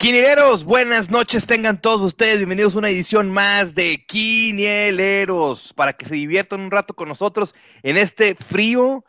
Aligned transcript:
Quinieros, 0.00 0.64
buenas 0.64 1.10
noches 1.10 1.44
tengan 1.44 1.78
todos 1.78 2.00
ustedes. 2.00 2.38
Bienvenidos 2.38 2.74
a 2.74 2.78
una 2.78 2.88
edición 2.88 3.30
más 3.30 3.74
de 3.74 4.02
Quinieleros 4.08 5.74
para 5.74 5.92
que 5.92 6.06
se 6.06 6.14
diviertan 6.14 6.60
un 6.60 6.70
rato 6.70 6.94
con 6.94 7.06
nosotros 7.06 7.54
en 7.82 7.98
este 7.98 8.34
frío 8.34 9.04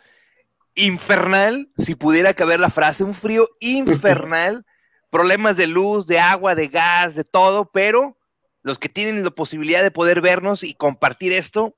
infernal, 0.76 1.70
si 1.78 1.96
pudiera 1.96 2.34
caber 2.34 2.60
la 2.60 2.70
frase, 2.70 3.06
un 3.06 3.14
frío 3.14 3.48
infernal, 3.62 4.66
problemas 5.10 5.56
de 5.56 5.68
luz, 5.68 6.08
de 6.08 6.20
agua, 6.20 6.56
de 6.56 6.68
gas, 6.68 7.16
de 7.16 7.24
todo, 7.24 7.72
pero 7.72 8.18
los 8.62 8.78
que 8.78 8.90
tienen 8.90 9.24
la 9.24 9.32
posibilidad 9.32 9.84
de 9.84 9.92
poder 9.92 10.20
vernos 10.20 10.62
y 10.62 10.74
compartir 10.74 11.32
esto, 11.32 11.74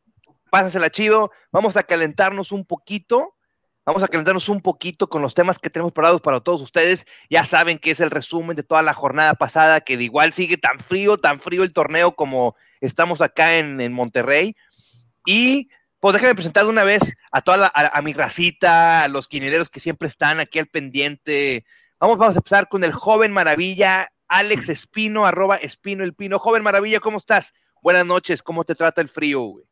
pásasela 0.49 0.89
chido, 0.89 1.29
vamos 1.51 1.77
a 1.77 1.83
calentarnos 1.83 2.51
un 2.51 2.65
poquito 2.65 3.35
Vamos 3.85 4.01
a 4.01 4.07
calentarnos 4.07 4.47
un 4.47 4.61
poquito 4.61 5.09
con 5.09 5.21
los 5.21 5.33
temas 5.33 5.59
que 5.59 5.69
tenemos 5.69 5.91
preparados 5.91 6.21
para 6.21 6.39
todos 6.39 6.61
ustedes. 6.61 7.05
Ya 7.29 7.43
saben 7.43 7.77
que 7.77 7.91
es 7.91 7.99
el 7.99 8.11
resumen 8.11 8.55
de 8.55 8.63
toda 8.63 8.81
la 8.81 8.93
jornada 8.93 9.33
pasada, 9.33 9.81
que 9.81 9.97
de 9.97 10.05
igual 10.05 10.31
sigue 10.31 10.55
tan 10.55 10.79
frío, 10.79 11.17
tan 11.17 11.41
frío 11.41 11.63
el 11.63 11.73
torneo 11.73 12.15
como 12.15 12.55
estamos 12.79 13.19
acá 13.19 13.57
en, 13.57 13.91
Monterrey. 13.91 14.55
Y 15.25 15.69
pues 15.99 16.13
déjenme 16.13 16.35
presentar 16.35 16.63
de 16.63 16.69
una 16.69 16.85
vez 16.85 17.13
a 17.31 17.41
toda 17.41 17.69
a, 17.73 18.01
mi 18.01 18.13
racita, 18.13 19.03
a 19.03 19.07
los 19.09 19.27
quinereros 19.27 19.69
que 19.69 19.81
siempre 19.81 20.07
están 20.07 20.39
aquí 20.39 20.59
al 20.59 20.67
pendiente. 20.67 21.65
Vamos, 21.99 22.17
vamos 22.17 22.35
a 22.35 22.39
empezar 22.39 22.69
con 22.69 22.85
el 22.85 22.93
joven 22.93 23.33
maravilla, 23.33 24.07
Alex 24.29 24.69
Espino, 24.69 25.25
arroba 25.25 25.57
Espino 25.57 26.05
el 26.05 26.13
Pino. 26.13 26.39
Joven 26.39 26.63
maravilla, 26.63 27.01
¿cómo 27.01 27.17
estás? 27.17 27.53
Buenas 27.81 28.05
noches, 28.05 28.41
¿cómo 28.41 28.63
te 28.63 28.75
trata 28.75 29.01
el 29.01 29.09
frío, 29.09 29.41
güey? 29.41 29.65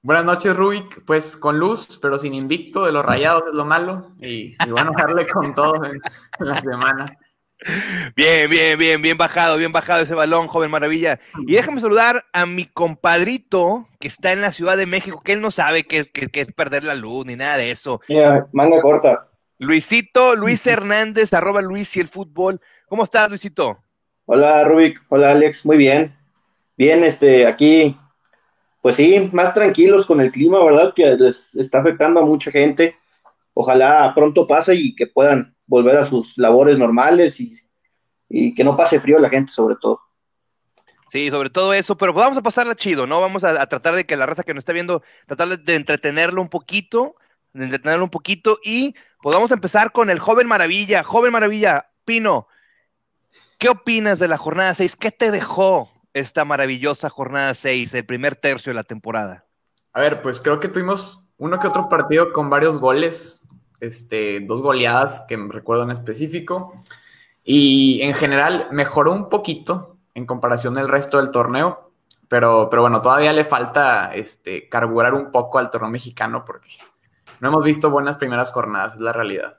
Buenas 0.00 0.24
noches, 0.24 0.54
Rubik. 0.54 1.04
Pues 1.04 1.36
con 1.36 1.58
luz, 1.58 1.98
pero 2.00 2.18
sin 2.18 2.32
invicto 2.32 2.84
de 2.84 2.92
los 2.92 3.04
rayados 3.04 3.42
es 3.48 3.54
lo 3.54 3.64
malo. 3.64 4.12
Y, 4.20 4.54
bueno, 4.70 4.92
darle 4.96 5.26
con 5.26 5.54
todo 5.54 5.84
en, 5.84 6.00
la 6.38 6.60
semana. 6.60 7.12
Bien, 8.14 8.48
bien, 8.48 8.78
bien, 8.78 9.02
bien 9.02 9.18
bajado, 9.18 9.56
bien 9.56 9.72
bajado 9.72 10.02
ese 10.02 10.14
balón, 10.14 10.46
joven 10.46 10.70
maravilla. 10.70 11.18
Y 11.46 11.54
déjame 11.54 11.80
saludar 11.80 12.24
a 12.32 12.46
mi 12.46 12.66
compadrito 12.66 13.88
que 13.98 14.06
está 14.06 14.30
en 14.30 14.40
la 14.40 14.52
Ciudad 14.52 14.76
de 14.76 14.86
México, 14.86 15.20
que 15.24 15.32
él 15.32 15.40
no 15.40 15.50
sabe 15.50 15.82
qué 15.82 15.98
es, 15.98 16.12
qué, 16.12 16.28
es 16.32 16.52
perder 16.52 16.84
la 16.84 16.94
luz 16.94 17.26
ni 17.26 17.34
nada 17.34 17.56
de 17.56 17.72
eso. 17.72 18.00
Mira, 18.08 18.46
manga 18.52 18.80
corta. 18.80 19.28
Luisito, 19.58 20.36
Luis 20.36 20.64
Hernández, 20.68 21.34
arroba 21.34 21.60
Luis 21.60 21.96
y 21.96 22.00
el 22.00 22.08
fútbol. 22.08 22.60
¿Cómo 22.88 23.02
estás, 23.02 23.28
Luisito? 23.28 23.78
Hola, 24.26 24.62
Rubik. 24.62 25.02
Hola, 25.08 25.32
Alex. 25.32 25.66
Muy 25.66 25.76
bien. 25.76 26.16
Bien, 26.76 27.02
este, 27.02 27.46
aquí 27.46 27.98
pues 28.80 28.96
sí, 28.96 29.28
más 29.32 29.54
tranquilos 29.54 30.06
con 30.06 30.20
el 30.20 30.30
clima, 30.30 30.62
¿verdad? 30.64 30.92
Que 30.94 31.16
les 31.16 31.54
está 31.56 31.80
afectando 31.80 32.20
a 32.20 32.26
mucha 32.26 32.50
gente. 32.50 32.96
Ojalá 33.54 34.12
pronto 34.14 34.46
pase 34.46 34.74
y 34.74 34.94
que 34.94 35.06
puedan 35.06 35.56
volver 35.66 35.96
a 35.96 36.04
sus 36.04 36.38
labores 36.38 36.78
normales 36.78 37.40
y, 37.40 38.54
que 38.54 38.62
no 38.62 38.76
pase 38.76 39.00
frío 39.00 39.18
la 39.18 39.30
gente 39.30 39.50
sobre 39.50 39.76
todo. 39.80 40.00
Sí, 41.10 41.30
sobre 41.30 41.50
todo 41.50 41.72
eso, 41.72 41.96
pero 41.96 42.12
pues 42.12 42.24
vamos 42.24 42.38
a 42.38 42.42
pasarla 42.42 42.74
chido, 42.74 43.06
¿no? 43.06 43.20
Vamos 43.20 43.42
a, 43.42 43.66
tratar 43.66 43.94
de 43.94 44.04
que 44.04 44.16
la 44.16 44.26
raza 44.26 44.42
que 44.42 44.52
nos 44.52 44.62
está 44.62 44.74
viendo, 44.74 45.02
tratar 45.26 45.48
de, 45.48 45.74
entretenerlo 45.74 46.40
un 46.42 46.50
poquito, 46.50 47.16
de 47.54 47.64
entretenerlo 47.64 48.04
un 48.04 48.10
poquito 48.10 48.58
y 48.62 48.94
pues 49.22 49.34
vamos 49.34 49.50
a 49.50 49.54
empezar 49.54 49.90
con 49.90 50.10
el 50.10 50.18
joven 50.18 50.46
maravilla. 50.46 51.02
Joven 51.02 51.32
maravilla, 51.32 51.90
Pino, 52.04 52.46
¿qué 53.58 53.70
opinas 53.70 54.18
de 54.18 54.28
la 54.28 54.36
jornada 54.36 54.74
6? 54.74 54.96
¿Qué 54.96 55.10
te 55.10 55.30
dejó? 55.30 55.90
Esta 56.14 56.44
maravillosa 56.44 57.10
jornada 57.10 57.54
6, 57.54 57.94
el 57.94 58.04
primer 58.04 58.36
tercio 58.36 58.70
de 58.70 58.74
la 58.74 58.84
temporada? 58.84 59.44
A 59.92 60.00
ver, 60.00 60.22
pues 60.22 60.40
creo 60.40 60.60
que 60.60 60.68
tuvimos 60.68 61.20
uno 61.38 61.58
que 61.58 61.68
otro 61.68 61.88
partido 61.88 62.32
con 62.32 62.50
varios 62.50 62.78
goles, 62.78 63.40
este, 63.80 64.40
dos 64.40 64.60
goleadas 64.60 65.22
que 65.28 65.36
recuerdo 65.36 65.84
en 65.84 65.90
específico, 65.90 66.74
y 67.44 68.00
en 68.02 68.14
general 68.14 68.68
mejoró 68.70 69.12
un 69.12 69.28
poquito 69.28 69.96
en 70.14 70.26
comparación 70.26 70.74
del 70.74 70.88
resto 70.88 71.16
del 71.18 71.30
torneo, 71.30 71.92
pero, 72.28 72.68
pero 72.70 72.82
bueno, 72.82 73.00
todavía 73.00 73.32
le 73.32 73.44
falta 73.44 74.14
este, 74.14 74.68
carburar 74.68 75.14
un 75.14 75.30
poco 75.30 75.58
al 75.58 75.70
torneo 75.70 75.90
mexicano 75.90 76.44
porque 76.44 76.68
no 77.40 77.48
hemos 77.48 77.64
visto 77.64 77.90
buenas 77.90 78.16
primeras 78.16 78.50
jornadas, 78.52 78.94
es 78.94 79.00
la 79.00 79.12
realidad. 79.12 79.58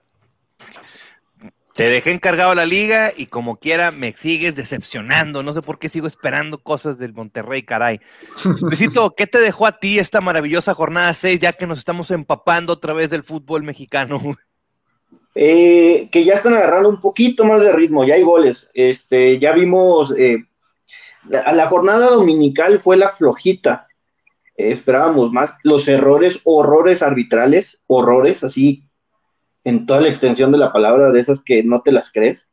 Te 1.80 1.88
dejé 1.88 2.12
encargado 2.12 2.54
la 2.56 2.66
liga 2.66 3.14
y 3.16 3.28
como 3.28 3.56
quiera 3.56 3.92
me 3.92 4.12
sigues 4.12 4.54
decepcionando. 4.58 5.44
No 5.44 5.54
sé 5.54 5.62
por 5.62 5.80
qué 5.80 5.88
sigo 5.88 6.08
esperando 6.08 6.58
cosas 6.58 7.00
del 7.00 7.14
Monterrey, 7.14 7.64
caray. 7.64 8.02
Luisito, 8.62 9.16
¿qué 9.16 9.28
te 9.28 9.40
dejó 9.40 9.66
a 9.66 9.80
ti 9.80 9.98
esta 9.98 10.20
maravillosa 10.20 10.74
jornada 10.74 11.14
6 11.14 11.40
ya 11.40 11.54
que 11.54 11.66
nos 11.66 11.78
estamos 11.78 12.12
empapando 12.12 12.74
otra 12.74 12.92
vez 12.92 13.10
del 13.10 13.24
fútbol 13.24 13.64
mexicano? 13.64 14.20
Eh, 15.36 16.10
que 16.12 16.26
ya 16.26 16.34
están 16.34 16.54
agarrando 16.54 16.90
un 16.90 17.00
poquito 17.00 17.46
más 17.46 17.62
de 17.62 17.72
ritmo, 17.72 18.04
ya 18.04 18.16
hay 18.16 18.24
goles. 18.24 18.68
Este, 18.74 19.40
ya 19.40 19.54
vimos, 19.54 20.12
eh, 20.18 20.44
la, 21.30 21.68
jornada 21.68 22.10
dominical 22.10 22.82
fue 22.82 22.98
la 22.98 23.10
flojita. 23.10 23.88
Eh, 24.58 24.74
esperábamos 24.74 25.32
más 25.32 25.54
los 25.64 25.88
errores, 25.88 26.42
horrores 26.44 27.02
arbitrales, 27.02 27.80
horrores, 27.88 28.44
así 28.44 28.89
en 29.70 29.86
toda 29.86 30.02
la 30.02 30.10
extensión 30.10 30.52
de 30.52 30.58
la 30.58 30.74
palabra, 30.74 31.12
de 31.12 31.20
esas 31.20 31.42
que 31.42 31.64
no 31.64 31.82
te 31.82 31.92
las 31.92 32.12
crees, 32.12 32.48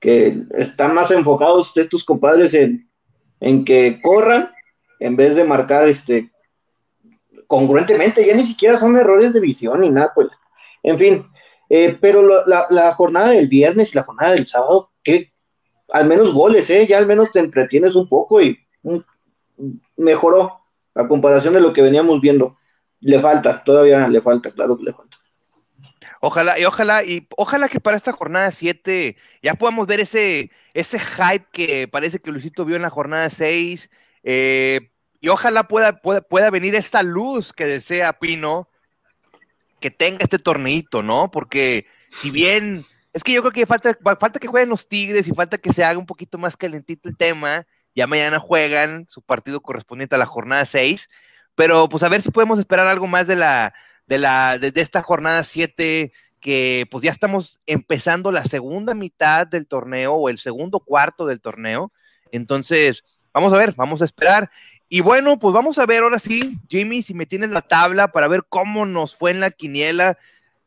que 0.00 0.42
están 0.58 0.94
más 0.94 1.10
enfocados 1.12 1.72
estos 1.76 2.02
compadres 2.02 2.54
en, 2.54 3.64
que 3.64 4.00
corran 4.02 4.50
en 4.98 5.16
vez 5.16 5.36
de 5.36 5.44
marcar 5.44 5.88
este 5.88 6.30
congruentemente, 7.46 8.26
ya 8.26 8.34
ni 8.34 8.42
siquiera 8.42 8.78
son 8.78 8.96
errores 8.96 9.32
de 9.32 9.40
visión 9.40 9.80
ni 9.80 9.90
nada, 9.90 10.12
pues, 10.14 10.28
en 10.82 10.98
fin, 10.98 11.26
eh, 11.68 11.96
pero 12.00 12.44
la, 12.46 12.92
jornada 12.94 13.28
del 13.28 13.48
viernes 13.48 13.92
y 13.92 13.96
la 13.96 14.04
jornada 14.04 14.32
del 14.32 14.46
sábado, 14.46 14.90
que 15.04 15.32
al 15.88 16.06
menos 16.06 16.32
goles, 16.32 16.68
¿eh? 16.70 16.86
ya 16.88 16.98
al 16.98 17.06
menos 17.06 17.30
te 17.32 17.40
entretienes 17.40 17.94
un 17.94 18.08
poco 18.08 18.40
y 18.40 18.58
mejoró 19.96 20.60
a 20.94 21.06
comparación 21.06 21.54
de 21.54 21.60
lo 21.60 21.72
que 21.72 21.82
veníamos 21.82 22.20
viendo. 22.20 22.56
Le 23.00 23.18
falta, 23.20 23.64
todavía 23.64 24.06
le 24.08 24.20
falta, 24.20 24.52
claro 24.52 24.76
que 24.76 24.84
le 24.84 24.92
falta. 24.92 25.19
Ojalá, 26.22 26.58
y 26.58 26.66
ojalá, 26.66 27.02
y 27.02 27.26
ojalá 27.36 27.68
que 27.68 27.80
para 27.80 27.96
esta 27.96 28.12
jornada 28.12 28.50
7 28.50 29.16
ya 29.42 29.54
podamos 29.54 29.86
ver 29.86 30.00
ese, 30.00 30.50
ese 30.74 31.00
hype 31.00 31.46
que 31.50 31.88
parece 31.88 32.18
que 32.18 32.30
Luisito 32.30 32.66
vio 32.66 32.76
en 32.76 32.82
la 32.82 32.90
jornada 32.90 33.30
6. 33.30 33.90
Eh, 34.22 34.90
y 35.20 35.28
ojalá 35.28 35.64
pueda, 35.66 36.00
pueda, 36.00 36.50
venir 36.50 36.74
esta 36.74 37.02
luz 37.02 37.54
que 37.54 37.64
desea 37.64 38.18
Pino, 38.18 38.68
que 39.80 39.90
tenga 39.90 40.18
este 40.22 40.38
torneito, 40.38 41.02
¿no? 41.02 41.30
Porque 41.30 41.86
si 42.10 42.30
bien, 42.30 42.84
es 43.14 43.22
que 43.22 43.32
yo 43.32 43.40
creo 43.40 43.52
que 43.52 43.66
falta, 43.66 43.96
falta 44.18 44.38
que 44.38 44.48
jueguen 44.48 44.68
los 44.68 44.86
Tigres 44.88 45.26
y 45.26 45.32
falta 45.32 45.56
que 45.56 45.72
se 45.72 45.84
haga 45.84 45.98
un 45.98 46.06
poquito 46.06 46.36
más 46.36 46.56
calentito 46.56 47.08
el 47.08 47.16
tema. 47.16 47.66
Ya 47.94 48.06
mañana 48.06 48.38
juegan 48.38 49.06
su 49.08 49.22
partido 49.22 49.62
correspondiente 49.62 50.16
a 50.16 50.18
la 50.18 50.26
jornada 50.26 50.66
6. 50.66 51.08
Pero 51.54 51.88
pues 51.88 52.02
a 52.02 52.08
ver 52.08 52.22
si 52.22 52.30
podemos 52.30 52.58
esperar 52.58 52.86
algo 52.86 53.06
más 53.06 53.26
de 53.26 53.36
la, 53.36 53.74
de, 54.10 54.18
la, 54.18 54.58
de, 54.58 54.72
esta 54.74 55.02
jornada 55.02 55.44
7 55.44 56.12
que 56.40 56.86
pues 56.90 57.04
ya 57.04 57.12
estamos 57.12 57.60
empezando 57.64 58.32
la 58.32 58.44
segunda 58.44 58.92
mitad 58.92 59.46
del 59.46 59.68
torneo 59.68 60.14
o 60.14 60.28
el 60.28 60.38
segundo 60.38 60.80
cuarto 60.80 61.26
del 61.26 61.40
torneo. 61.40 61.92
Entonces, 62.32 63.20
vamos 63.32 63.52
a 63.52 63.56
ver, 63.56 63.72
vamos 63.76 64.02
a 64.02 64.04
esperar. 64.04 64.50
Y 64.88 65.00
bueno, 65.00 65.38
pues 65.38 65.54
vamos 65.54 65.78
a 65.78 65.86
ver 65.86 66.02
ahora 66.02 66.18
sí, 66.18 66.58
Jimmy, 66.68 67.02
si 67.02 67.14
me 67.14 67.24
tienes 67.24 67.50
la 67.50 67.62
tabla 67.62 68.08
para 68.08 68.26
ver 68.26 68.44
cómo 68.48 68.84
nos 68.84 69.14
fue 69.14 69.30
en 69.30 69.38
la 69.38 69.52
quiniela. 69.52 70.18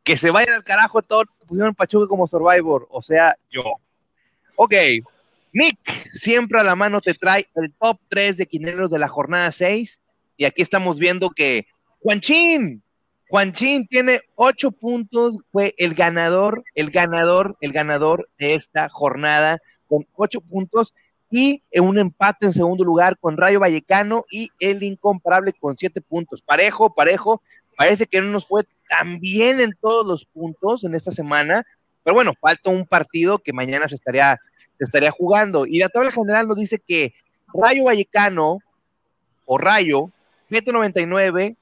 Que 0.05 0.15
se 0.15 0.31
vayan 0.31 0.55
al 0.55 0.63
carajo 0.63 1.01
que 1.01 1.45
pusieron 1.45 1.75
Pachuca 1.75 2.07
como 2.07 2.27
Survivor, 2.27 2.87
o 2.89 3.01
sea, 3.01 3.35
yo. 3.51 3.63
Ok, 4.55 4.73
Nick, 5.51 6.09
siempre 6.11 6.61
a 6.61 6.63
la 6.63 6.75
mano 6.75 7.01
te 7.01 7.13
trae 7.13 7.45
el 7.55 7.73
top 7.73 7.99
3 8.07 8.37
de 8.37 8.45
quinielos 8.45 8.89
de 8.89 8.99
la 8.99 9.09
jornada 9.09 9.51
6. 9.51 9.99
Y 10.37 10.45
aquí 10.45 10.61
estamos 10.61 10.97
viendo 10.97 11.29
que 11.29 11.67
Juanchín 11.99 12.83
Juanchín 13.29 13.87
tiene 13.87 14.21
ocho 14.35 14.71
puntos, 14.71 15.37
fue 15.51 15.73
el 15.77 15.93
ganador, 15.93 16.63
el 16.75 16.91
ganador, 16.91 17.57
el 17.61 17.71
ganador 17.71 18.29
de 18.37 18.53
esta 18.53 18.89
jornada 18.89 19.59
con 19.87 20.05
ocho 20.15 20.41
puntos 20.41 20.93
y 21.29 21.63
un 21.79 21.97
empate 21.97 22.45
en 22.45 22.53
segundo 22.53 22.83
lugar 22.83 23.17
con 23.17 23.37
Rayo 23.37 23.59
Vallecano 23.59 24.23
y 24.29 24.49
el 24.59 24.83
incomparable 24.83 25.51
con 25.53 25.75
siete 25.75 25.99
puntos. 25.99 26.43
Parejo, 26.43 26.93
parejo, 26.93 27.41
parece 27.75 28.05
que 28.05 28.21
no 28.21 28.27
nos 28.27 28.45
fue 28.45 28.65
tan 28.87 29.19
bien 29.19 29.59
en 29.59 29.71
todos 29.81 30.05
los 30.05 30.25
puntos 30.25 30.83
en 30.83 30.93
esta 30.93 31.11
semana, 31.11 31.65
pero 32.03 32.13
bueno, 32.13 32.33
falta 32.39 32.69
un 32.69 32.85
partido 32.85 33.39
que 33.39 33.51
mañana 33.51 33.87
se 33.87 33.95
estaría, 33.95 34.39
se 34.77 34.83
estaría 34.83 35.09
jugando. 35.09 35.65
Y 35.65 35.79
la 35.79 35.89
tabla 35.89 36.11
general 36.11 36.47
nos 36.47 36.57
dice 36.57 36.77
que 36.77 37.13
Rayo 37.51 37.85
Vallecano 37.85 38.59
o 39.45 39.57
Rayo, 39.57 40.11
799, 40.49 41.55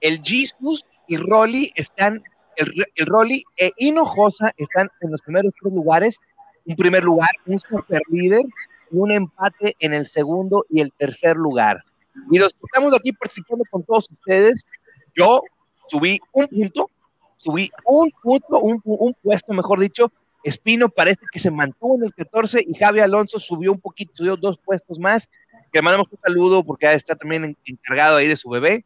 el 0.00 0.20
Jesus 0.22 0.84
y 1.06 1.16
Rolly 1.16 1.70
están, 1.74 2.22
el, 2.56 2.84
el 2.94 3.06
Rolly 3.06 3.42
e 3.56 3.72
Hinojosa 3.78 4.52
están 4.56 4.88
en 5.00 5.12
los 5.12 5.20
primeros 5.22 5.52
tres 5.60 5.72
lugares. 5.72 6.18
Un 6.64 6.76
primer 6.76 7.04
lugar, 7.04 7.30
un 7.46 7.58
super 7.58 8.02
líder 8.08 8.42
y 8.90 8.96
un 8.96 9.12
empate 9.12 9.76
en 9.78 9.94
el 9.94 10.06
segundo 10.06 10.64
y 10.68 10.80
el 10.80 10.92
tercer 10.92 11.36
lugar. 11.36 11.84
Y 12.30 12.38
los 12.38 12.54
estamos 12.64 12.94
aquí 12.94 13.12
participando 13.12 13.64
con 13.70 13.84
todos 13.84 14.08
ustedes, 14.10 14.66
yo 15.14 15.42
subí 15.88 16.18
un 16.32 16.46
punto, 16.48 16.90
subí 17.36 17.70
un 17.84 18.10
punto, 18.22 18.58
un, 18.60 18.80
un 18.84 19.14
puesto, 19.22 19.52
mejor 19.52 19.78
dicho, 19.80 20.10
Espino 20.46 20.88
parece 20.88 21.22
que 21.32 21.40
se 21.40 21.50
mantuvo 21.50 21.96
en 21.96 22.04
el 22.04 22.14
14 22.14 22.64
y 22.68 22.74
Javi 22.74 23.00
Alonso 23.00 23.40
subió 23.40 23.72
un 23.72 23.80
poquito, 23.80 24.12
subió 24.14 24.36
dos 24.36 24.58
puestos 24.58 24.96
más. 25.00 25.28
Que 25.72 25.78
le 25.78 25.82
mandamos 25.82 26.06
un 26.12 26.20
saludo 26.20 26.62
porque 26.62 26.92
está 26.92 27.16
también 27.16 27.56
encargado 27.64 28.18
ahí 28.18 28.28
de 28.28 28.36
su 28.36 28.48
bebé. 28.48 28.84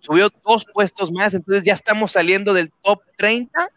Subió 0.00 0.30
dos 0.44 0.66
puestos 0.72 1.12
más, 1.12 1.34
entonces 1.34 1.62
ya 1.64 1.74
estamos 1.74 2.12
saliendo 2.12 2.54
del 2.54 2.70
top 2.82 3.02
30 3.16 3.68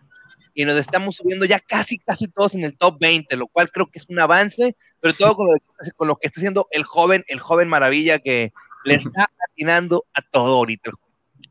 y 0.54 0.66
nos 0.66 0.78
estamos 0.78 1.16
subiendo 1.16 1.46
ya 1.46 1.60
casi, 1.60 2.00
casi 2.00 2.28
todos 2.28 2.56
en 2.56 2.64
el 2.64 2.78
top 2.78 2.98
20, 3.00 3.36
lo 3.36 3.48
cual 3.48 3.72
creo 3.72 3.88
que 3.88 4.00
es 4.00 4.06
un 4.10 4.20
avance, 4.20 4.75
pero 5.00 5.14
todo 5.14 5.36
con 5.36 6.08
lo, 6.08 6.16
que 6.16 6.28
está 6.28 6.40
haciendo 6.40 6.68
el 6.72 6.84
joven, 6.84 7.24
el 7.28 7.40
joven 7.40 7.68
maravilla 7.68 8.20
que 8.20 8.54
le 8.86 8.96
está 8.96 9.30
atinando 9.50 10.06
a 10.14 10.22
todo 10.22 10.56
ahorita, 10.56 10.92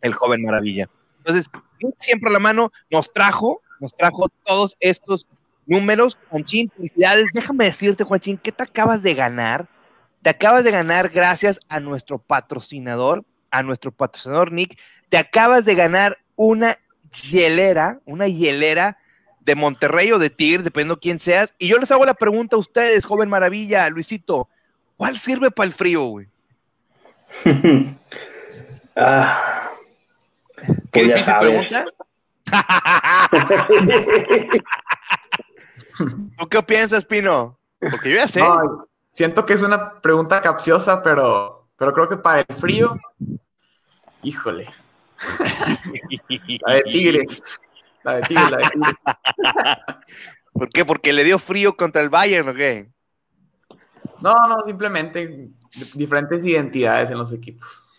el 0.00 0.14
joven 0.14 0.42
maravilla. 0.42 0.88
Entonces, 1.18 1.50
siempre 1.98 2.30
a 2.30 2.32
la 2.32 2.38
mano 2.38 2.72
nos 2.90 3.12
trajo, 3.12 3.60
nos 3.80 3.94
trajo 3.96 4.28
todos 4.44 4.76
estos 4.80 5.26
números. 5.66 6.18
Juanchín, 6.30 6.68
felicidades. 6.68 7.30
Déjame 7.32 7.66
decirte, 7.66 8.04
Juanchín, 8.04 8.38
¿qué 8.38 8.52
te 8.52 8.62
acabas 8.62 9.02
de 9.02 9.14
ganar? 9.14 9.68
Te 10.22 10.30
acabas 10.30 10.64
de 10.64 10.70
ganar 10.70 11.08
gracias 11.08 11.58
a 11.68 11.80
nuestro 11.80 12.18
patrocinador, 12.18 13.24
a 13.52 13.62
nuestro 13.62 13.92
patrocinador 13.92 14.50
Nick. 14.50 14.76
Te 15.08 15.18
acabas 15.18 15.64
de 15.64 15.76
ganar 15.76 16.18
una 16.34 16.76
hielera, 17.12 18.00
una 18.04 18.26
hielera 18.26 18.98
de 19.40 19.54
Monterrey 19.54 20.12
o 20.12 20.18
de 20.18 20.30
Tigre, 20.30 20.64
dependiendo 20.64 20.98
quién 20.98 21.18
seas. 21.18 21.54
Y 21.58 21.68
yo 21.68 21.78
les 21.78 21.90
hago 21.90 22.04
la 22.04 22.14
pregunta 22.14 22.56
a 22.56 22.58
ustedes, 22.58 23.04
joven 23.04 23.28
maravilla, 23.28 23.88
Luisito, 23.90 24.48
¿cuál 24.96 25.16
sirve 25.16 25.50
para 25.50 25.66
el 25.66 25.72
frío, 25.72 26.04
güey? 26.04 26.26
ah, 28.96 29.70
¿Qué 30.56 30.74
pues 30.90 31.06
difícil 31.06 31.34
pregunta? 31.38 31.84
¿Tú 36.38 36.48
qué 36.48 36.62
piensas, 36.62 37.04
Pino? 37.04 37.58
Porque 37.78 38.10
yo 38.10 38.16
ya 38.16 38.28
sé. 38.28 38.42
siento 39.12 39.44
que 39.44 39.54
es 39.54 39.62
una 39.62 40.00
pregunta 40.00 40.40
capciosa, 40.40 41.02
pero, 41.02 41.66
pero 41.76 41.92
creo 41.92 42.08
que 42.08 42.16
para 42.16 42.40
el 42.40 42.56
frío, 42.56 42.96
híjole. 44.22 44.68
La 46.66 46.74
de 46.74 46.82
Tigres. 46.84 47.42
La 48.04 48.16
de 48.16 48.22
Tigres, 48.22 48.50
la 48.50 48.56
de 48.56 48.64
Tigres. 48.70 48.94
¿Por 50.52 50.68
qué? 50.68 50.84
¿Porque 50.84 51.12
le 51.12 51.24
dio 51.24 51.38
frío 51.38 51.76
contra 51.76 52.02
el 52.02 52.10
Bayern 52.10 52.48
o 52.48 52.54
qué? 52.54 52.90
No, 54.20 54.34
no, 54.48 54.62
simplemente 54.64 55.50
diferentes 55.94 56.44
identidades 56.44 57.10
en 57.10 57.18
los 57.18 57.32
equipos. 57.32 57.90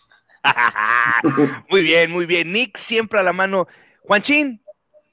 muy 1.70 1.82
bien, 1.82 2.10
muy 2.10 2.26
bien. 2.26 2.52
Nick 2.52 2.76
siempre 2.76 3.20
a 3.20 3.22
la 3.22 3.32
mano. 3.32 3.66
Juanchín, 4.02 4.62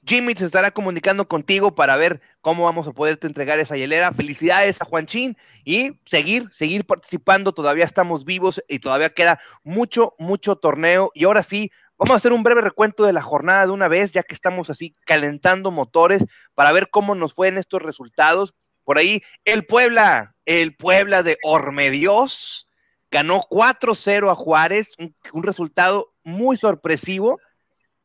Jimmy 0.04 0.34
se 0.34 0.46
estará 0.46 0.72
comunicando 0.72 1.28
contigo 1.28 1.74
para 1.74 1.96
ver 1.96 2.20
cómo 2.40 2.64
vamos 2.64 2.88
a 2.88 2.92
poderte 2.92 3.26
entregar 3.26 3.60
esa 3.60 3.76
hielera. 3.76 4.12
Felicidades 4.12 4.80
a 4.80 4.84
Juanchín 4.84 5.36
y 5.64 6.00
seguir, 6.06 6.48
seguir 6.50 6.84
participando. 6.84 7.52
Todavía 7.52 7.84
estamos 7.84 8.24
vivos 8.24 8.62
y 8.68 8.80
todavía 8.80 9.10
queda 9.10 9.40
mucho, 9.62 10.14
mucho 10.18 10.56
torneo. 10.56 11.10
Y 11.14 11.24
ahora 11.24 11.42
sí, 11.42 11.70
Vamos 12.04 12.14
a 12.14 12.16
hacer 12.16 12.32
un 12.32 12.42
breve 12.42 12.62
recuento 12.62 13.04
de 13.04 13.12
la 13.12 13.22
jornada 13.22 13.64
de 13.64 13.70
una 13.70 13.86
vez, 13.86 14.10
ya 14.10 14.24
que 14.24 14.34
estamos 14.34 14.68
así 14.70 14.96
calentando 15.06 15.70
motores 15.70 16.24
para 16.52 16.72
ver 16.72 16.90
cómo 16.90 17.14
nos 17.14 17.32
fue 17.32 17.46
en 17.46 17.58
estos 17.58 17.80
resultados. 17.80 18.54
Por 18.82 18.98
ahí, 18.98 19.22
el 19.44 19.66
Puebla, 19.66 20.34
el 20.44 20.74
Puebla 20.74 21.22
de 21.22 21.38
Ormedios, 21.44 22.68
ganó 23.08 23.42
4-0 23.42 24.32
a 24.32 24.34
Juárez, 24.34 24.96
un, 25.32 25.42
resultado 25.44 26.12
muy 26.24 26.56
sorpresivo, 26.56 27.38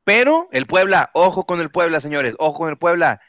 pero 0.07 0.47
el 0.53 0.67
Puebla, 0.67 1.09
ojo 1.11 1.45
con 1.45 1.59
el 1.59 1.69
Puebla, 1.69 1.99
señores, 1.99 2.33
ojo 2.39 2.59
con 2.59 2.69
el 2.69 2.77
Puebla. 2.77 3.19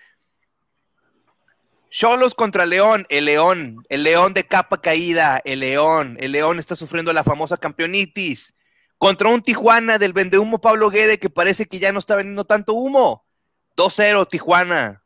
Cholos 1.90 2.36
contra 2.36 2.66
León, 2.66 3.04
el 3.08 3.24
León, 3.24 3.84
el 3.88 4.04
León 4.04 4.32
de 4.32 4.46
capa 4.46 4.80
caída, 4.80 5.42
el 5.44 5.58
León, 5.58 6.16
el 6.20 6.30
León 6.30 6.60
está 6.60 6.76
sufriendo 6.76 7.12
la 7.12 7.24
famosa 7.24 7.56
campeonitis 7.56 8.54
contra 8.96 9.28
un 9.28 9.42
Tijuana 9.42 9.98
del 9.98 10.12
vendehumo 10.12 10.60
Pablo 10.60 10.88
Guede 10.88 11.18
que 11.18 11.28
parece 11.28 11.66
que 11.66 11.80
ya 11.80 11.90
no 11.90 11.98
está 11.98 12.14
vendiendo 12.14 12.44
tanto 12.44 12.74
humo. 12.74 13.24
2-0 13.76 14.28
Tijuana. 14.28 15.02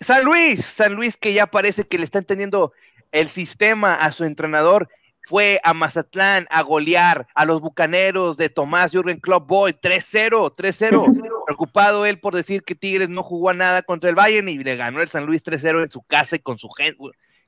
San 0.00 0.22
Luis, 0.22 0.66
San 0.66 0.92
Luis 0.92 1.16
que 1.16 1.32
ya 1.32 1.46
parece 1.46 1.84
que 1.84 1.96
le 1.96 2.04
está 2.04 2.18
entendiendo 2.18 2.74
el 3.10 3.30
sistema 3.30 3.94
a 3.94 4.12
su 4.12 4.24
entrenador. 4.24 4.90
Fue 5.26 5.60
a 5.64 5.72
Mazatlán 5.72 6.46
a 6.50 6.62
golear 6.62 7.26
a 7.34 7.44
los 7.44 7.60
bucaneros 7.60 8.36
de 8.36 8.50
Tomás 8.50 8.92
Jürgen 8.92 9.20
Club 9.20 9.46
Boy 9.46 9.72
3-0, 9.72 10.54
3-0. 10.54 11.44
Preocupado 11.46 12.06
él 12.06 12.20
por 12.20 12.34
decir 12.34 12.62
que 12.62 12.74
Tigres 12.74 13.08
no 13.08 13.22
jugó 13.22 13.50
a 13.50 13.54
nada 13.54 13.82
contra 13.82 14.10
el 14.10 14.16
Bayern 14.16 14.48
y 14.48 14.58
le 14.58 14.76
ganó 14.76 15.00
el 15.00 15.08
San 15.08 15.26
Luis 15.26 15.44
3-0 15.44 15.82
en 15.82 15.90
su 15.90 16.02
casa 16.02 16.36
y 16.36 16.40
con 16.40 16.58
su 16.58 16.68
gente, 16.68 16.98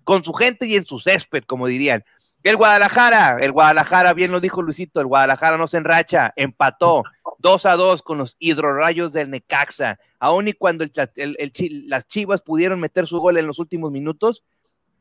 con 0.04 0.24
su 0.24 0.32
gente 0.32 0.66
y 0.66 0.76
en 0.76 0.86
su 0.86 0.98
césped, 0.98 1.44
como 1.44 1.66
dirían. 1.66 2.04
El 2.42 2.56
Guadalajara, 2.56 3.38
el 3.40 3.50
Guadalajara, 3.50 4.12
bien 4.12 4.30
lo 4.30 4.38
dijo 4.38 4.62
Luisito, 4.62 5.00
el 5.00 5.06
Guadalajara 5.06 5.56
no 5.56 5.66
se 5.66 5.78
enracha, 5.78 6.32
empató 6.36 7.02
2 7.38 7.66
a 7.66 7.74
2 7.74 8.02
con 8.02 8.18
los 8.18 8.36
hidrorrayos 8.38 9.12
del 9.12 9.30
Necaxa. 9.30 9.98
Aún 10.20 10.46
y 10.46 10.52
cuando 10.52 10.84
las 11.16 12.06
Chivas 12.06 12.42
pudieron 12.42 12.78
meter 12.78 13.06
su 13.08 13.18
gol 13.18 13.36
en 13.36 13.48
los 13.48 13.58
últimos 13.58 13.90
minutos, 13.90 14.44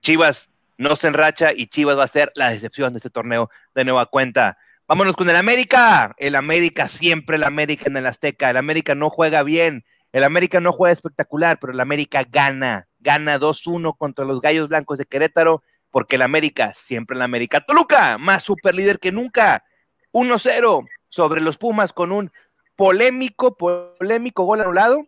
Chivas 0.01 0.49
no 0.77 0.95
se 0.95 1.07
enracha 1.07 1.51
y 1.53 1.67
Chivas 1.67 1.97
va 1.97 2.03
a 2.03 2.07
ser 2.07 2.31
la 2.35 2.49
decepción 2.49 2.93
de 2.93 2.97
este 2.97 3.09
torneo 3.09 3.49
de 3.73 3.85
nueva 3.85 4.05
cuenta. 4.07 4.57
Vámonos 4.87 5.15
con 5.15 5.29
el 5.29 5.35
América. 5.35 6.13
El 6.17 6.35
América, 6.35 6.87
siempre 6.87 7.37
el 7.37 7.43
América 7.43 7.85
en 7.87 7.97
el 7.97 8.05
Azteca. 8.05 8.49
El 8.49 8.57
América 8.57 8.95
no 8.95 9.09
juega 9.09 9.43
bien. 9.43 9.85
El 10.11 10.23
América 10.23 10.59
no 10.59 10.71
juega 10.71 10.93
espectacular, 10.93 11.59
pero 11.59 11.73
el 11.73 11.79
América 11.79 12.25
gana. 12.29 12.87
Gana 12.99 13.39
2-1 13.39 13.97
contra 13.97 14.25
los 14.25 14.41
Gallos 14.41 14.69
Blancos 14.69 14.97
de 14.97 15.05
Querétaro 15.05 15.63
porque 15.95 16.17
el 16.17 16.23
América, 16.23 16.73
siempre 16.73 17.15
el 17.15 17.21
América. 17.21 17.61
Toluca, 17.61 18.17
más 18.17 18.43
super 18.43 18.75
líder 18.75 18.99
que 18.99 19.13
nunca, 19.13 19.63
1-0 20.11 20.85
sobre 21.07 21.39
los 21.39 21.57
Pumas 21.57 21.93
con 21.93 22.11
un 22.11 22.33
polémico, 22.75 23.55
polémico 23.55 24.43
gol 24.43 24.59
anulado, 24.59 25.07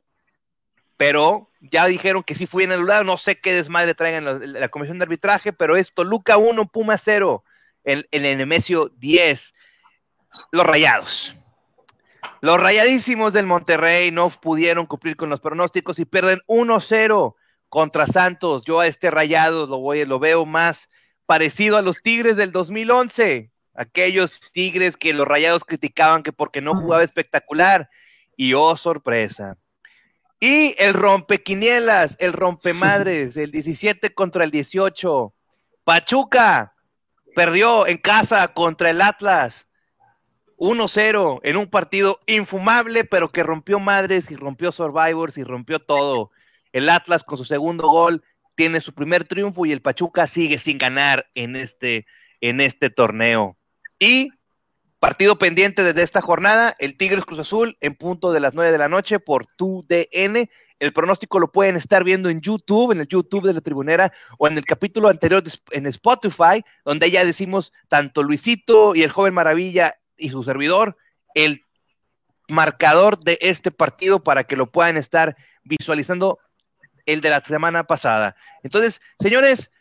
pero 0.97 1.49
ya 1.61 1.85
dijeron 1.85 2.23
que 2.23 2.35
sí 2.35 2.47
fue 2.47 2.63
en 2.63 2.71
anulado, 2.71 3.03
no 3.03 3.17
sé 3.17 3.39
qué 3.39 3.53
desmadre 3.53 3.95
traigan 3.95 4.53
la, 4.53 4.67
comisión 4.69 4.97
de 4.99 5.03
arbitraje, 5.03 5.53
pero 5.53 5.77
es 5.77 5.94
Toluca 5.94 6.38
1, 6.38 6.65
Puma 6.65 6.97
0, 6.97 7.44
en, 7.83 8.05
en 8.11 8.25
el 8.25 8.38
Nemesio 8.38 8.89
10. 8.97 9.53
Los 10.51 10.65
rayados. 10.65 11.33
Los 12.41 12.59
rayadísimos 12.59 13.33
del 13.33 13.45
Monterrey 13.45 14.11
no 14.11 14.29
pudieron 14.29 14.85
cumplir 14.85 15.15
con 15.15 15.29
los 15.29 15.39
pronósticos 15.39 15.97
y 15.99 16.05
pierden 16.05 16.41
1-0 16.47 17.35
contra 17.69 18.05
Santos. 18.05 18.63
Yo 18.65 18.79
a 18.79 18.88
este 18.88 19.09
Rayado 19.09 19.65
lo, 19.65 19.79
voy, 19.79 20.05
lo 20.05 20.19
veo 20.19 20.45
más 20.45 20.89
parecido 21.25 21.77
a 21.77 21.81
los 21.81 22.01
Tigres 22.01 22.36
del 22.38 22.51
2011, 22.51 23.51
aquellos 23.74 24.39
Tigres 24.51 24.98
que 24.98 25.13
los 25.13 25.27
Rayados 25.27 25.63
criticaban 25.63 26.24
que 26.24 26.31
porque 26.31 26.62
no 26.62 26.75
jugaba 26.75 27.03
espectacular. 27.03 27.89
Y 28.36 28.53
oh, 28.53 28.77
sorpresa. 28.77 29.57
Y 30.39 30.75
el 30.77 30.94
rompequinielas, 30.94 32.15
el 32.20 32.34
rompemadres, 32.34 33.38
el 33.38 33.51
17 33.51 34.13
contra 34.13 34.44
el 34.44 34.51
18. 34.51 35.34
Pachuca 35.84 36.75
perdió 37.36 37.88
en 37.88 37.98
casa 37.98 38.48
contra 38.50 38.89
el 38.89 39.01
Atlas. 39.01 39.67
1-0 40.58 41.39
en 41.44 41.58
un 41.58 41.67
partido 41.67 42.20
infumable, 42.25 43.03
pero 43.03 43.29
que 43.29 43.44
rompió 43.44 43.79
madres 43.79 44.32
y 44.32 44.36
rompió 44.36 44.72
Survivors 44.72 45.38
y 45.38 45.44
rompió 45.44 45.79
todo. 45.79 46.32
El 46.72 46.89
Atlas 46.89 47.24
con 47.24 47.38
su 47.38 47.46
segundo 47.46 47.88
gol 47.88 48.24
tiene 48.56 48.82
su 48.82 48.94
primer 48.94 49.24
triunfo 49.24 49.65
y 49.65 49.72
el 49.72 49.82
Pachuca 49.82 50.25
sigue 50.25 50.58
sin 50.58 50.79
ganar 50.79 51.29
en 51.36 51.56
este, 51.56 52.08
en 52.41 52.60
este 52.60 52.89
torneo. 52.89 53.56
Y 54.00 54.32
partido 55.00 55.38
pendiente 55.38 55.84
desde 55.84 56.04
esta 56.04 56.22
jornada, 56.22 56.75
el 56.80 56.98
Tigres 56.98 57.25
Cruz 57.25 57.39
Azul 57.39 57.77
en 57.82 57.96
punto 57.96 58.32
de 58.32 58.39
las 58.39 58.54
9 58.54 58.72
de 58.72 58.77
la 58.77 58.89
noche 58.89 59.20
por 59.20 59.46
TUDN. 59.46 60.50
El 60.80 60.94
pronóstico 60.94 61.39
lo 61.39 61.51
pueden 61.51 61.75
estar 61.75 62.04
viendo 62.04 62.30
en 62.30 62.42
YouTube, 62.42 62.92
en 62.92 63.00
el 63.00 63.08
YouTube 63.08 63.46
de 63.46 63.54
la 63.54 63.62
Tribunera 63.62 64.12
o 64.38 64.48
en 64.48 64.58
el 64.58 64.66
capítulo 64.66 65.10
anterior 65.10 65.44
en 65.72 65.86
Spotify, 65.88 66.63
donde 66.86 67.12
ya 67.12 67.25
decimos 67.25 67.74
tanto 67.88 68.24
Luisito 68.24 68.96
y 68.96 69.04
el 69.04 69.12
joven 69.12 69.34
Maravilla 69.34 70.00
y 70.18 70.30
su 70.30 70.44
servidor, 70.44 70.98
el 71.36 71.63
marcador 72.50 73.20
de 73.20 73.38
este 73.42 73.72
partido 73.72 74.24
para 74.24 74.46
que 74.46 74.56
lo 74.56 74.72
puedan 74.72 74.98
estar 74.98 75.36
visualizando 75.63 76.39
el 77.06 77.22
de 77.22 77.30
la 77.30 77.42
semana 77.42 77.86
pasada. 77.86 78.36
Entonces, 78.63 79.01
señores, 79.20 79.72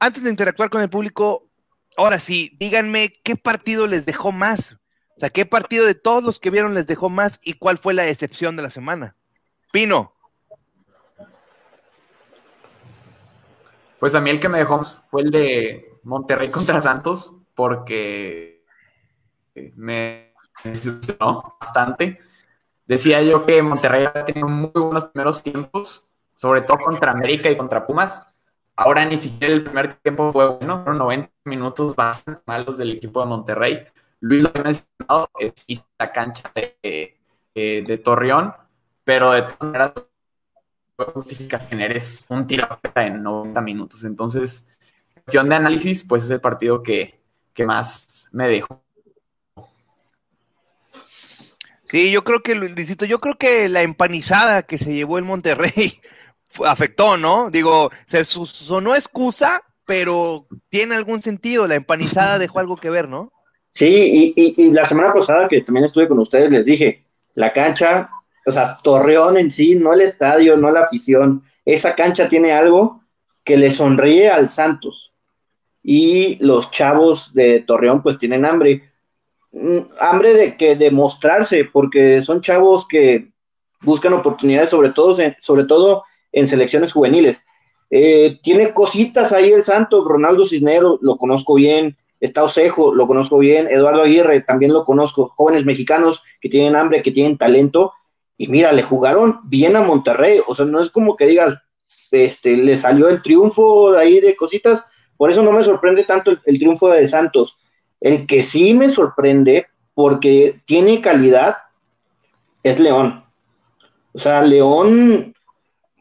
antes 0.00 0.22
de 0.24 0.30
interactuar 0.30 0.70
con 0.70 0.82
el 0.82 0.90
público, 0.90 1.48
ahora 1.96 2.18
sí, 2.18 2.56
díganme 2.58 3.12
qué 3.22 3.36
partido 3.36 3.86
les 3.86 4.06
dejó 4.06 4.32
más. 4.32 4.76
O 5.16 5.20
sea, 5.20 5.30
qué 5.30 5.46
partido 5.46 5.86
de 5.86 5.94
todos 5.94 6.24
los 6.24 6.40
que 6.40 6.50
vieron 6.50 6.74
les 6.74 6.86
dejó 6.86 7.08
más 7.08 7.38
y 7.42 7.54
cuál 7.54 7.78
fue 7.78 7.94
la 7.94 8.08
excepción 8.08 8.56
de 8.56 8.62
la 8.62 8.70
semana. 8.70 9.16
Pino. 9.72 10.12
Pues 14.00 14.14
a 14.14 14.20
mí 14.20 14.30
el 14.30 14.40
que 14.40 14.48
me 14.48 14.58
dejó 14.58 14.82
fue 14.84 15.22
el 15.22 15.30
de 15.30 15.98
Monterrey 16.02 16.50
contra 16.50 16.82
Santos, 16.82 17.34
porque 17.54 18.64
me 19.76 20.34
decepcionó 20.64 21.56
bastante. 21.60 22.20
Decía 22.86 23.22
yo 23.22 23.46
que 23.46 23.62
Monterrey 23.62 24.06
ha 24.06 24.24
tenido 24.24 24.48
muy 24.48 24.70
buenos 24.74 25.06
primeros 25.06 25.42
tiempos, 25.42 26.08
sobre 26.34 26.60
todo 26.62 26.78
contra 26.78 27.12
América 27.12 27.50
y 27.50 27.56
contra 27.56 27.86
Pumas. 27.86 28.33
Ahora 28.76 29.04
ni 29.04 29.16
siquiera 29.16 29.54
el 29.54 29.64
primer 29.64 29.96
tiempo 29.96 30.32
fue 30.32 30.48
bueno, 30.48 30.82
fueron 30.82 30.98
90 30.98 31.30
minutos 31.44 31.94
bastante 31.94 32.42
malos 32.46 32.78
del 32.78 32.92
equipo 32.92 33.20
de 33.20 33.26
Monterrey. 33.26 33.86
Luis 34.20 34.42
lo 34.42 34.50
ha 34.54 34.62
mencionado, 34.62 35.30
es 35.38 35.84
la 35.98 36.12
cancha 36.12 36.50
de, 36.54 37.16
de, 37.54 37.98
Torreón, 37.98 38.52
pero 39.04 39.32
de 39.32 39.42
todas 39.42 39.60
maneras 39.60 39.92
justificación 40.96 41.80
eres 41.80 42.24
un 42.28 42.46
tiro 42.46 42.66
en 42.94 43.22
90 43.22 43.60
minutos. 43.60 44.04
Entonces, 44.04 44.66
cuestión 45.12 45.48
de 45.48 45.54
análisis, 45.54 46.04
pues 46.04 46.24
es 46.24 46.30
el 46.30 46.40
partido 46.40 46.82
que, 46.82 47.20
que 47.52 47.64
más 47.66 48.28
me 48.32 48.48
dejó. 48.48 48.82
Sí, 51.90 52.10
yo 52.10 52.24
creo 52.24 52.42
que, 52.42 52.56
Luisito, 52.56 53.04
yo 53.04 53.18
creo 53.18 53.36
que 53.38 53.68
la 53.68 53.82
empanizada 53.82 54.64
que 54.64 54.78
se 54.78 54.94
llevó 54.94 55.18
el 55.18 55.24
Monterrey 55.24 55.92
afectó, 56.64 57.16
¿no? 57.16 57.50
Digo, 57.50 57.90
se 58.06 58.24
sonó 58.24 58.94
excusa, 58.94 59.62
pero 59.86 60.46
tiene 60.68 60.94
algún 60.94 61.22
sentido. 61.22 61.66
La 61.66 61.74
empanizada 61.74 62.38
dejó 62.38 62.60
algo 62.60 62.76
que 62.76 62.90
ver, 62.90 63.08
¿no? 63.08 63.32
Sí, 63.70 64.32
y, 64.36 64.70
la 64.70 64.86
semana 64.86 65.12
pasada 65.12 65.48
que 65.48 65.60
también 65.62 65.86
estuve 65.86 66.06
con 66.06 66.20
ustedes, 66.20 66.48
les 66.50 66.64
dije, 66.64 67.04
la 67.34 67.52
cancha, 67.52 68.08
o 68.46 68.52
sea, 68.52 68.78
Torreón 68.82 69.36
en 69.36 69.50
sí, 69.50 69.74
no 69.74 69.92
el 69.92 70.00
estadio, 70.00 70.56
no 70.56 70.70
la 70.70 70.82
afición, 70.82 71.42
esa 71.64 71.96
cancha 71.96 72.28
tiene 72.28 72.52
algo 72.52 73.02
que 73.42 73.56
le 73.56 73.72
sonríe 73.72 74.30
al 74.30 74.48
Santos. 74.48 75.12
Y 75.82 76.36
los 76.36 76.70
chavos 76.70 77.34
de 77.34 77.60
Torreón 77.60 78.02
pues 78.02 78.16
tienen 78.16 78.44
hambre. 78.44 78.90
Mm, 79.52 79.80
hambre 79.98 80.34
de 80.34 80.56
que 80.56 80.76
demostrarse, 80.76 81.64
porque 81.64 82.22
son 82.22 82.40
chavos 82.40 82.86
que 82.86 83.32
buscan 83.82 84.12
oportunidades, 84.14 84.70
sobre 84.70 84.90
todo, 84.90 85.16
sobre 85.40 85.64
todo 85.64 86.04
en 86.34 86.48
selecciones 86.48 86.92
juveniles. 86.92 87.42
Eh, 87.90 88.38
tiene 88.42 88.74
cositas 88.74 89.32
ahí 89.32 89.50
el 89.50 89.64
Santos, 89.64 90.04
Ronaldo 90.04 90.44
Cisneros, 90.44 90.98
lo 91.00 91.16
conozco 91.16 91.54
bien, 91.54 91.96
está 92.20 92.42
Osejo, 92.42 92.94
lo 92.94 93.06
conozco 93.06 93.38
bien, 93.38 93.68
Eduardo 93.70 94.02
Aguirre, 94.02 94.40
también 94.40 94.72
lo 94.72 94.84
conozco, 94.84 95.28
jóvenes 95.28 95.64
mexicanos 95.64 96.22
que 96.40 96.48
tienen 96.48 96.76
hambre, 96.76 97.02
que 97.02 97.12
tienen 97.12 97.38
talento, 97.38 97.92
y 98.36 98.48
mira, 98.48 98.72
le 98.72 98.82
jugaron 98.82 99.40
bien 99.44 99.76
a 99.76 99.82
Monterrey, 99.82 100.40
o 100.46 100.54
sea, 100.54 100.66
no 100.66 100.80
es 100.80 100.90
como 100.90 101.16
que 101.16 101.26
digas, 101.26 101.54
este, 102.10 102.56
le 102.56 102.76
salió 102.76 103.08
el 103.08 103.22
triunfo 103.22 103.92
de 103.92 104.00
ahí 104.00 104.20
de 104.20 104.34
cositas, 104.36 104.82
por 105.16 105.30
eso 105.30 105.42
no 105.42 105.52
me 105.52 105.64
sorprende 105.64 106.04
tanto 106.04 106.32
el 106.44 106.58
triunfo 106.58 106.90
de 106.90 107.06
Santos. 107.06 107.58
El 108.00 108.26
que 108.26 108.42
sí 108.42 108.74
me 108.74 108.90
sorprende, 108.90 109.66
porque 109.94 110.60
tiene 110.64 111.00
calidad, 111.00 111.56
es 112.62 112.80
León. 112.80 113.24
O 114.12 114.18
sea, 114.18 114.42
León 114.42 115.33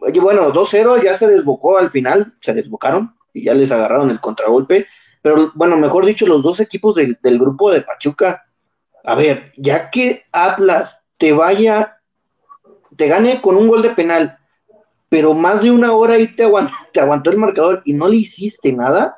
Oye, 0.05 0.19
bueno, 0.19 0.51
2-0 0.51 1.01
ya 1.01 1.15
se 1.15 1.27
desbocó 1.27 1.77
al 1.77 1.91
final, 1.91 2.33
se 2.41 2.53
desbocaron 2.53 3.15
y 3.33 3.45
ya 3.45 3.53
les 3.53 3.72
agarraron 3.72 4.10
el 4.10 4.19
contragolpe. 4.19 4.88
Pero 5.22 5.51
bueno, 5.55 5.77
mejor 5.77 6.05
dicho, 6.05 6.27
los 6.27 6.43
dos 6.43 6.60
equipos 6.60 6.95
del, 6.95 7.17
grupo 7.39 7.72
de 7.72 7.81
Pachuca. 7.81 8.45
A 9.05 9.15
ver, 9.15 9.53
ya 9.57 9.89
que 9.89 10.24
Atlas 10.31 11.00
te 11.17 11.31
vaya, 11.31 11.98
te 12.98 13.07
gane 13.07 13.41
con 13.41 13.55
un 13.55 13.67
gol 13.67 13.81
de 13.81 13.91
penal, 13.91 14.38
pero 15.07 15.33
más 15.33 15.62
de 15.62 15.72
una 15.72 15.93
hora 15.93 16.15
ahí 16.15 16.27
te 16.27 16.43
aguantó, 16.43 16.74
te 16.93 17.00
aguantó 17.00 17.31
el 17.31 17.38
marcador 17.38 17.81
y 17.86 17.93
no 17.93 18.07
le 18.07 18.17
hiciste 18.17 18.74
nada, 18.74 19.17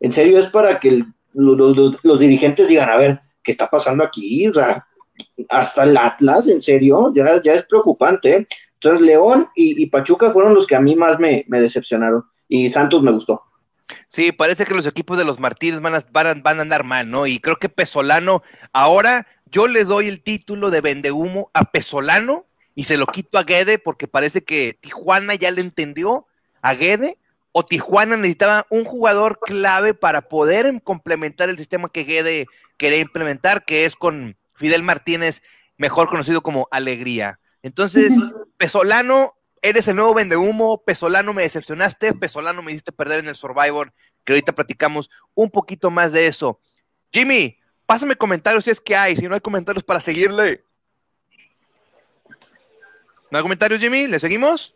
en 0.00 0.12
serio 0.12 0.38
es 0.38 0.48
para 0.48 0.80
que 0.80 1.04
los, 1.32 2.18
dirigentes 2.18 2.68
digan, 2.68 2.90
a 2.90 2.96
ver, 2.96 3.20
¿qué 3.42 3.52
está 3.52 3.68
pasando 3.70 4.04
aquí? 4.04 4.48
O 4.48 4.54
sea, 4.54 4.86
hasta 5.48 5.84
el 5.84 5.96
Atlas, 5.96 6.48
en 6.48 6.60
serio, 6.60 7.12
ya, 7.14 7.40
ya 7.42 7.54
es 7.54 7.64
preocupante. 7.64 8.36
¿eh? 8.36 8.48
Entonces, 8.84 9.06
León 9.06 9.48
y, 9.54 9.86
Pachuca 9.86 10.30
fueron 10.30 10.52
los 10.52 10.66
que 10.66 10.76
a 10.76 10.80
mí 10.80 10.94
más 10.94 11.18
me, 11.18 11.46
decepcionaron. 11.48 12.24
Y 12.48 12.68
Santos 12.68 13.02
me 13.02 13.12
gustó. 13.12 13.42
Sí, 14.10 14.30
parece 14.30 14.66
que 14.66 14.74
los 14.74 14.86
equipos 14.86 15.16
de 15.16 15.24
los 15.24 15.40
Martínez 15.40 15.80
van 15.80 15.94
a, 15.94 16.04
van, 16.12 16.58
a, 16.58 16.62
andar 16.62 16.84
mal, 16.84 17.10
¿no? 17.10 17.26
Y 17.26 17.38
creo 17.38 17.56
que 17.56 17.70
Pesolano, 17.70 18.42
ahora 18.74 19.26
yo 19.50 19.68
le 19.68 19.84
doy 19.84 20.08
el 20.08 20.20
título 20.20 20.70
de 20.70 20.82
vendehumo 20.82 21.50
a 21.54 21.64
Pesolano 21.64 22.44
y 22.74 22.84
se 22.84 22.98
lo 22.98 23.06
quito 23.06 23.38
a 23.38 23.44
Guede 23.44 23.78
porque 23.78 24.06
parece 24.06 24.44
que 24.44 24.76
Tijuana 24.78 25.34
ya 25.34 25.50
le 25.50 25.62
entendió 25.62 26.26
a 26.60 26.74
Guede 26.74 27.16
o 27.52 27.64
Tijuana 27.64 28.16
necesitaba 28.16 28.66
un 28.68 28.84
jugador 28.84 29.38
clave 29.40 29.94
para 29.94 30.28
poder 30.28 30.82
complementar 30.82 31.48
el 31.48 31.56
sistema 31.56 31.88
que 31.88 32.04
Guede 32.04 32.46
quería 32.76 33.00
implementar, 33.00 33.64
que 33.64 33.86
es 33.86 33.96
con 33.96 34.36
Fidel 34.56 34.82
Martínez, 34.82 35.42
mejor 35.78 36.10
conocido 36.10 36.42
como 36.42 36.68
Alegría. 36.70 37.38
Entonces, 37.64 38.12
Pesolano, 38.58 39.32
eres 39.62 39.88
el 39.88 39.96
nuevo 39.96 40.12
vendehumo, 40.12 40.84
Pesolano 40.84 41.32
me 41.32 41.44
decepcionaste, 41.44 42.12
Pesolano 42.12 42.62
me 42.62 42.72
hiciste 42.72 42.92
perder 42.92 43.20
en 43.20 43.28
el 43.28 43.36
Survivor, 43.36 43.90
que 44.22 44.34
ahorita 44.34 44.52
platicamos 44.52 45.08
un 45.32 45.50
poquito 45.50 45.90
más 45.90 46.12
de 46.12 46.26
eso. 46.26 46.60
Jimmy, 47.10 47.58
pásame 47.86 48.16
comentarios 48.16 48.64
si 48.64 48.70
es 48.70 48.82
que 48.82 48.94
hay, 48.94 49.16
si 49.16 49.26
no 49.26 49.34
hay 49.34 49.40
comentarios 49.40 49.82
para 49.82 49.98
seguirle. 49.98 50.62
¿No 53.30 53.38
hay 53.38 53.42
comentarios, 53.42 53.80
Jimmy? 53.80 54.08
¿Le 54.08 54.20
seguimos? 54.20 54.74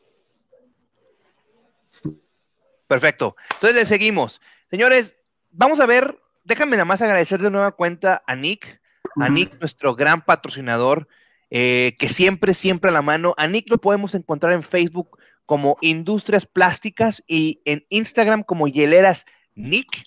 Perfecto. 2.87 3.37
Entonces 3.53 3.75
le 3.75 3.85
seguimos. 3.85 4.41
Señores, 4.71 5.21
vamos 5.51 5.79
a 5.81 5.85
ver, 5.85 6.19
déjame 6.43 6.79
nada 6.79 6.87
más 6.87 7.03
agradecer 7.03 7.43
de 7.43 7.51
nueva 7.51 7.73
cuenta 7.73 8.23
a 8.27 8.35
Nick, 8.35 8.81
a 9.21 9.29
Nick, 9.29 9.61
nuestro 9.61 9.95
gran 9.95 10.23
patrocinador. 10.23 11.07
Eh, 11.51 11.97
que 11.99 12.09
siempre, 12.09 12.55
siempre 12.55 12.91
a 12.91 12.93
la 12.93 13.03
mano. 13.03 13.35
A 13.39 13.47
Nick 13.47 13.71
lo 13.71 13.79
podemos 13.79 14.15
encontrar 14.15 14.53
en 14.53 14.63
Facebook 14.63 15.19
como 15.47 15.79
Industrias 15.81 16.47
Plásticas 16.47 17.23
y 17.27 17.63
en 17.65 17.87
Instagram 17.89 18.43
como 18.43 18.69
Hieleras 18.69 19.25
Nick, 19.55 20.05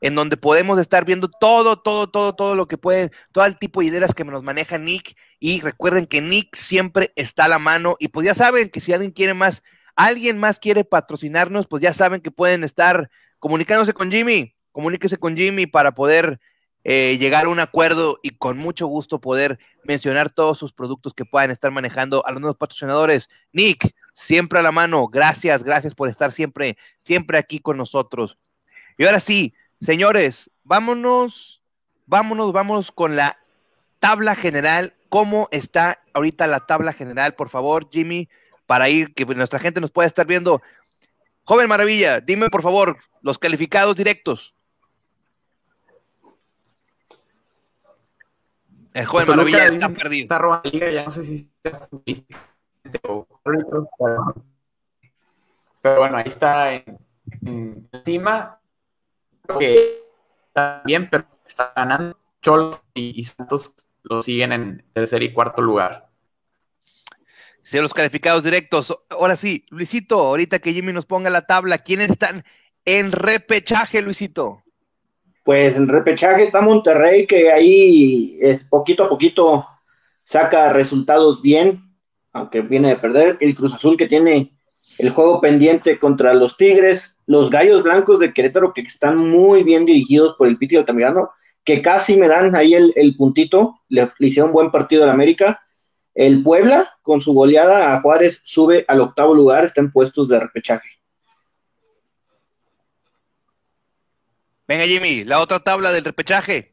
en 0.00 0.16
donde 0.16 0.36
podemos 0.36 0.80
estar 0.80 1.04
viendo 1.04 1.28
todo, 1.28 1.80
todo, 1.80 2.10
todo, 2.10 2.34
todo 2.34 2.56
lo 2.56 2.66
que 2.66 2.78
puede, 2.78 3.12
todo 3.30 3.44
el 3.44 3.56
tipo 3.58 3.80
de 3.80 3.86
hieleras 3.86 4.12
que 4.12 4.24
nos 4.24 4.42
maneja 4.42 4.78
Nick. 4.78 5.16
Y 5.38 5.60
recuerden 5.60 6.06
que 6.06 6.20
Nick 6.20 6.56
siempre 6.56 7.12
está 7.14 7.44
a 7.44 7.48
la 7.48 7.60
mano. 7.60 7.96
Y 8.00 8.08
pues 8.08 8.26
ya 8.26 8.34
saben 8.34 8.68
que 8.68 8.80
si 8.80 8.92
alguien 8.92 9.12
quiere 9.12 9.34
más, 9.34 9.62
alguien 9.94 10.40
más 10.40 10.58
quiere 10.58 10.84
patrocinarnos, 10.84 11.68
pues 11.68 11.80
ya 11.80 11.92
saben 11.92 12.20
que 12.20 12.32
pueden 12.32 12.64
estar 12.64 13.08
comunicándose 13.38 13.92
con 13.92 14.10
Jimmy. 14.10 14.56
Comuníquese 14.72 15.16
con 15.16 15.36
Jimmy 15.36 15.66
para 15.66 15.92
poder 15.94 16.40
eh, 16.84 17.16
llegar 17.18 17.46
a 17.46 17.48
un 17.48 17.60
acuerdo 17.60 18.18
y 18.22 18.30
con 18.30 18.58
mucho 18.58 18.86
gusto 18.86 19.20
poder 19.20 19.58
mencionar 19.84 20.30
todos 20.30 20.58
sus 20.58 20.72
productos 20.72 21.14
que 21.14 21.24
puedan 21.24 21.50
estar 21.50 21.70
manejando 21.70 22.26
a 22.26 22.32
los 22.32 22.40
nuevos 22.40 22.56
patrocinadores. 22.56 23.28
Nick, 23.52 23.94
siempre 24.14 24.58
a 24.58 24.62
la 24.62 24.72
mano, 24.72 25.06
gracias, 25.06 25.62
gracias 25.62 25.94
por 25.94 26.08
estar 26.08 26.32
siempre, 26.32 26.76
siempre 26.98 27.38
aquí 27.38 27.60
con 27.60 27.76
nosotros. 27.76 28.36
Y 28.98 29.04
ahora 29.04 29.20
sí, 29.20 29.54
señores, 29.80 30.50
vámonos, 30.64 31.62
vámonos, 32.06 32.52
vámonos 32.52 32.90
con 32.90 33.16
la 33.16 33.38
tabla 34.00 34.34
general. 34.34 34.94
¿Cómo 35.08 35.48
está 35.50 36.02
ahorita 36.14 36.46
la 36.46 36.66
tabla 36.66 36.92
general? 36.92 37.34
Por 37.34 37.48
favor, 37.48 37.88
Jimmy, 37.90 38.28
para 38.66 38.88
ir, 38.88 39.14
que 39.14 39.24
nuestra 39.24 39.58
gente 39.58 39.80
nos 39.80 39.90
pueda 39.90 40.08
estar 40.08 40.26
viendo. 40.26 40.60
Joven 41.44 41.68
Maravilla, 41.68 42.20
dime 42.20 42.50
por 42.50 42.62
favor 42.62 42.96
los 43.20 43.38
calificados 43.38 43.96
directos. 43.96 44.54
El 48.94 49.06
joven 49.06 49.26
pues 49.26 49.36
Maravilla 49.36 49.66
está 49.66 49.88
perdido. 49.88 50.24
Está 50.24 50.38
robando 50.38 50.70
liga, 50.70 50.90
ya 50.90 51.04
no 51.04 51.10
sé 51.10 51.24
si 51.24 51.50
está 51.62 51.88
o 53.08 53.26
pero 55.82 55.98
bueno, 55.98 56.16
ahí 56.16 56.24
está 56.26 56.74
en, 56.74 57.00
encima. 57.92 58.60
Creo 59.42 59.58
que 59.58 59.74
está 60.46 60.82
bien, 60.84 61.10
pero 61.10 61.26
está 61.44 61.72
ganando. 61.74 62.16
Chol 62.40 62.76
y, 62.94 63.24
Santos 63.24 63.74
lo 64.02 64.22
siguen 64.22 64.52
en 64.52 64.84
tercer 64.92 65.22
y 65.22 65.32
cuarto 65.32 65.62
lugar. 65.62 66.08
Sí, 67.62 67.78
los 67.78 67.94
calificados 67.94 68.44
directos. 68.44 68.96
Ahora 69.10 69.36
sí, 69.36 69.66
Luisito, 69.70 70.18
ahorita 70.18 70.58
que 70.58 70.72
Jimmy 70.72 70.92
nos 70.92 71.06
ponga 71.06 71.30
la 71.30 71.42
tabla, 71.42 71.78
¿quiénes 71.78 72.10
están 72.10 72.44
en 72.84 73.12
repechaje, 73.12 74.02
Luisito? 74.02 74.61
Pues 75.42 75.76
en 75.76 75.88
repechaje 75.88 76.44
está 76.44 76.60
Monterrey, 76.60 77.26
que 77.26 77.50
ahí 77.50 78.38
es 78.40 78.62
poquito 78.64 79.04
a 79.04 79.08
poquito 79.08 79.66
saca 80.24 80.72
resultados 80.72 81.42
bien, 81.42 81.82
aunque 82.32 82.60
viene 82.60 82.88
de 82.88 82.96
perder. 82.96 83.38
El 83.40 83.54
Cruz 83.54 83.74
Azul 83.74 83.96
que 83.96 84.06
tiene 84.06 84.52
el 84.98 85.10
juego 85.10 85.40
pendiente 85.40 85.98
contra 85.98 86.34
los 86.34 86.56
Tigres, 86.56 87.16
los 87.26 87.50
Gallos 87.50 87.82
Blancos 87.82 88.18
de 88.18 88.32
Querétaro 88.32 88.72
que 88.72 88.82
están 88.82 89.16
muy 89.16 89.62
bien 89.62 89.84
dirigidos 89.84 90.34
por 90.36 90.48
el 90.48 90.58
Piti 90.58 90.76
Altamirano, 90.76 91.30
que 91.64 91.82
casi 91.82 92.16
me 92.16 92.28
dan 92.28 92.54
ahí 92.56 92.74
el, 92.74 93.16
puntito, 93.16 93.80
le, 93.88 94.08
le, 94.18 94.26
hicieron 94.26 94.50
un 94.50 94.54
buen 94.54 94.70
partido 94.70 95.04
al 95.04 95.10
América. 95.10 95.60
El 96.14 96.42
Puebla, 96.42 96.90
con 97.02 97.20
su 97.20 97.32
goleada 97.32 97.94
a 97.94 98.00
Juárez, 98.00 98.40
sube 98.42 98.84
al 98.88 99.00
octavo 99.00 99.34
lugar, 99.34 99.64
está 99.64 99.80
en 99.80 99.92
puestos 99.92 100.28
de 100.28 100.40
repechaje. 100.40 101.01
Venga, 104.72 104.86
Jimmy, 104.86 105.24
la 105.24 105.40
otra 105.42 105.60
tabla 105.60 105.92
del 105.92 106.02
repechaje. 106.02 106.72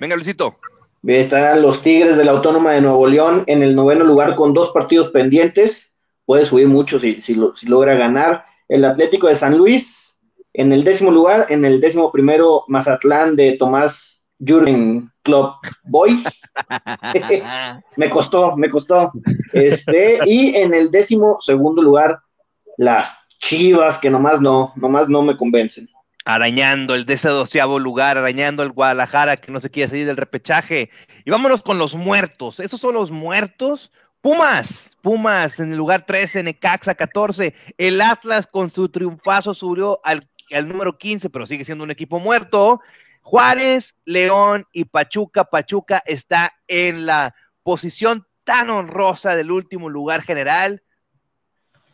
Venga, 0.00 0.16
Luisito. 0.16 0.58
Están 1.06 1.62
los 1.62 1.82
Tigres 1.82 2.16
de 2.16 2.24
la 2.24 2.32
Autónoma 2.32 2.72
de 2.72 2.80
Nuevo 2.80 3.06
León 3.06 3.44
en 3.46 3.62
el 3.62 3.76
noveno 3.76 4.04
lugar 4.04 4.34
con 4.34 4.52
dos 4.52 4.70
partidos 4.70 5.10
pendientes. 5.10 5.92
puede 6.26 6.44
subir 6.44 6.66
mucho 6.66 6.98
si, 6.98 7.22
si, 7.22 7.36
logra 7.36 7.94
ganar. 7.94 8.44
El 8.68 8.84
Atlético 8.84 9.28
de 9.28 9.36
San 9.36 9.56
Luis 9.56 10.16
en 10.52 10.72
el 10.72 10.82
décimo 10.82 11.12
lugar, 11.12 11.46
en 11.48 11.64
el 11.64 11.80
décimo 11.80 12.10
primero 12.10 12.64
Mazatlán 12.66 13.36
de 13.36 13.52
Tomás 13.52 14.20
Jurgen 14.44 15.12
Club 15.22 15.52
Boy. 15.84 16.24
me 17.96 18.10
costó, 18.10 18.56
me 18.56 18.68
costó. 18.68 19.12
Este, 19.52 20.18
y 20.24 20.56
en 20.56 20.74
el 20.74 20.90
décimo 20.90 21.36
segundo 21.38 21.80
lugar, 21.82 22.18
las 22.78 23.12
Chivas, 23.38 23.96
que 23.96 24.10
nomás 24.10 24.40
no, 24.40 24.72
nomás 24.74 25.08
no 25.08 25.22
me 25.22 25.36
convencen. 25.36 25.88
Arañando 26.24 26.94
el 26.94 27.04
doceavo 27.04 27.78
lugar, 27.78 28.18
arañando 28.18 28.62
el 28.62 28.72
Guadalajara 28.72 29.36
que 29.36 29.50
no 29.50 29.60
se 29.60 29.70
quiere 29.70 29.88
salir 29.88 30.06
del 30.06 30.16
repechaje. 30.16 30.90
Y 31.24 31.30
vámonos 31.30 31.62
con 31.62 31.78
los 31.78 31.94
muertos. 31.94 32.60
Esos 32.60 32.80
son 32.80 32.94
los 32.94 33.10
muertos. 33.10 33.92
Pumas, 34.20 34.96
Pumas 35.02 35.58
en 35.58 35.72
el 35.72 35.78
lugar 35.78 36.06
13, 36.06 36.42
Necaxa 36.44 36.94
14. 36.94 37.54
El 37.76 38.00
Atlas 38.00 38.46
con 38.46 38.70
su 38.70 38.88
triunfazo 38.88 39.52
subió 39.52 40.00
al, 40.04 40.28
al 40.52 40.68
número 40.68 40.96
15, 40.96 41.28
pero 41.30 41.46
sigue 41.46 41.64
siendo 41.64 41.82
un 41.82 41.90
equipo 41.90 42.20
muerto. 42.20 42.80
Juárez, 43.22 43.96
León 44.04 44.66
y 44.72 44.84
Pachuca. 44.84 45.44
Pachuca 45.44 46.02
está 46.06 46.52
en 46.68 47.06
la 47.06 47.34
posición 47.62 48.26
tan 48.44 48.70
honrosa 48.70 49.36
del 49.36 49.50
último 49.50 49.88
lugar 49.88 50.22
general, 50.22 50.82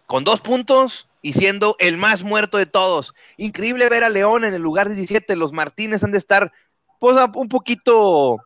con 0.09 0.25
dos 0.25 0.41
puntos 0.41 1.07
y 1.21 1.35
siendo 1.35 1.77
el 1.79 1.99
más 1.99 2.23
muerto 2.23 2.57
de 2.57 2.65
todos. 2.65 3.15
Increíble 3.37 3.91
ver 3.91 4.05
a 4.05 4.09
León 4.09 4.43
en 4.45 4.55
el 4.55 4.63
lugar 4.63 4.89
17. 4.89 5.37
Los 5.37 5.53
Martínez 5.53 6.03
han 6.03 6.13
de 6.13 6.19
estar 6.19 6.51
pues, 6.99 7.15
un 7.35 7.49
poquito, 7.51 8.39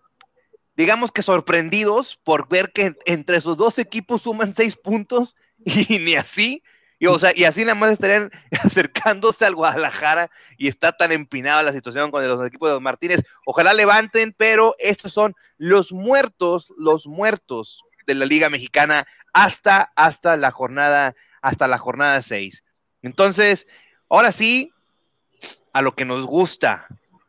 digamos 0.77 1.13
que 1.13 1.23
sorprendidos 1.23 2.19
por 2.25 2.49
ver 2.49 2.73
que 2.73 2.97
entre 3.07 3.41
sus 3.41 3.57
dos 3.57 3.79
equipos 3.79 4.23
suman 4.23 4.57
seis 4.57 4.77
puntos 4.77 5.37
y 5.65 6.01
ni 6.01 6.17
así. 6.17 6.65
Y, 6.99 7.07
o 7.07 7.17
sea, 7.19 7.33
y 7.35 7.45
así 7.45 7.63
nada 7.63 7.77
más 7.77 7.93
estarían 7.93 8.33
acercándose 8.65 9.45
al 9.45 9.55
Guadalajara 9.55 10.31
y 10.59 10.67
está 10.67 10.91
tan 10.91 11.13
empinada 11.13 11.63
la 11.63 11.73
situación 11.73 12.11
con 12.11 12.27
los 12.27 12.45
equipos 12.45 12.71
de 12.71 12.75
los 12.75 12.83
Martínez. 12.83 13.23
Ojalá 13.47 13.73
levanten, 13.73 14.35
pero 14.37 14.75
estos 14.81 15.13
son 15.13 15.37
los 15.59 15.93
muertos, 15.93 16.73
los 16.77 17.07
muertos 17.07 17.85
de 18.09 18.17
la 18.17 18.25
Liga 18.25 18.51
Mexicana 18.51 19.07
hasta, 19.33 19.93
hasta 19.95 20.37
la 20.37 20.51
jornada, 20.51 21.15
hasta 21.43 21.69
la 21.69 21.79
jornada 21.79 22.23
6. 22.23 22.65
Entonces, 23.03 23.67
ahora 24.09 24.33
sí, 24.33 24.73
a 25.73 25.83
lo 25.83 25.95
que 25.95 26.05
nos 26.05 26.25
gusta. 26.25 26.87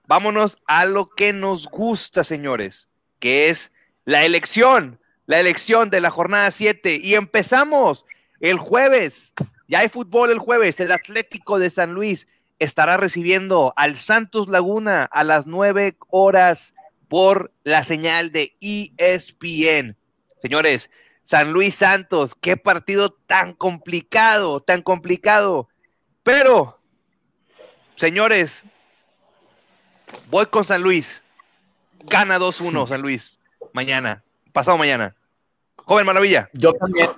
Vámonos 0.07 0.57
a 0.67 0.85
lo 0.85 1.09
que 1.09 1.33
nos 1.33 1.67
gusta, 1.67 2.23
señores, 2.23 2.87
que 3.19 3.49
es 3.49 3.71
la 4.05 4.23
elección, 4.23 4.99
la 5.25 5.39
elección 5.39 5.89
de 5.89 6.01
la 6.01 6.11
jornada 6.11 6.51
7. 6.51 6.99
Y 7.03 7.15
empezamos 7.15 8.05
el 8.39 8.57
jueves 8.57 9.33
ya 9.67 9.79
hay 9.79 9.89
fútbol 9.89 10.29
el 10.29 10.39
jueves. 10.39 10.79
El 10.79 10.91
Atlético 10.91 11.57
de 11.59 11.69
San 11.69 11.93
Luis 11.93 12.27
estará 12.59 12.97
recibiendo 12.97 13.73
al 13.75 13.95
Santos 13.95 14.47
Laguna 14.47 15.05
a 15.05 15.23
las 15.23 15.47
nueve 15.47 15.95
horas 16.09 16.73
por 17.07 17.51
la 17.63 17.83
señal 17.83 18.31
de 18.31 18.55
ESPN. 18.61 19.97
Señores, 20.41 20.89
San 21.23 21.53
Luis 21.53 21.75
Santos, 21.75 22.35
qué 22.35 22.57
partido 22.57 23.11
tan 23.11 23.53
complicado, 23.53 24.61
tan 24.61 24.81
complicado. 24.81 25.69
Pero, 26.23 26.79
señores, 27.95 28.65
voy 30.29 30.45
con 30.47 30.63
San 30.63 30.81
Luis. 30.81 31.23
Gana 32.05 32.37
2-1 32.37 32.87
San 32.87 33.01
Luis 33.01 33.39
mañana, 33.73 34.23
pasado 34.53 34.77
mañana. 34.77 35.15
Joven 35.75 36.05
Maravilla. 36.05 36.49
Yo 36.53 36.71
también, 36.73 37.09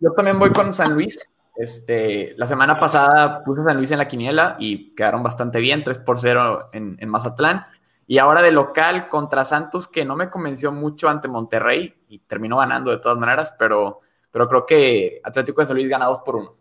yo 0.00 0.12
también 0.12 0.38
voy 0.38 0.50
con 0.52 0.74
San 0.74 0.94
Luis. 0.94 1.28
Este, 1.54 2.34
la 2.38 2.46
semana 2.46 2.80
pasada 2.80 3.44
puse 3.44 3.60
a 3.60 3.64
San 3.64 3.76
Luis 3.76 3.90
en 3.90 3.98
la 3.98 4.08
quiniela 4.08 4.56
y 4.58 4.94
quedaron 4.94 5.22
bastante 5.22 5.60
bien, 5.60 5.84
3 5.84 5.98
por 6.00 6.18
0 6.18 6.58
en, 6.72 7.08
Mazatlán. 7.08 7.66
Y 8.06 8.18
ahora 8.18 8.42
de 8.42 8.52
local 8.52 9.08
contra 9.08 9.44
Santos, 9.44 9.88
que 9.88 10.04
no 10.04 10.16
me 10.16 10.30
convenció 10.30 10.72
mucho 10.72 11.08
ante 11.08 11.28
Monterrey 11.28 11.94
y 12.08 12.18
terminó 12.20 12.58
ganando 12.58 12.90
de 12.90 12.98
todas 12.98 13.18
maneras, 13.18 13.54
pero, 13.58 14.00
pero 14.30 14.48
creo 14.48 14.66
que 14.66 15.20
Atlético 15.24 15.60
de 15.60 15.66
San 15.66 15.76
Luis 15.76 15.88
gana 15.88 16.06
2 16.06 16.20
por 16.20 16.36
1. 16.36 16.56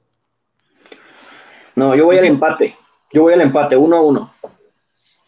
No, 1.75 1.95
yo 1.95 2.05
voy 2.05 2.17
al 2.17 2.25
empate. 2.25 2.77
Yo 3.11 3.23
voy 3.23 3.33
al 3.33 3.41
empate, 3.41 3.75
1 3.75 3.95
a 3.95 4.01
1. 4.01 4.33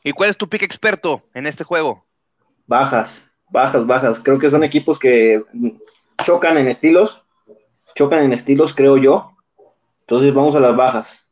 ¿Y 0.04 0.12
cuál 0.12 0.30
es 0.30 0.38
tu 0.38 0.48
pick 0.48 0.62
experto 0.64 1.24
en 1.34 1.48
este 1.48 1.64
juego? 1.64 2.06
Bajas, 2.68 3.24
bajas, 3.50 3.86
bajas. 3.86 4.20
Creo 4.20 4.40
que 4.40 4.50
son 4.50 4.64
equipos 4.64 5.00
que 5.00 5.44
chocan 6.24 6.58
en 6.58 6.68
estilos. 6.68 7.24
Chocan 7.96 8.24
en 8.24 8.34
estilos, 8.34 8.74
creo 8.74 8.98
yo. 8.98 9.32
Entonces 10.02 10.34
vamos 10.34 10.56
a 10.56 10.60
las 10.60 10.76
bajas. 10.76 11.26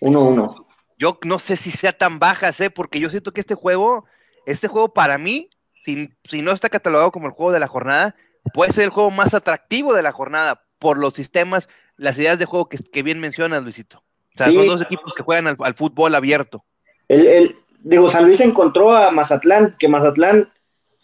1-1. 0.00 0.66
Yo 0.98 1.18
no 1.24 1.38
sé 1.38 1.56
si 1.56 1.70
sea 1.70 1.92
tan 1.92 2.18
bajas, 2.18 2.60
¿eh? 2.60 2.70
porque 2.70 3.00
yo 3.00 3.10
siento 3.10 3.32
que 3.32 3.40
este 3.40 3.54
juego, 3.54 4.06
este 4.46 4.68
juego 4.68 4.94
para 4.94 5.18
mí, 5.18 5.50
si, 5.82 6.10
si 6.24 6.40
no 6.40 6.52
está 6.52 6.68
catalogado 6.68 7.12
como 7.12 7.26
el 7.26 7.34
juego 7.34 7.52
de 7.52 7.60
la 7.60 7.68
jornada, 7.68 8.16
puede 8.54 8.72
ser 8.72 8.84
el 8.84 8.90
juego 8.90 9.10
más 9.10 9.34
atractivo 9.34 9.92
de 9.92 10.02
la 10.02 10.12
jornada 10.12 10.62
por 10.78 10.98
los 10.98 11.14
sistemas, 11.14 11.68
las 11.96 12.18
ideas 12.18 12.38
de 12.38 12.46
juego 12.46 12.68
que, 12.68 13.02
bien 13.02 13.20
mencionas, 13.20 13.62
Luisito. 13.62 13.98
O 13.98 14.38
sea, 14.38 14.46
son 14.52 14.66
dos 14.66 14.82
equipos 14.82 15.12
que 15.16 15.22
juegan 15.22 15.56
al, 15.58 15.74
fútbol 15.74 16.14
abierto. 16.14 16.64
El, 17.08 17.26
el, 17.26 17.56
digo, 17.80 18.10
San 18.10 18.24
Luis 18.24 18.40
encontró 18.40 18.94
a 18.94 19.10
Mazatlán, 19.10 19.76
que 19.78 19.88
Mazatlán 19.88 20.50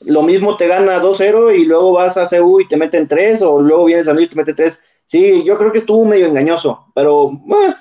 lo 0.01 0.23
mismo 0.23 0.57
te 0.57 0.67
gana 0.67 1.01
2-0 1.01 1.57
y 1.59 1.65
luego 1.65 1.93
vas 1.93 2.17
a 2.17 2.29
CU 2.29 2.61
y 2.61 2.69
te 2.69 2.77
meten 2.77 3.09
3, 3.09 3.43
o 3.43 3.61
luego 3.61 3.87
viene 3.87 4.05
San 4.05 4.17
Luis 4.17 4.27
y 4.27 4.31
te 4.31 4.37
mete 4.37 4.55
3. 4.55 4.81
Sí, 5.05 5.43
yo 5.45 5.59
creo 5.59 5.73
que 5.73 5.79
estuvo 5.79 6.05
medio 6.05 6.27
engañoso, 6.27 6.87
pero 6.95 7.31
eh, 7.33 7.75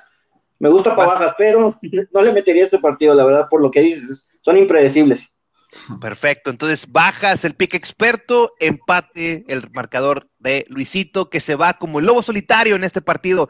me 0.58 0.68
gusta 0.68 0.94
para 0.94 1.12
bajas, 1.12 1.34
pero 1.36 1.78
no 2.12 2.22
le 2.22 2.32
metería 2.32 2.64
este 2.64 2.78
partido, 2.78 3.14
la 3.14 3.24
verdad, 3.24 3.48
por 3.50 3.60
lo 3.60 3.70
que 3.70 3.80
dices, 3.80 4.26
son 4.40 4.56
impredecibles. 4.56 5.31
Perfecto, 6.00 6.50
entonces 6.50 6.90
bajas 6.90 7.44
el 7.44 7.54
pick 7.54 7.74
experto, 7.74 8.52
empate 8.60 9.44
el 9.48 9.70
marcador 9.72 10.28
de 10.38 10.66
Luisito 10.68 11.30
que 11.30 11.40
se 11.40 11.54
va 11.54 11.74
como 11.78 11.98
el 11.98 12.04
lobo 12.04 12.22
solitario 12.22 12.76
en 12.76 12.84
este 12.84 13.00
partido. 13.00 13.48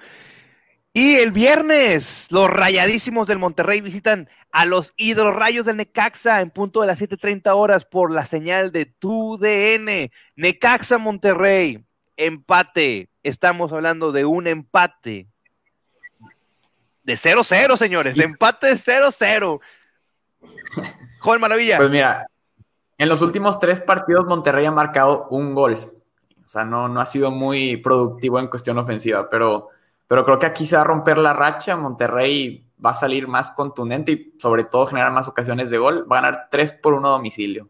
Y 0.95 1.15
el 1.17 1.33
viernes, 1.33 2.29
los 2.31 2.49
rayadísimos 2.49 3.27
del 3.27 3.39
Monterrey 3.39 3.81
visitan 3.81 4.29
a 4.53 4.67
los 4.67 4.93
hidrorrayos 4.97 5.67
del 5.67 5.79
Necaxa 5.79 6.41
en 6.41 6.51
punto 6.51 6.83
de 6.83 6.87
las 6.87 7.01
7:30 7.01 7.55
horas 7.55 7.87
por 7.87 8.13
la 8.13 8.27
señal 8.27 8.71
de 8.71 8.87
tu 8.87 9.39
DN. 9.39 10.13
Necaxa 10.37 10.99
Monterrey, 10.99 11.85
empate. 12.17 13.09
Estamos 13.23 13.73
hablando 13.73 14.13
de 14.13 14.25
un 14.27 14.47
empate 14.47 15.29
de 17.03 17.15
0-0, 17.15 17.77
señores. 17.77 18.19
Empate 18.19 18.69
de 18.69 18.77
0-0. 18.77 19.61
Joder, 21.23 21.41
Maravilla. 21.41 21.77
Pues 21.77 21.91
mira, 21.91 22.27
en 22.99 23.09
los 23.09 23.23
últimos 23.23 23.61
tres 23.61 23.81
partidos 23.81 24.27
Monterrey 24.27 24.67
ha 24.67 24.73
marcado 24.73 25.29
un 25.31 25.55
gol. 25.55 25.79
O 26.45 26.49
sea, 26.49 26.65
no, 26.65 26.89
no 26.89 27.01
ha 27.01 27.07
sido 27.07 27.31
muy 27.31 27.77
productivo 27.77 28.41
en 28.41 28.49
cuestión 28.49 28.77
ofensiva, 28.79 29.31
pero, 29.31 29.69
pero 30.09 30.25
creo 30.25 30.41
que 30.41 30.47
aquí 30.47 30.67
se 30.67 30.75
va 30.75 30.83
a 30.83 30.87
romper 30.87 31.19
la 31.19 31.33
racha. 31.33 31.77
Monterrey 31.77 32.67
va 32.85 32.91
a 32.91 32.95
salir 32.95 33.29
más 33.29 33.53
contundente 33.53 34.13
y 34.13 34.35
sobre 34.41 34.65
todo 34.65 34.87
generar 34.87 35.13
más 35.13 35.29
ocasiones 35.29 35.71
de 35.71 35.79
gol. 35.79 36.11
Va 36.11 36.19
a 36.19 36.23
ganar 36.23 36.49
3 36.51 36.73
por 36.73 36.95
1 36.95 37.09
a 37.09 37.13
domicilio. 37.13 37.69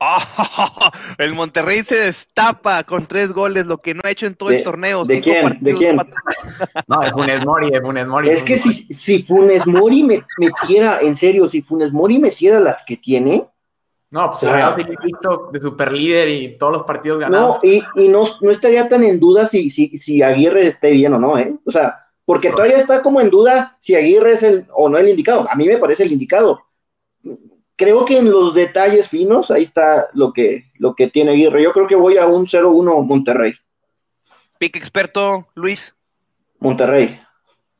el 1.18 1.34
Monterrey 1.34 1.82
se 1.82 1.96
destapa 1.96 2.84
con 2.84 3.06
tres 3.06 3.32
goles, 3.32 3.66
lo 3.66 3.78
que 3.78 3.94
no 3.94 4.00
ha 4.04 4.10
hecho 4.10 4.26
en 4.26 4.34
todo 4.34 4.50
el 4.50 4.62
torneo. 4.62 5.04
¿De 5.04 5.20
quién? 5.20 5.58
¿De 5.60 5.74
quién? 5.74 5.96
No, 6.86 7.02
es 7.02 7.12
Funes 7.12 7.44
Mori, 7.44 7.70
es 7.72 7.80
Funes 7.80 8.06
Mori. 8.06 8.28
Es 8.28 8.42
que 8.42 8.58
si, 8.58 8.72
si 8.72 9.22
Funes 9.22 9.66
Mori 9.66 10.04
me, 10.04 10.24
metiera, 10.38 11.00
en 11.00 11.16
serio, 11.16 11.48
si 11.48 11.62
Funes 11.62 11.92
Mori 11.92 12.18
me 12.18 12.28
hiciera 12.28 12.60
las 12.60 12.82
que 12.86 12.96
tiene. 12.96 13.48
No, 14.10 14.30
pues 14.30 14.42
o 14.42 15.50
de 15.52 15.60
super 15.60 15.92
líder 15.92 16.28
y 16.28 16.56
todos 16.56 16.72
los 16.72 16.82
partidos 16.84 17.18
ganados. 17.18 17.58
No, 17.62 17.70
y, 17.70 17.82
y 17.96 18.08
no, 18.08 18.24
no, 18.40 18.50
estaría 18.50 18.88
tan 18.88 19.04
en 19.04 19.20
duda 19.20 19.46
si, 19.46 19.68
si, 19.68 19.98
si 19.98 20.22
Aguirre 20.22 20.66
esté 20.66 20.92
bien 20.92 21.12
o 21.12 21.18
no, 21.18 21.38
¿eh? 21.38 21.54
O 21.66 21.70
sea, 21.70 22.06
porque 22.24 22.50
todavía 22.50 22.78
está 22.78 23.02
como 23.02 23.20
en 23.20 23.28
duda 23.28 23.76
si 23.78 23.94
Aguirre 23.94 24.32
es 24.32 24.42
el 24.42 24.66
o 24.74 24.88
no 24.88 24.96
el 24.96 25.10
indicado. 25.10 25.46
A 25.50 25.56
mí 25.56 25.66
me 25.66 25.76
parece 25.76 26.04
el 26.04 26.12
indicado 26.12 26.62
creo 27.78 28.04
que 28.04 28.18
en 28.18 28.30
los 28.30 28.52
detalles 28.52 29.08
finos, 29.08 29.50
ahí 29.50 29.62
está 29.62 30.08
lo 30.12 30.32
que, 30.32 30.64
lo 30.74 30.94
que 30.94 31.06
tiene 31.06 31.30
Aguirre. 31.30 31.62
Yo 31.62 31.72
creo 31.72 31.86
que 31.86 31.94
voy 31.94 32.18
a 32.18 32.26
un 32.26 32.44
0-1 32.44 33.06
Monterrey. 33.06 33.54
Pick 34.58 34.76
experto, 34.76 35.48
Luis. 35.54 35.94
Monterrey. 36.58 37.20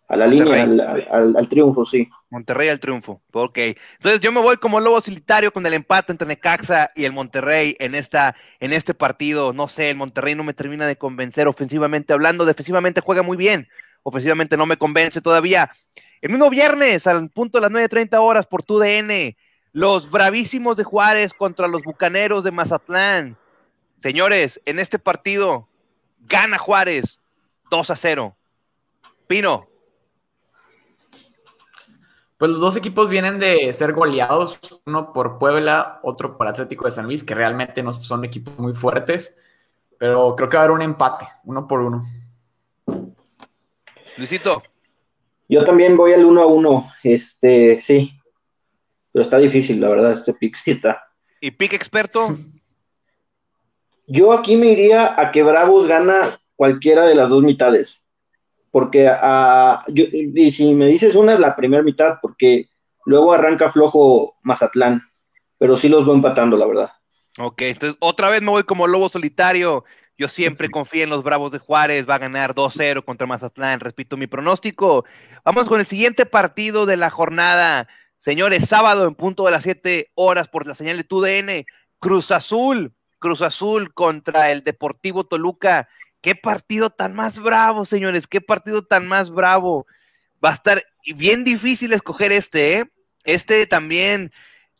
A 0.06 0.16
la 0.16 0.26
línea, 0.26 0.62
al, 1.10 1.48
triunfo, 1.50 1.84
sí. 1.84 2.08
Monterrey 2.30 2.70
al 2.70 2.80
triunfo. 2.80 3.20
Ok. 3.32 3.58
Entonces 3.58 4.20
yo 4.20 4.32
me 4.32 4.40
voy 4.40 4.56
como 4.56 4.80
lobo 4.80 5.02
solitario 5.02 5.52
con 5.52 5.66
el 5.66 5.74
empate 5.74 6.12
entre 6.12 6.26
Necaxa 6.26 6.90
y 6.96 7.04
el 7.04 7.12
Monterrey 7.12 7.76
en, 7.78 7.94
esta, 7.94 8.34
en 8.58 8.72
este 8.72 8.94
partido. 8.94 9.52
No 9.52 9.68
sé, 9.68 9.90
el 9.90 9.96
Monterrey 9.96 10.34
no 10.34 10.44
me 10.44 10.54
termina 10.54 10.86
de 10.86 10.96
convencer 10.96 11.46
ofensivamente 11.46 12.14
hablando. 12.14 12.46
Defensivamente 12.46 13.02
juega 13.02 13.22
muy 13.22 13.36
bien. 13.36 13.68
Ofensivamente 14.02 14.56
no 14.56 14.64
me 14.64 14.78
convence 14.78 15.20
todavía. 15.20 15.70
El 16.22 16.30
mismo 16.30 16.48
viernes, 16.48 17.06
al 17.06 17.28
punto 17.28 17.58
de 17.58 17.68
las 17.68 17.70
9.30 17.70 18.18
horas 18.18 18.46
por 18.46 18.62
tu 18.62 18.78
DN, 18.78 19.36
los 19.72 20.10
bravísimos 20.10 20.76
de 20.76 20.84
Juárez 20.84 21.32
contra 21.32 21.68
los 21.68 21.82
bucaneros 21.82 22.44
de 22.44 22.50
Mazatlán. 22.50 23.36
Señores, 23.98 24.60
en 24.64 24.78
este 24.78 24.98
partido 24.98 25.68
gana 26.20 26.58
Juárez 26.58 27.20
2 27.70 27.90
a 27.90 27.96
0. 27.96 28.36
Pino. 29.26 29.68
Pues 32.38 32.52
los 32.52 32.60
dos 32.60 32.76
equipos 32.76 33.10
vienen 33.10 33.40
de 33.40 33.72
ser 33.72 33.92
goleados, 33.92 34.60
uno 34.86 35.12
por 35.12 35.38
Puebla, 35.38 35.98
otro 36.04 36.38
por 36.38 36.46
Atlético 36.46 36.86
de 36.86 36.92
San 36.92 37.06
Luis, 37.06 37.24
que 37.24 37.34
realmente 37.34 37.82
no 37.82 37.92
son 37.92 38.24
equipos 38.24 38.56
muy 38.58 38.74
fuertes, 38.74 39.34
pero 39.98 40.36
creo 40.36 40.48
que 40.48 40.56
va 40.56 40.62
a 40.62 40.64
haber 40.66 40.76
un 40.76 40.82
empate, 40.82 41.28
uno 41.44 41.66
por 41.66 41.80
uno. 41.80 42.06
Luisito. 44.16 44.62
Yo 45.48 45.64
también 45.64 45.96
voy 45.96 46.12
al 46.12 46.24
1 46.24 46.42
a 46.42 46.46
1, 46.46 46.92
este, 47.02 47.80
sí, 47.80 48.17
pero 49.12 49.22
está 49.22 49.38
difícil, 49.38 49.80
la 49.80 49.88
verdad, 49.88 50.12
este 50.12 50.34
pick 50.34 50.56
sí 50.64 50.72
está. 50.72 51.02
¿Y 51.40 51.50
pick 51.50 51.72
experto? 51.72 52.36
Yo 54.06 54.32
aquí 54.32 54.56
me 54.56 54.66
iría 54.66 55.20
a 55.20 55.30
que 55.32 55.42
Bravos 55.42 55.86
gana 55.86 56.40
cualquiera 56.56 57.04
de 57.04 57.14
las 57.14 57.28
dos 57.28 57.42
mitades 57.42 58.02
porque 58.70 59.08
a, 59.08 59.82
yo, 59.88 60.04
y 60.12 60.50
si 60.50 60.74
me 60.74 60.86
dices 60.86 61.14
una 61.14 61.34
es 61.34 61.40
la 61.40 61.56
primera 61.56 61.82
mitad, 61.82 62.18
porque 62.20 62.68
luego 63.04 63.32
arranca 63.32 63.70
flojo 63.70 64.36
Mazatlán, 64.42 65.02
pero 65.58 65.76
sí 65.76 65.88
los 65.88 66.04
voy 66.04 66.16
empatando, 66.16 66.56
la 66.56 66.66
verdad. 66.66 66.90
Ok, 67.38 67.62
entonces 67.62 67.96
otra 68.00 68.28
vez 68.30 68.42
me 68.42 68.50
voy 68.50 68.64
como 68.64 68.86
lobo 68.86 69.08
solitario. 69.08 69.84
Yo 70.16 70.28
siempre 70.28 70.68
confío 70.70 71.04
en 71.04 71.10
los 71.10 71.22
Bravos 71.22 71.52
de 71.52 71.58
Juárez, 71.58 72.08
va 72.08 72.16
a 72.16 72.18
ganar 72.18 72.54
2-0 72.54 73.04
contra 73.04 73.26
Mazatlán, 73.26 73.80
repito 73.80 74.16
mi 74.16 74.26
pronóstico. 74.26 75.04
Vamos 75.44 75.66
con 75.66 75.80
el 75.80 75.86
siguiente 75.86 76.26
partido 76.26 76.86
de 76.86 76.96
la 76.96 77.10
jornada. 77.10 77.88
Señores, 78.18 78.68
sábado 78.68 79.06
en 79.06 79.14
punto 79.14 79.44
de 79.44 79.52
las 79.52 79.62
7 79.62 80.10
horas 80.16 80.48
por 80.48 80.66
la 80.66 80.74
señal 80.74 80.96
de 80.96 81.04
TUDN, 81.04 81.64
Cruz 82.00 82.32
Azul, 82.32 82.92
Cruz 83.20 83.42
Azul 83.42 83.94
contra 83.94 84.50
el 84.50 84.64
Deportivo 84.64 85.24
Toluca. 85.24 85.88
Qué 86.20 86.34
partido 86.34 86.90
tan 86.90 87.14
más 87.14 87.38
bravo, 87.38 87.84
señores, 87.84 88.26
qué 88.26 88.40
partido 88.40 88.84
tan 88.84 89.06
más 89.06 89.30
bravo. 89.30 89.86
Va 90.44 90.50
a 90.50 90.54
estar 90.54 90.82
bien 91.14 91.44
difícil 91.44 91.92
escoger 91.92 92.32
este, 92.32 92.78
¿eh? 92.78 92.90
Este 93.22 93.66
también, 93.66 94.32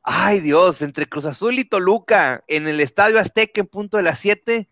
ay 0.02 0.40
Dios, 0.40 0.82
entre 0.82 1.06
Cruz 1.06 1.24
Azul 1.24 1.60
y 1.60 1.64
Toluca 1.64 2.42
en 2.48 2.66
el 2.66 2.80
Estadio 2.80 3.20
Azteca 3.20 3.60
en 3.60 3.68
punto 3.68 3.98
de 3.98 4.02
las 4.02 4.18
7. 4.18 4.68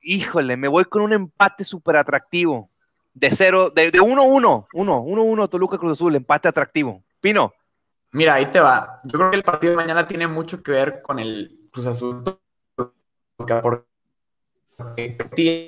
Híjole, 0.00 0.56
me 0.56 0.68
voy 0.68 0.84
con 0.84 1.02
un 1.02 1.12
empate 1.12 1.64
súper 1.64 1.96
atractivo. 1.96 2.70
De 3.14 3.30
cero, 3.30 3.70
de 3.70 3.90
1-1, 3.92 4.68
1-1, 4.72 5.50
Toluca 5.50 5.78
Cruz 5.78 5.92
Azul, 5.92 6.14
empate 6.14 6.46
atractivo. 6.46 7.02
Pino. 7.20 7.52
Mira, 8.14 8.34
ahí 8.34 8.46
te 8.46 8.60
va. 8.60 9.00
Yo 9.02 9.18
creo 9.18 9.30
que 9.32 9.36
el 9.36 9.42
partido 9.42 9.72
de 9.72 9.76
mañana 9.76 10.06
tiene 10.06 10.28
mucho 10.28 10.62
que 10.62 10.70
ver 10.70 11.02
con 11.02 11.18
el 11.18 11.68
Cruz 11.72 11.86
Azul. 11.86 12.22
Porque 13.36 13.84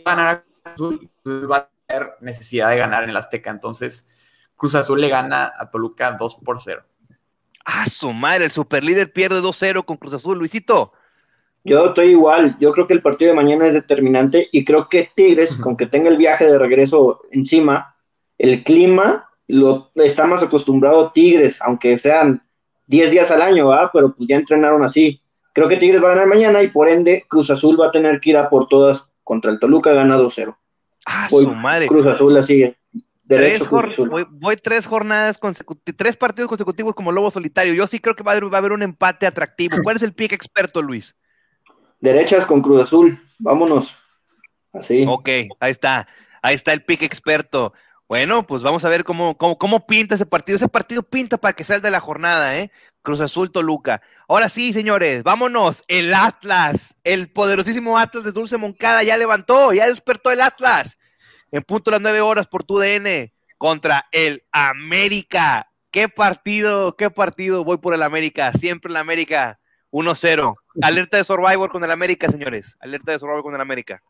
ganar 0.07 0.45
Azul, 0.63 1.11
va 1.27 1.57
a 1.57 1.71
tener 1.89 2.13
necesidad 2.21 2.71
de 2.71 2.77
ganar 2.77 3.03
en 3.03 3.11
el 3.11 3.17
Azteca. 3.17 3.51
Entonces, 3.51 4.07
Cruz 4.55 4.77
Azul 4.77 5.01
le 5.01 5.09
gana 5.09 5.53
a 5.59 5.73
Toluca 5.73 6.13
2 6.13 6.37
por 6.45 6.63
0. 6.63 6.85
Ah, 7.65 7.87
su 7.87 8.13
madre, 8.13 8.45
el 8.45 8.53
superlíder 8.53 9.13
pierde 9.13 9.41
2-0 9.41 9.85
con 9.85 9.97
Cruz 9.97 10.15
Azul. 10.15 10.39
Luisito. 10.39 10.93
Yo 11.65 11.87
estoy 11.87 12.11
igual. 12.11 12.57
Yo 12.61 12.71
creo 12.71 12.87
que 12.87 12.95
el 12.95 13.03
partido 13.03 13.31
de 13.33 13.37
mañana 13.37 13.67
es 13.67 13.73
determinante 13.73 14.49
y 14.53 14.65
creo 14.65 14.89
que 14.89 15.11
Tigres, 15.17 15.57
con 15.57 15.77
que 15.77 15.87
tenga 15.87 16.09
el 16.11 16.17
viaje 16.17 16.47
de 16.47 16.61
regreso 16.61 17.23
encima, 17.33 17.97
el 18.39 18.63
clima 18.63 19.26
lo 19.49 19.91
está 19.95 20.27
más 20.27 20.43
acostumbrado 20.43 21.13
Tigres, 21.13 21.59
aunque 21.61 21.99
sean 21.99 22.43
10 22.87 23.11
días 23.11 23.31
al 23.31 23.43
año, 23.43 23.69
¿verdad? 23.69 23.91
Pero 23.93 24.15
pues 24.15 24.29
ya 24.29 24.37
entrenaron 24.37 24.83
así. 24.85 25.23
Creo 25.53 25.69
que 25.69 25.77
Tigres 25.77 26.03
va 26.03 26.09
a 26.09 26.15
ganar 26.15 26.27
mañana 26.27 26.63
y 26.63 26.69
por 26.69 26.89
ende 26.89 27.25
Cruz 27.29 27.51
Azul 27.51 27.81
va 27.81 27.87
a 27.87 27.93
tener 27.93 28.21
que 28.21 28.31
ir 28.31 28.37
a 28.37 28.51
por 28.51 28.69
todas 28.69 29.09
contra 29.25 29.51
el 29.51 29.59
Toluca, 29.59 29.93
gana 29.93 30.17
2-0. 30.17 30.57
Ah, 31.07 31.29
su 31.31 31.51
madre. 31.51 31.87
Cruz 31.87 32.07
Azul 32.07 32.35
la 32.35 32.43
sigue. 32.43 32.77
Tres 33.29 33.69
voy, 33.69 34.57
tres 34.57 34.87
jornadas 34.87 35.37
consecutivas, 35.37 35.97
tres 35.97 36.17
partidos 36.17 36.49
consecutivos 36.49 36.95
como 36.95 37.11
lobo 37.11 37.31
solitario. 37.31 37.75
Yo 37.75 37.87
sí 37.89 37.99
creo 37.99 38.15
que 38.15 38.23
va 38.23 38.33
a, 38.33 38.37
haber, 38.37 38.73
un 38.73 38.83
empate 38.83 39.27
atractivo. 39.27 39.79
¿Cuál 39.83 39.97
es 39.97 40.03
el 40.03 40.13
pick 40.13 40.33
experto, 40.33 40.81
Luis? 40.81 41.17
Derechas 42.01 42.47
con 42.47 42.63
Cruz 42.63 42.83
Azul. 42.83 43.21
Vámonos. 43.39 43.97
Así. 44.73 45.05
Ok, 45.09 45.29
ahí 45.59 45.73
está. 45.73 46.07
Ahí 46.43 46.55
está 46.55 46.73
el 46.73 46.85
pick 46.85 47.03
experto. 47.03 47.73
Bueno, 48.09 48.47
pues 48.47 48.63
vamos 48.63 48.85
a 48.85 48.89
ver 48.89 49.03
cómo, 49.03 49.37
cómo, 49.37 49.59
cómo 49.59 49.87
pinta 49.87 50.15
ese 50.15 50.27
partido. 50.27 50.57
Ese 50.57 50.69
partido 50.69 51.03
pinta 51.03 51.39
para 51.39 51.55
que 51.55 51.65
salga 51.65 51.89
de 51.89 51.91
la 51.91 52.01
jornada, 52.01 52.57
¿eh? 52.57 52.71
Cruz 53.03 53.21
Azul 53.21 53.51
Toluca. 53.51 54.01
Ahora 54.29 54.49
sí, 54.49 54.73
señores, 54.73 55.23
vámonos. 55.23 55.85
El 55.89 56.15
Atlas, 56.15 56.97
el 57.05 57.31
poderosísimo 57.31 57.99
Atlas 57.99 58.25
de 58.25 58.33
Dulce 58.33 58.57
Moncada 58.57 59.03
ya 59.03 59.17
levantó, 59.17 59.73
ya 59.73 59.87
despertó 59.87 60.31
el 60.31 60.41
Atlas. 60.41 60.99
En 61.51 61.63
punto 61.63 61.91
las 61.91 62.01
nueve 62.01 62.21
horas 62.21 62.47
por 62.47 62.65
tu 62.65 62.79
DN 62.79 63.33
contra 63.59 64.07
el 64.13 64.45
América. 64.53 65.71
Qué 65.91 66.09
partido, 66.09 66.97
qué 66.97 67.11
partido. 67.11 67.65
Voy 67.65 67.79
por 67.79 67.95
el 67.95 68.03
América, 68.03 68.53
siempre 68.53 68.91
el 68.91 68.97
América. 68.97 69.59
1-0. 69.93 70.55
Alerta 70.83 71.17
de 71.17 71.25
Survivor 71.25 71.71
con 71.71 71.83
el 71.83 71.91
América, 71.91 72.29
señores. 72.29 72.77
Alerta 72.81 73.13
de 73.13 73.19
Survivor 73.19 73.43
con 73.43 73.55
el 73.55 73.61
América. 73.61 74.03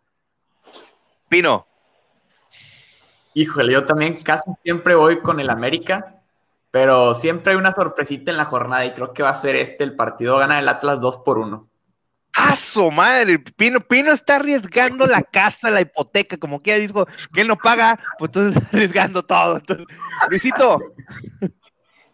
Pino. 1.29 1.67
Híjole, 3.37 3.71
yo 3.75 3.85
también 3.85 4.17
casi 4.23 4.51
siempre 4.63 4.95
voy 4.95 5.21
con 5.21 5.41
el 5.41 5.51
América. 5.51 6.23
Pero 6.71 7.15
siempre 7.15 7.53
hay 7.53 7.59
una 7.59 7.75
sorpresita 7.75 8.31
en 8.31 8.39
la 8.39 8.47
jornada 8.47 8.87
y 8.87 8.93
creo 8.93 9.13
que 9.13 9.23
va 9.23 9.29
a 9.29 9.35
ser 9.35 9.57
este 9.57 9.85
el 9.85 9.95
partido. 9.95 10.39
Gana 10.39 10.59
el 10.59 10.67
Atlas 10.67 11.01
2 11.01 11.19
por 11.19 11.37
1. 11.37 11.69
¡Ah, 12.33 12.57
su 12.57 12.91
madre! 12.91 13.39
Pino, 13.39 13.81
Pino 13.81 14.11
está 14.13 14.37
arriesgando 14.37 15.07
la 15.07 15.21
casa, 15.21 15.69
la 15.69 15.83
hipoteca, 15.83 16.39
como 16.39 16.63
que 16.63 16.79
dijo 16.79 17.05
que 17.35 17.43
él 17.43 17.49
no 17.49 17.57
paga, 17.57 17.99
pues 18.19 18.31
tú 18.31 18.41
estás 18.41 18.73
arriesgando 18.73 19.23
todo. 19.23 19.61
Luisito. 20.31 20.79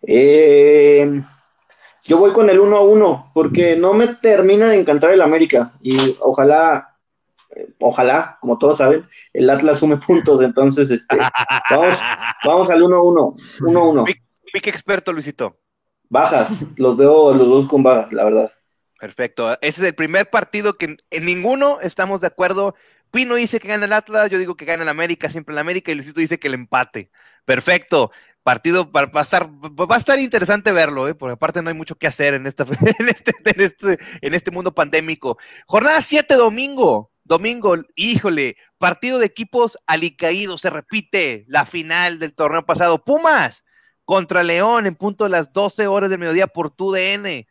Eh, 0.04 1.22
yo 2.02 2.18
voy 2.18 2.32
con 2.32 2.50
el 2.50 2.58
1 2.58 2.76
a 2.76 2.82
1, 2.82 3.30
porque 3.32 3.76
no 3.76 3.94
me 3.94 4.08
termina 4.08 4.68
de 4.68 4.80
encantar 4.80 5.10
el 5.10 5.22
América. 5.22 5.72
Y 5.80 6.16
ojalá, 6.20 6.91
ojalá, 7.80 8.38
como 8.40 8.58
todos 8.58 8.78
saben, 8.78 9.06
el 9.32 9.50
Atlas 9.50 9.78
sume 9.78 9.96
puntos. 9.96 10.42
Entonces, 10.42 10.90
este, 10.90 11.18
vamos, 11.70 11.98
vamos 12.44 12.70
al 12.70 12.82
1 12.82 12.96
a 12.96 13.02
1. 13.02 13.36
1 13.60 13.80
a 13.80 13.88
1. 13.90 14.04
Pique 14.52 14.70
experto, 14.70 15.12
Luisito. 15.12 15.56
Bajas, 16.08 16.50
los 16.76 16.96
veo 16.96 17.32
los 17.32 17.48
dos 17.48 17.68
con 17.68 17.82
bajas, 17.82 18.12
la 18.12 18.24
verdad. 18.24 18.52
Perfecto. 18.98 19.52
Ese 19.62 19.82
es 19.82 19.88
el 19.88 19.94
primer 19.94 20.30
partido 20.30 20.74
que 20.74 20.96
en 21.10 21.24
ninguno 21.24 21.80
estamos 21.80 22.20
de 22.20 22.26
acuerdo. 22.28 22.74
Pino 23.10 23.34
dice 23.34 23.60
que 23.60 23.68
gana 23.68 23.84
el 23.84 23.92
Atlas, 23.92 24.30
yo 24.30 24.38
digo 24.38 24.56
que 24.56 24.64
gana 24.64 24.84
el 24.84 24.88
América, 24.88 25.28
siempre 25.28 25.52
el 25.52 25.58
América, 25.58 25.92
y 25.92 25.94
Luisito 25.94 26.20
dice 26.20 26.38
que 26.38 26.48
el 26.48 26.54
empate. 26.54 27.10
Perfecto. 27.44 28.10
Partido 28.42 28.90
va, 28.90 29.10
a 29.12 29.20
estar, 29.20 29.48
va 29.48 29.94
a 29.94 29.98
estar 29.98 30.18
interesante 30.18 30.72
verlo, 30.72 31.08
¿eh? 31.08 31.14
porque 31.14 31.34
aparte 31.34 31.62
no 31.62 31.68
hay 31.68 31.74
mucho 31.74 31.94
que 31.96 32.06
hacer 32.06 32.34
en, 32.34 32.46
esta, 32.46 32.64
en, 32.98 33.08
este, 33.08 33.32
en, 33.44 33.60
este, 33.60 33.98
en 34.20 34.34
este 34.34 34.50
mundo 34.50 34.74
pandémico. 34.74 35.38
Jornada 35.66 36.00
7, 36.00 36.34
domingo. 36.34 37.11
Domingo, 37.32 37.76
híjole, 37.96 38.58
partido 38.76 39.18
de 39.18 39.24
equipos 39.24 39.78
alicaídos, 39.86 40.60
se 40.60 40.68
repite 40.68 41.46
la 41.48 41.64
final 41.64 42.18
del 42.18 42.34
torneo 42.34 42.66
pasado. 42.66 43.02
Pumas 43.02 43.64
contra 44.04 44.42
León 44.42 44.84
en 44.84 44.94
punto 44.96 45.24
de 45.24 45.30
las 45.30 45.50
12 45.50 45.86
horas 45.86 46.10
del 46.10 46.18
mediodía 46.18 46.46
por 46.46 46.70
tu 46.70 46.92
DN. 46.92 47.48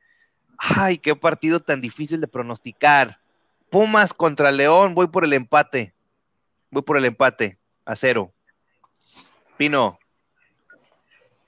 Ay, 0.59 0.99
qué 0.99 1.15
partido 1.15 1.59
tan 1.59 1.81
difícil 1.81 2.21
de 2.21 2.27
pronosticar. 2.27 3.21
Pumas 3.71 4.13
contra 4.13 4.51
León, 4.51 4.93
voy 4.93 5.07
por 5.07 5.23
el 5.23 5.33
empate. 5.33 5.95
Voy 6.69 6.83
por 6.83 6.97
el 6.97 7.05
empate, 7.05 7.57
a 7.83 7.95
cero. 7.95 8.31
Pino. 9.57 9.97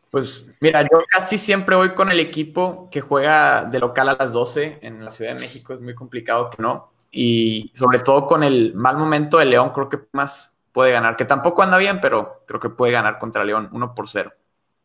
Pues 0.09 0.57
mira, 0.59 0.81
yo 0.81 1.03
casi 1.07 1.37
siempre 1.37 1.75
voy 1.75 1.93
con 1.93 2.09
el 2.09 2.19
equipo 2.19 2.89
que 2.89 2.99
juega 2.99 3.63
de 3.65 3.77
local 3.77 4.09
a 4.09 4.15
las 4.15 4.33
12 4.33 4.79
en 4.81 5.05
la 5.05 5.11
Ciudad 5.11 5.35
de 5.35 5.39
México, 5.39 5.75
es 5.75 5.81
muy 5.81 5.93
complicado 5.93 6.49
que 6.49 6.59
no. 6.63 6.92
Y 7.13 7.71
sobre 7.75 7.99
todo 7.99 8.27
con 8.27 8.43
el 8.43 8.73
mal 8.73 8.97
momento 8.97 9.37
de 9.37 9.45
León, 9.45 9.71
creo 9.73 9.87
que 9.87 9.99
Pumas 9.99 10.53
puede 10.71 10.91
ganar, 10.91 11.15
que 11.15 11.25
tampoco 11.25 11.61
anda 11.61 11.77
bien, 11.77 12.01
pero 12.01 12.43
creo 12.47 12.59
que 12.59 12.69
puede 12.69 12.91
ganar 12.91 13.19
contra 13.19 13.45
León 13.45 13.69
1 13.71 13.95
por 13.95 14.09
0 14.09 14.33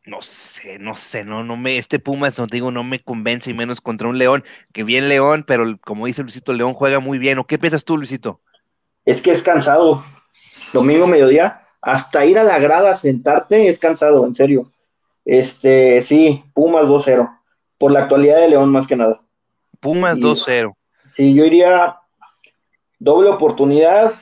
no 0.08 0.22
sé, 0.22 0.78
no 0.78 0.96
sé, 0.96 1.24
no, 1.24 1.44
no 1.44 1.56
me, 1.56 1.76
este 1.76 1.98
Pumas, 1.98 2.38
no 2.38 2.46
digo, 2.46 2.70
no 2.70 2.82
me 2.82 3.00
convence 3.00 3.50
y 3.50 3.54
menos 3.54 3.80
contra 3.80 4.08
un 4.08 4.18
León, 4.18 4.42
que 4.72 4.82
bien 4.82 5.08
León, 5.08 5.44
pero 5.46 5.78
como 5.84 6.06
dice 6.06 6.22
Luisito, 6.22 6.52
León 6.52 6.72
juega 6.74 6.98
muy 6.98 7.18
bien. 7.18 7.38
¿O 7.38 7.46
qué 7.46 7.58
piensas 7.58 7.84
tú, 7.84 7.96
Luisito? 7.96 8.40
Es 9.04 9.22
que 9.22 9.30
es 9.30 9.42
cansado. 9.42 10.04
Domingo 10.72 11.06
mediodía, 11.06 11.62
hasta 11.80 12.24
ir 12.24 12.38
a 12.38 12.42
la 12.42 12.58
grada 12.58 12.92
a 12.92 12.94
sentarte 12.94 13.68
es 13.68 13.78
cansado, 13.78 14.26
en 14.26 14.34
serio. 14.34 14.72
Este, 15.24 16.02
sí, 16.02 16.42
Pumas 16.54 16.86
2-0. 16.86 17.28
Por 17.76 17.92
la 17.92 18.00
actualidad 18.00 18.40
de 18.40 18.48
León 18.48 18.70
más 18.70 18.86
que 18.86 18.96
nada. 18.96 19.20
Pumas 19.78 20.18
2-0. 20.18 20.74
Sí, 21.16 21.34
yo 21.34 21.44
iría 21.44 21.97
doble 22.98 23.30
oportunidad 23.30 24.14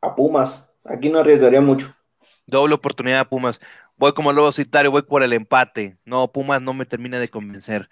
a 0.00 0.14
Pumas. 0.14 0.62
Aquí 0.84 1.08
no 1.08 1.18
arriesgaría 1.18 1.60
mucho. 1.60 1.94
Doble 2.46 2.74
oportunidad 2.74 3.20
a 3.20 3.28
Pumas 3.28 3.60
voy 3.96 4.12
como 4.12 4.32
lobo 4.32 4.52
solitario, 4.52 4.90
voy 4.90 5.02
por 5.02 5.22
el 5.22 5.32
empate. 5.32 5.98
No, 6.04 6.32
Pumas 6.32 6.62
no 6.62 6.74
me 6.74 6.86
termina 6.86 7.18
de 7.18 7.28
convencer. 7.28 7.88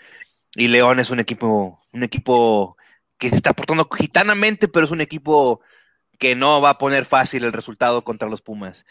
Y 0.56 0.68
León 0.68 1.00
es 1.00 1.10
un 1.10 1.20
equipo, 1.20 1.80
un 1.92 2.02
equipo 2.02 2.76
que 3.18 3.28
se 3.28 3.36
está 3.36 3.52
portando 3.52 3.88
gitanamente, 3.90 4.68
pero 4.68 4.84
es 4.84 4.90
un 4.90 5.00
equipo 5.00 5.60
que 6.18 6.34
no 6.36 6.60
va 6.60 6.70
a 6.70 6.78
poner 6.78 7.04
fácil 7.04 7.44
el 7.44 7.52
resultado 7.52 8.02
contra 8.02 8.28
los 8.28 8.42
Pumas. 8.42 8.84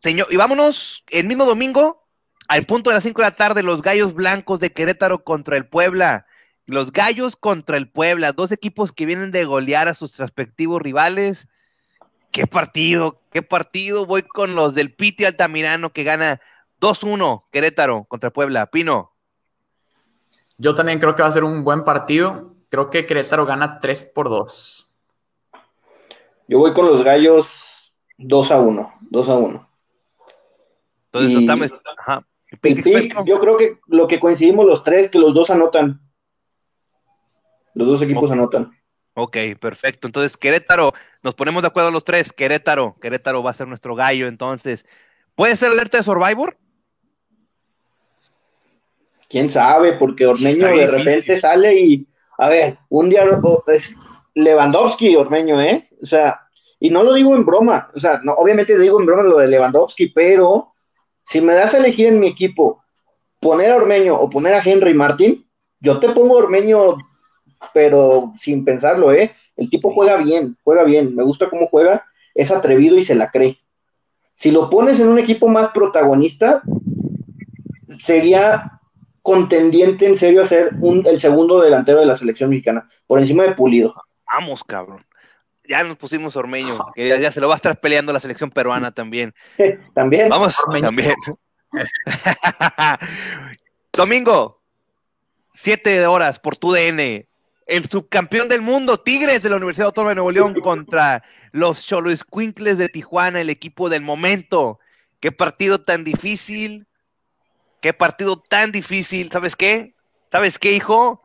Señor, 0.00 0.28
y 0.30 0.36
vámonos 0.36 1.04
el 1.10 1.26
mismo 1.26 1.44
domingo, 1.44 2.06
al 2.48 2.64
punto 2.64 2.90
de 2.90 2.94
las 2.94 3.02
5 3.02 3.22
de 3.22 3.28
la 3.28 3.36
tarde, 3.36 3.62
los 3.62 3.82
Gallos 3.82 4.14
Blancos 4.14 4.60
de 4.60 4.72
Querétaro 4.72 5.24
contra 5.24 5.56
el 5.56 5.68
Puebla. 5.68 6.26
Los 6.66 6.92
Gallos 6.92 7.36
contra 7.36 7.76
el 7.76 7.88
Puebla, 7.88 8.32
dos 8.32 8.50
equipos 8.50 8.92
que 8.92 9.06
vienen 9.06 9.30
de 9.30 9.44
golear 9.44 9.88
a 9.88 9.94
sus 9.94 10.16
respectivos 10.18 10.82
rivales. 10.82 11.48
Qué 12.32 12.46
partido, 12.46 13.20
qué 13.30 13.42
partido. 13.42 14.04
Voy 14.04 14.22
con 14.22 14.54
los 14.56 14.74
del 14.74 14.92
Piti 14.92 15.24
Altamirano 15.24 15.90
que 15.90 16.04
gana 16.04 16.40
2-1 16.80 17.44
Querétaro 17.50 18.04
contra 18.04 18.30
Puebla. 18.30 18.66
Pino. 18.66 19.12
Yo 20.58 20.74
también 20.74 20.98
creo 20.98 21.14
que 21.14 21.22
va 21.22 21.28
a 21.28 21.32
ser 21.32 21.44
un 21.44 21.62
buen 21.62 21.84
partido. 21.84 22.54
Creo 22.68 22.90
que 22.90 23.06
Querétaro 23.06 23.46
gana 23.46 23.78
3 23.78 24.02
por 24.14 24.28
2. 24.28 24.90
Yo 26.48 26.58
voy 26.58 26.74
con 26.74 26.86
los 26.86 27.02
gallos 27.02 27.94
2 28.18 28.50
a 28.50 28.60
1. 28.60 28.94
2 29.02 29.28
a 29.28 29.34
1. 29.36 29.68
Entonces, 31.12 31.40
estamos, 31.40 31.68
ajá. 31.98 32.26
El 32.62 32.82
pick, 32.82 33.24
yo 33.24 33.40
creo 33.40 33.56
que 33.56 33.78
lo 33.86 34.06
que 34.06 34.20
coincidimos 34.20 34.66
los 34.66 34.84
tres, 34.84 35.08
que 35.08 35.18
los 35.18 35.34
dos 35.34 35.50
anotan. 35.50 36.00
Los 37.76 37.86
dos 37.86 38.02
equipos 38.02 38.30
anotan. 38.30 38.72
Ok, 39.14 39.36
perfecto. 39.60 40.08
Entonces, 40.08 40.36
Querétaro, 40.36 40.94
nos 41.22 41.34
ponemos 41.34 41.62
de 41.62 41.68
acuerdo 41.68 41.90
los 41.90 42.04
tres. 42.04 42.32
Querétaro, 42.32 42.96
Querétaro 43.00 43.42
va 43.42 43.50
a 43.50 43.54
ser 43.54 43.68
nuestro 43.68 43.94
gallo. 43.94 44.28
Entonces, 44.28 44.86
¿puede 45.34 45.56
ser 45.56 45.70
alerta 45.70 45.98
de 45.98 46.02
Survivor? 46.02 46.56
Quién 49.28 49.50
sabe, 49.50 49.92
porque 49.92 50.26
Ormeño 50.26 50.68
de 50.68 50.86
repente 50.86 51.36
sale 51.36 51.74
y, 51.74 52.06
a 52.38 52.48
ver, 52.48 52.78
un 52.88 53.10
día 53.10 53.24
es 53.68 53.94
Lewandowski, 54.34 55.14
Ormeño, 55.14 55.60
¿eh? 55.60 55.86
O 56.02 56.06
sea, 56.06 56.40
y 56.80 56.88
no 56.88 57.02
lo 57.02 57.12
digo 57.12 57.36
en 57.36 57.44
broma, 57.44 57.90
o 57.94 58.00
sea, 58.00 58.20
no, 58.22 58.32
obviamente 58.34 58.78
digo 58.78 58.98
en 59.00 59.06
broma 59.06 59.22
lo 59.22 59.38
de 59.38 59.48
Lewandowski, 59.48 60.08
pero 60.08 60.72
si 61.24 61.40
me 61.40 61.54
das 61.54 61.74
a 61.74 61.78
elegir 61.78 62.06
en 62.06 62.20
mi 62.20 62.28
equipo 62.28 62.82
poner 63.40 63.72
a 63.72 63.76
Ormeño 63.76 64.14
o 64.14 64.30
poner 64.30 64.54
a 64.54 64.62
Henry 64.62 64.94
Martín, 64.94 65.50
yo 65.80 65.98
te 65.98 66.10
pongo 66.10 66.36
a 66.36 66.44
Ormeño, 66.44 66.96
pero 67.72 68.32
sin 68.38 68.64
pensarlo, 68.64 69.12
¿eh? 69.12 69.34
El 69.56 69.70
tipo 69.70 69.92
juega 69.92 70.16
bien, 70.16 70.56
juega 70.64 70.84
bien, 70.84 71.14
me 71.14 71.22
gusta 71.22 71.48
cómo 71.48 71.66
juega, 71.66 72.04
es 72.34 72.50
atrevido 72.50 72.96
y 72.96 73.02
se 73.02 73.14
la 73.14 73.30
cree. 73.30 73.58
Si 74.34 74.50
lo 74.50 74.68
pones 74.68 75.00
en 75.00 75.08
un 75.08 75.18
equipo 75.18 75.48
más 75.48 75.70
protagonista, 75.70 76.62
sería 78.00 78.80
contendiente 79.22 80.06
en 80.06 80.16
serio 80.16 80.42
a 80.42 80.46
ser 80.46 80.72
un, 80.80 81.06
el 81.06 81.18
segundo 81.18 81.60
delantero 81.60 82.00
de 82.00 82.06
la 82.06 82.16
selección 82.16 82.50
mexicana, 82.50 82.86
por 83.06 83.18
encima 83.18 83.44
de 83.44 83.52
Pulido. 83.52 83.94
Vamos, 84.32 84.62
cabrón. 84.62 85.04
Ya 85.68 85.82
nos 85.82 85.96
pusimos 85.96 86.36
Ormeño, 86.36 86.78
que 86.94 87.08
ya, 87.08 87.32
se 87.32 87.40
lo 87.40 87.48
va 87.48 87.54
a 87.54 87.56
estar 87.56 87.80
peleando 87.80 88.12
la 88.12 88.20
selección 88.20 88.50
peruana 88.50 88.92
también. 88.92 89.34
también. 89.94 90.28
Vamos, 90.28 90.56
también. 90.80 91.14
Domingo, 93.92 94.60
siete 95.50 96.06
horas 96.06 96.38
por 96.38 96.56
tu 96.56 96.70
DN. 96.70 97.26
El 97.66 97.84
subcampeón 97.84 98.48
del 98.48 98.62
mundo, 98.62 98.98
Tigres 98.98 99.42
de 99.42 99.50
la 99.50 99.56
Universidad 99.56 99.86
Autónoma 99.86 100.10
de 100.10 100.14
Nuevo 100.16 100.30
León 100.30 100.54
contra 100.62 101.22
los 101.52 101.84
Quinkles 102.30 102.78
de 102.78 102.88
Tijuana, 102.88 103.40
el 103.40 103.50
equipo 103.50 103.88
del 103.88 104.02
momento. 104.02 104.78
Qué 105.20 105.32
partido 105.32 105.82
tan 105.82 106.04
difícil, 106.04 106.86
qué 107.80 107.92
partido 107.92 108.38
tan 108.38 108.70
difícil. 108.70 109.30
¿Sabes 109.32 109.56
qué? 109.56 109.94
¿Sabes 110.30 110.58
qué, 110.58 110.72
hijo? 110.72 111.22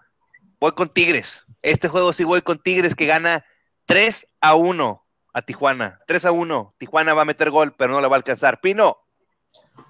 Voy 0.59 0.71
con 0.71 0.89
Tigres. 0.89 1.45
Este 1.61 1.87
juego 1.87 2.11
sí 2.11 2.23
voy 2.23 2.41
con 2.41 2.59
Tigres 2.59 2.95
que 2.95 3.05
gana 3.05 3.45
3 3.85 4.27
a 4.41 4.55
1 4.55 5.03
a 5.33 5.41
Tijuana. 5.43 5.99
3 6.07 6.25
a 6.25 6.31
1. 6.31 6.75
Tijuana 6.77 7.13
va 7.13 7.21
a 7.21 7.25
meter 7.25 7.51
gol, 7.51 7.73
pero 7.77 7.93
no 7.93 8.01
le 8.01 8.07
va 8.07 8.15
a 8.15 8.17
alcanzar. 8.17 8.61
Pino. 8.61 8.97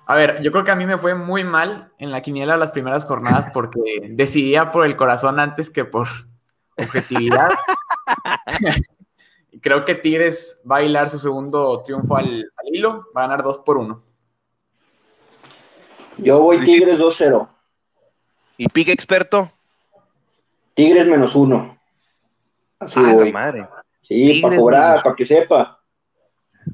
A 0.05 0.15
ver, 0.15 0.41
yo 0.41 0.51
creo 0.51 0.63
que 0.63 0.71
a 0.71 0.75
mí 0.75 0.85
me 0.85 0.97
fue 0.97 1.15
muy 1.15 1.43
mal 1.43 1.93
en 1.97 2.11
la 2.11 2.21
quiniela 2.21 2.57
las 2.57 2.71
primeras 2.71 3.05
jornadas 3.05 3.51
porque 3.53 4.09
decidía 4.09 4.71
por 4.71 4.85
el 4.85 4.97
corazón 4.97 5.39
antes 5.39 5.69
que 5.69 5.85
por 5.85 6.07
objetividad. 6.81 7.49
creo 9.61 9.85
que 9.85 9.95
Tigres 9.95 10.61
va 10.69 10.77
a 10.77 10.83
hilar 10.83 11.09
su 11.09 11.19
segundo 11.19 11.81
triunfo 11.83 12.17
al, 12.17 12.51
hilo, 12.71 13.07
va 13.15 13.23
a 13.23 13.27
ganar 13.27 13.43
2 13.43 13.59
por 13.59 13.77
1. 13.77 14.03
Yo 16.17 16.41
voy 16.41 16.63
Tigres 16.63 16.99
2-0. 16.99 17.47
¿Y 18.57 18.67
pique 18.67 18.91
experto? 18.91 19.49
Tigres 20.73 21.05
menos 21.07 21.35
1. 21.35 21.77
Así 22.79 22.99
ah, 22.99 23.13
voy. 23.13 23.31
madre. 23.31 23.67
Sí, 24.01 24.41
para 24.41 24.57
cobrar, 24.57 25.03
para 25.03 25.15
que 25.15 25.25
sepa. 25.25 25.79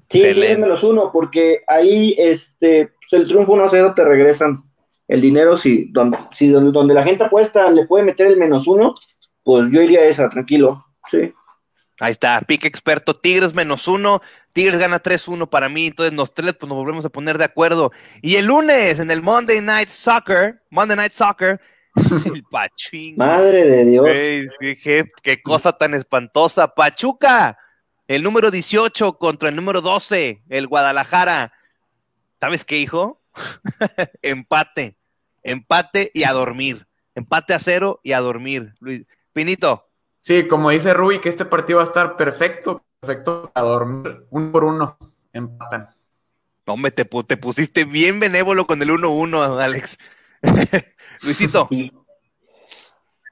Sí, 0.10 0.24
menos 0.36 0.84
uno, 0.84 1.12
porque 1.12 1.62
ahí 1.68 2.16
este, 2.18 2.94
pues 3.00 3.14
el 3.14 3.28
triunfo 3.28 3.56
1-0 3.56 3.96
te 3.96 4.04
regresan 4.04 4.64
el 5.08 5.22
dinero. 5.22 5.56
Si 5.56 5.86
donde, 5.92 6.18
si 6.32 6.50
donde 6.50 6.94
la 6.94 7.04
gente 7.04 7.26
apuesta 7.26 7.70
le 7.70 7.86
puede 7.86 8.06
meter 8.06 8.28
el 8.28 8.38
menos 8.38 8.68
uno, 8.68 8.96
pues 9.48 9.72
yo 9.72 9.82
iría 9.82 10.02
a 10.02 10.04
esa, 10.04 10.28
tranquilo. 10.28 10.86
Sí. 11.08 11.34
Ahí 12.02 12.12
está, 12.12 12.42
pique 12.42 12.68
experto, 12.68 13.14
Tigres 13.14 13.56
menos 13.56 13.88
uno, 13.88 14.22
Tigres 14.52 14.78
gana 14.78 15.02
3-1 15.02 15.50
para 15.50 15.70
mí, 15.70 15.86
entonces 15.86 16.14
los 16.14 16.34
tres 16.34 16.54
pues 16.56 16.68
nos 16.68 16.78
volvemos 16.78 17.06
a 17.06 17.10
poner 17.10 17.38
de 17.38 17.46
acuerdo. 17.46 17.94
Y 18.22 18.36
el 18.36 18.48
lunes 18.48 19.00
en 19.00 19.10
el 19.10 19.22
Monday 19.22 19.62
Night 19.62 19.88
Soccer, 19.88 20.62
Monday 20.70 20.98
Night 20.98 21.14
Soccer, 21.14 21.62
El 22.36 22.44
Pachín. 22.44 23.16
Madre 23.16 23.64
de 23.64 23.86
Dios. 23.86 24.06
qué, 25.24 25.42
cosa 25.42 25.72
tan 25.72 25.94
espantosa. 25.94 26.68
Pachuca, 26.68 27.58
el 28.10 28.24
número 28.24 28.52
18 28.52 29.18
contra 29.18 29.48
el 29.48 29.56
número 29.56 29.80
12, 29.80 30.44
el 30.50 30.68
Guadalajara. 30.68 31.54
¿Sabes 32.42 32.66
qué, 32.66 32.80
hijo? 32.80 33.22
empate. 34.22 34.98
Empate 35.42 36.12
y 36.14 36.26
a 36.26 36.34
dormir. 36.34 36.86
Empate 37.16 37.54
a 37.54 37.60
cero 37.60 38.02
y 38.04 38.12
a 38.12 38.20
dormir. 38.20 38.74
Luis. 38.82 39.06
Pinito. 39.38 39.88
Sí, 40.20 40.48
como 40.48 40.72
dice 40.72 40.96
Rui, 40.96 41.22
que 41.22 41.30
este 41.30 41.46
partido 41.46 41.78
va 41.78 41.84
a 41.84 41.86
estar 41.86 42.18
perfecto, 42.18 42.84
perfecto 43.00 43.52
a 43.54 43.62
dormir. 43.62 44.26
Uno 44.32 44.52
por 44.52 44.64
uno. 44.64 44.98
Empatan. 45.32 45.90
Hombre, 46.66 46.90
te, 46.90 47.06
te 47.06 47.38
pusiste 47.38 47.86
bien 47.86 48.20
benévolo 48.20 48.66
con 48.66 48.82
el 48.82 48.90
1-1, 48.90 49.62
Alex. 49.62 50.00
Luisito. 51.22 51.70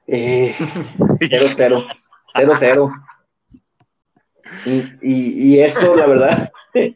Eh, 0.06 0.54
cero, 1.28 1.46
cero, 1.56 1.84
cero, 2.32 2.52
cero. 2.56 2.92
Y, 5.02 5.58
esto, 5.58 5.96
la 5.96 6.06
verdad, 6.06 6.52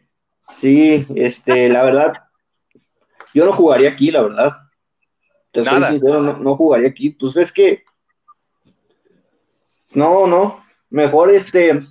sí, 0.50 1.04
este, 1.16 1.68
la 1.68 1.82
verdad, 1.82 2.12
yo 3.34 3.44
no 3.44 3.52
jugaría 3.52 3.90
aquí, 3.90 4.12
la 4.12 4.22
verdad. 4.22 4.56
Te 5.50 5.64
soy 5.64 5.82
sincero, 5.82 6.22
no, 6.22 6.56
jugaría 6.56 6.86
aquí. 6.86 7.10
Pues 7.10 7.36
es 7.36 7.50
que, 7.50 7.82
no, 9.92 10.26
no, 10.26 10.64
mejor 10.88 11.31
este, 11.31 11.87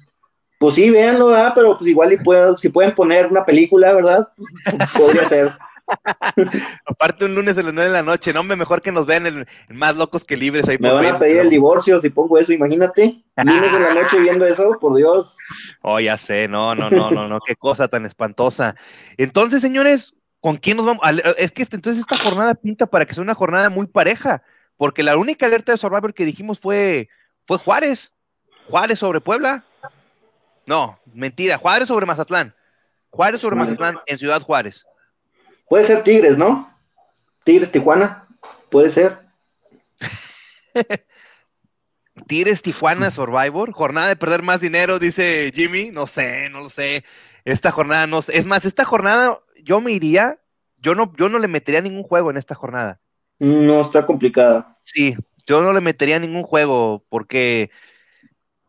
pues 0.60 0.76
sí, 0.76 0.90
véanlo, 0.90 1.28
¿verdad? 1.28 1.54
pero 1.56 1.78
pues 1.78 1.90
igual 1.90 2.14
y 2.14 2.18
puedo, 2.18 2.58
si 2.58 2.70
pueden 2.70 2.94
poner 2.94 3.28
una 3.28 3.46
película, 3.46 3.94
¿verdad? 3.94 4.28
Podría 4.98 5.26
ser. 5.28 5.52
Aparte 6.86 7.26
un 7.26 7.36
lunes 7.36 7.58
a 7.58 7.64
las 7.64 7.74
9 7.74 7.90
de 7.90 7.94
la 7.94 8.04
noche, 8.04 8.34
no, 8.34 8.44
mejor 8.44 8.82
que 8.82 8.92
nos 8.92 9.06
vean 9.06 9.26
en, 9.26 9.48
más 9.70 9.96
locos 9.96 10.24
que 10.24 10.38
libres 10.38 10.68
ahí. 10.68 10.78
Me 10.80 10.92
van 10.92 11.06
a 11.06 11.20
pedir 11.20 11.40
el 11.40 11.50
divorcio 11.50 12.00
si 12.00 12.10
pongo 12.10 12.38
eso, 12.38 12.54
imagínate. 12.54 13.24
Lunes 13.38 13.72
de 13.72 13.80
la 13.80 13.94
noche 13.94 14.20
viendo 14.20 14.46
eso, 14.46 14.78
por 14.80 14.96
Dios. 14.96 15.38
Oh, 15.82 16.00
ya 16.00 16.18
sé, 16.18 16.48
no, 16.48 16.76
no, 16.76 16.90
no, 16.90 17.10
no, 17.12 17.28
no, 17.28 17.40
qué 17.46 17.56
cosa 17.56 17.88
tan 17.88 18.06
espantosa. 18.06 18.76
Entonces, 19.18 19.62
señores, 19.62 20.14
¿con 20.40 20.58
quién 20.58 20.78
nos 20.78 20.86
vamos? 20.86 21.04
Es 21.38 21.52
que 21.52 21.64
este, 21.64 21.76
entonces 21.76 22.02
esta 22.02 22.18
jornada 22.18 22.56
pinta 22.56 22.86
para 22.86 23.06
que 23.06 23.14
sea 23.14 23.24
una 23.24 23.36
jornada 23.36 23.70
muy 23.70 23.88
pareja, 23.88 24.44
porque 24.78 25.04
la 25.04 25.18
única 25.18 25.46
alerta 25.46 25.72
de 25.72 25.78
Survivor 25.78 26.14
que 26.14 26.26
dijimos 26.26 26.60
fue, 26.60 27.10
fue 27.50 27.58
Juárez. 27.58 28.14
Juárez 28.68 29.00
sobre 29.00 29.22
Puebla. 29.22 29.66
No, 30.68 31.00
mentira, 31.16 31.58
Juárez 31.58 31.88
sobre 31.88 32.06
Mazatlán. 32.06 32.54
Juárez 33.10 33.42
sobre 33.42 33.56
Mazatlán 33.56 33.98
en 34.06 34.20
Ciudad 34.20 34.40
Juárez. 34.44 34.86
Puede 35.68 35.84
ser 35.84 36.04
Tigres, 36.04 36.38
¿no? 36.38 36.72
Tigres, 37.44 37.72
Tijuana, 37.72 38.28
puede 38.70 38.92
ser. 38.92 39.18
Tigres, 42.28 42.62
Tijuana, 42.62 43.10
Survivor, 43.10 43.72
jornada 43.72 44.10
de 44.10 44.16
perder 44.16 44.44
más 44.44 44.62
dinero, 44.62 45.00
dice 45.00 45.52
Jimmy, 45.52 45.90
no 45.90 46.06
sé, 46.06 46.50
no 46.52 46.60
lo 46.60 46.70
sé. 46.70 47.04
Esta 47.46 47.72
jornada 47.72 48.06
no 48.06 48.22
sé. 48.22 48.38
Es 48.38 48.46
más, 48.46 48.64
esta 48.64 48.86
jornada 48.86 49.40
yo 49.64 49.82
me 49.82 49.92
iría, 49.92 50.40
yo 50.78 50.94
no, 50.94 51.12
yo 51.18 51.30
no 51.30 51.40
le 51.40 51.48
metería 51.48 51.82
ningún 51.82 52.04
juego 52.04 52.30
en 52.30 52.38
esta 52.38 52.54
jornada. 52.54 53.00
No, 53.40 53.82
está 53.82 54.06
complicada. 54.06 54.78
Sí, 54.82 55.18
yo 55.50 55.62
no 55.62 55.74
le 55.74 55.82
metería 55.82 56.20
ningún 56.20 56.44
juego 56.44 57.04
porque 57.10 57.72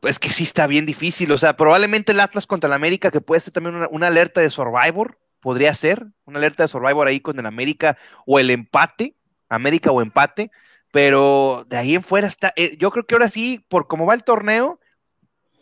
pues 0.01 0.19
que 0.19 0.31
sí 0.31 0.45
está 0.45 0.67
bien 0.67 0.87
difícil. 0.87 1.31
O 1.31 1.37
sea, 1.37 1.57
probablemente 1.57 2.13
el 2.13 2.21
Atlas 2.21 2.47
contra 2.47 2.69
el 2.69 2.73
América, 2.73 3.11
que 3.11 3.21
puede 3.21 3.43
ser 3.43 3.53
también 3.53 3.75
una, 3.77 3.89
una 3.91 4.07
alerta 4.07 4.41
de 4.41 4.49
Survivor, 4.49 5.19
podría 5.41 5.75
ser 5.75 6.07
una 6.25 6.39
alerta 6.39 6.63
de 6.65 6.69
Survivor 6.69 7.07
ahí 7.07 7.21
con 7.21 7.39
el 7.39 7.45
América 7.45 7.99
o 8.25 8.39
el 8.39 8.49
empate, 8.49 9.15
América 9.51 9.91
o 9.91 10.01
empate, 10.01 10.51
pero 10.91 11.67
de 11.69 11.77
ahí 11.77 11.95
en 11.95 12.03
fuera 12.03 12.27
está, 12.27 12.55
eh, 12.57 12.79
yo 12.79 12.91
creo 12.91 13.07
que 13.07 13.15
ahora 13.15 13.31
sí, 13.31 13.63
por 13.69 13.87
cómo 13.87 14.07
va 14.07 14.15
el 14.15 14.25
torneo, 14.25 14.81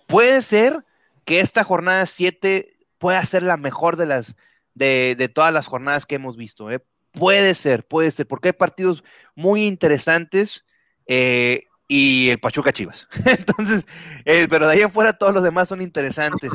puede 0.07 0.41
ser 0.41 0.85
que 1.25 1.41
esta 1.41 1.65
jornada 1.65 2.07
7 2.07 2.77
pueda 2.99 3.25
ser 3.25 3.43
la 3.43 3.57
mejor 3.57 3.97
de 3.97 4.07
las 4.07 4.37
de, 4.75 5.31
todas 5.35 5.53
las 5.53 5.67
jornadas 5.67 6.07
que 6.07 6.15
hemos 6.15 6.37
visto. 6.37 6.71
¿eh? 6.71 6.81
Puede 7.11 7.57
ser, 7.57 7.85
puede 7.85 8.13
ser, 8.13 8.29
porque 8.29 8.51
hay 8.51 8.53
partidos 8.53 9.03
muy 9.35 9.65
interesantes 9.65 10.65
eh, 11.09 11.65
y 11.89 12.29
el 12.29 12.39
Pachuca 12.39 12.73
Chivas. 12.73 13.09
Entonces, 13.25 13.87
eh, 14.25 14.47
pero 14.49 14.69
de 14.69 14.75
ahí 14.75 14.83
afuera 14.83 15.15
todos 15.15 15.35
los 15.35 15.43
demás 15.43 15.69
son 15.69 15.81
interesantes. 15.81 16.53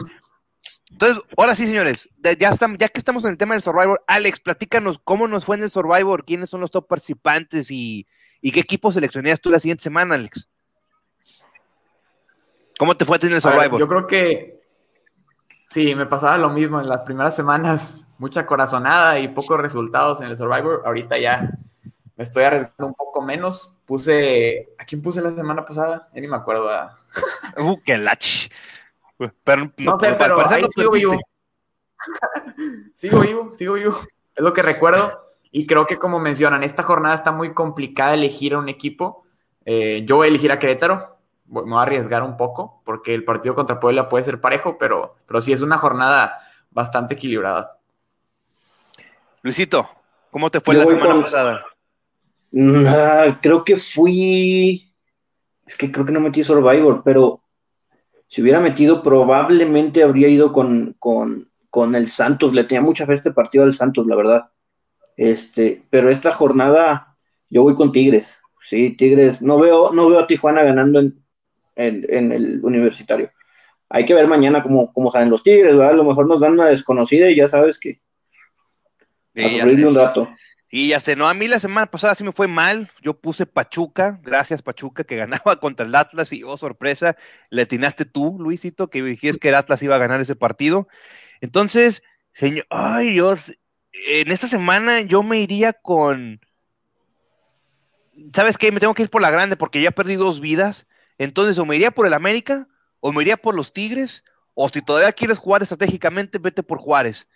Entonces, 0.92 1.24
ahora 1.36 1.56
sí, 1.56 1.66
señores, 1.66 2.08
ya, 2.38 2.50
estamos, 2.50 2.78
ya 2.78 2.88
que 2.88 3.00
estamos 3.00 3.24
en 3.24 3.32
el 3.32 3.38
tema 3.38 3.56
del 3.56 3.64
Survivor, 3.64 4.04
Alex, 4.08 4.40
platícanos 4.40 5.00
cómo 5.04 5.28
nos 5.28 5.44
fue 5.44 5.56
en 5.56 5.64
el 5.64 5.72
Survivor, 5.72 6.24
quiénes 6.24 6.52
son 6.52 6.62
los 6.62 6.70
top 6.70 6.88
participantes 6.88 7.72
y, 7.72 8.08
qué 8.42 8.60
equipo 8.60 8.92
seleccionarías 8.92 9.42
tú 9.42 9.50
la 9.50 9.60
siguiente 9.60 9.84
semana, 9.84 10.16
Alex. 10.16 10.48
¿Cómo 12.78 12.96
te 12.96 13.06
fue 13.06 13.18
en 13.24 13.34
el 13.34 13.42
Survivor? 13.42 13.80
yo 13.80 13.88
creo 13.88 14.06
que 14.06 14.62
sí, 15.72 15.96
me 15.96 16.06
pasaba 16.06 16.38
lo 16.38 16.50
mismo 16.50 16.80
en 16.80 16.88
las 16.88 17.02
primeras 17.02 17.36
semanas, 17.36 18.08
mucha 18.20 18.46
corazonada 18.46 19.20
y 19.20 19.30
pocos 19.30 19.60
resultados 19.60 20.22
en 20.22 20.28
el 20.28 20.38
Survivor. 20.38 20.84
Ahorita 20.86 21.18
ya 21.18 21.50
me 22.16 22.24
estoy 22.24 22.44
arriesgando 22.44 22.88
un 22.88 22.94
poco 22.94 23.22
menos. 23.22 23.78
Puse, 23.86 24.70
¿a 24.78 24.86
quién 24.86 25.02
puse 25.02 25.22
la 25.22 25.32
semana 25.32 25.66
pasada? 25.66 26.10
Ya 26.14 26.22
ni 26.22 26.28
me 26.28 26.38
acuerdo. 26.38 26.70
Uh, 27.58 27.80
qué 27.86 27.96
lach. 27.96 28.50
Pero, 29.44 29.72
no 29.78 30.00
sé, 30.00 30.16
pero 30.16 30.50
ahí 30.50 30.66
sigo 30.74 30.92
vivo. 30.92 31.20
sigo 32.96 33.20
vivo, 33.20 33.52
sigo 33.52 33.74
vivo. 33.76 34.00
Es 34.36 34.44
lo 34.44 34.54
que 34.54 34.64
recuerdo. 34.64 35.30
Y 35.52 35.68
creo 35.68 35.86
que 35.86 35.98
como 35.98 36.20
mencionan, 36.20 36.64
esta 36.64 36.82
jornada 36.82 37.14
está 37.14 37.32
muy 37.32 37.54
complicada 37.54 38.16
elegir 38.16 38.56
a 38.56 38.58
un 38.58 38.70
equipo. 38.70 39.24
Eh, 39.66 40.04
yo 40.08 40.16
voy 40.16 40.26
a 40.26 40.30
elegir 40.30 40.52
a 40.52 40.58
Querétaro. 40.58 41.18
Me 41.46 41.62
voy 41.62 41.78
a 41.78 41.84
arriesgar 41.84 42.24
un 42.24 42.38
poco 42.38 42.82
porque 42.84 43.14
el 43.14 43.24
partido 43.24 43.54
contra 43.54 43.80
Puebla 43.80 44.10
puede 44.10 44.24
ser 44.24 44.42
parejo, 44.42 44.80
pero, 44.80 45.16
pero 45.28 45.42
sí 45.42 45.54
es 45.54 45.62
una 45.62 45.78
jornada 45.78 46.42
bastante 46.72 47.14
equilibrada. 47.14 47.78
Luisito, 49.44 49.88
¿cómo 50.32 50.50
te 50.50 50.60
fue 50.60 50.74
la 50.74 50.86
semana 50.86 51.22
pasada? 51.22 51.64
Creo 53.42 53.64
que 53.64 53.78
fui. 53.78 54.94
Es 55.66 55.76
que 55.76 55.92
creo 55.92 56.06
que 56.06 56.12
no 56.12 56.20
metí 56.20 56.44
Survivor, 56.44 57.02
pero 57.04 57.44
si 58.28 58.42
hubiera 58.42 58.60
metido, 58.60 59.02
probablemente 59.02 60.04
habría 60.04 60.28
ido 60.28 60.52
con, 60.52 60.96
con, 61.00 61.96
el 61.96 62.10
Santos. 62.10 62.54
Le 62.54 62.64
tenía 62.64 62.82
mucha 62.82 63.06
fe 63.06 63.14
este 63.14 63.32
partido 63.32 63.64
al 63.64 63.76
Santos, 63.76 64.06
la 64.08 64.16
verdad. 64.16 64.50
Este, 65.18 65.84
pero 65.90 66.10
esta 66.10 66.32
jornada, 66.32 67.16
yo 67.50 67.64
voy 67.64 67.76
con 67.76 67.92
Tigres. 67.92 68.38
Sí, 68.62 68.92
Tigres. 68.92 69.42
No 69.42 69.60
veo, 69.60 69.92
no 69.92 70.10
veo 70.10 70.20
a 70.20 70.28
Tijuana 70.28 70.64
ganando 70.64 71.00
en, 71.00 71.24
en, 71.76 72.32
el 72.32 72.60
universitario. 72.64 73.32
Hay 73.90 74.06
que 74.06 74.14
ver 74.14 74.28
mañana 74.28 74.64
cómo, 74.64 74.92
cómo 74.94 75.12
salen 75.12 75.30
los 75.30 75.44
Tigres, 75.44 75.76
¿verdad? 75.76 75.92
A 75.92 75.98
lo 75.98 76.04
mejor 76.04 76.28
nos 76.28 76.40
dan 76.40 76.54
una 76.54 76.66
desconocida 76.66 77.30
y 77.30 77.36
ya 77.36 77.48
sabes 77.48 77.80
que. 77.80 78.02
a 79.36 79.66
un 79.66 79.96
rato. 79.96 80.30
Y 80.76 80.88
ya 80.88 81.00
sé, 81.00 81.16
no, 81.16 81.30
a 81.30 81.36
mí 81.36 81.48
la 81.48 81.60
semana 81.60 81.86
pasada 81.86 82.16
sí 82.16 82.24
me 82.24 82.32
fue 82.32 82.48
mal. 82.48 82.90
Yo 83.00 83.14
puse 83.14 83.46
Pachuca, 83.46 84.20
gracias 84.24 84.64
Pachuca, 84.64 85.04
que 85.04 85.16
ganaba 85.16 85.56
contra 85.60 85.86
el 85.86 85.94
Atlas 85.94 86.34
y, 86.34 86.42
oh, 86.42 86.58
sorpresa, 86.58 87.16
le 87.52 87.62
atinaste 87.62 88.06
tú, 88.06 88.38
Luisito, 88.40 88.90
que 88.90 89.04
dijiste 89.04 89.40
que 89.40 89.50
el 89.50 89.56
Atlas 89.56 89.84
iba 89.84 89.94
a 89.96 90.00
ganar 90.00 90.20
ese 90.20 90.36
partido. 90.36 90.88
Entonces, 91.42 92.02
señor, 92.32 92.66
ay 92.72 93.12
Dios, 93.12 93.52
en 94.08 94.32
esta 94.32 94.48
semana 94.48 95.02
yo 95.02 95.22
me 95.22 95.40
iría 95.42 95.74
con... 95.74 96.42
¿Sabes 98.34 98.58
qué? 98.58 98.72
Me 98.72 98.80
tengo 98.80 98.96
que 98.96 99.04
ir 99.04 99.12
por 99.12 99.22
la 99.22 99.30
grande 99.30 99.56
porque 99.56 99.80
ya 99.80 99.92
perdí 99.92 100.16
dos 100.16 100.42
vidas. 100.42 100.88
Entonces, 101.20 101.60
o 101.60 101.68
me 101.68 101.76
iría 101.76 101.92
por 101.92 102.08
el 102.08 102.16
América, 102.16 102.68
o 103.00 103.14
me 103.14 103.22
iría 103.22 103.38
por 103.38 103.54
los 103.54 103.74
Tigres, 103.74 104.24
o 104.56 104.68
si 104.70 104.82
todavía 104.82 105.12
quieres 105.12 105.38
jugar 105.38 105.62
estratégicamente, 105.62 106.40
vete 106.40 106.64
por 106.64 106.80
Juárez. 106.80 107.30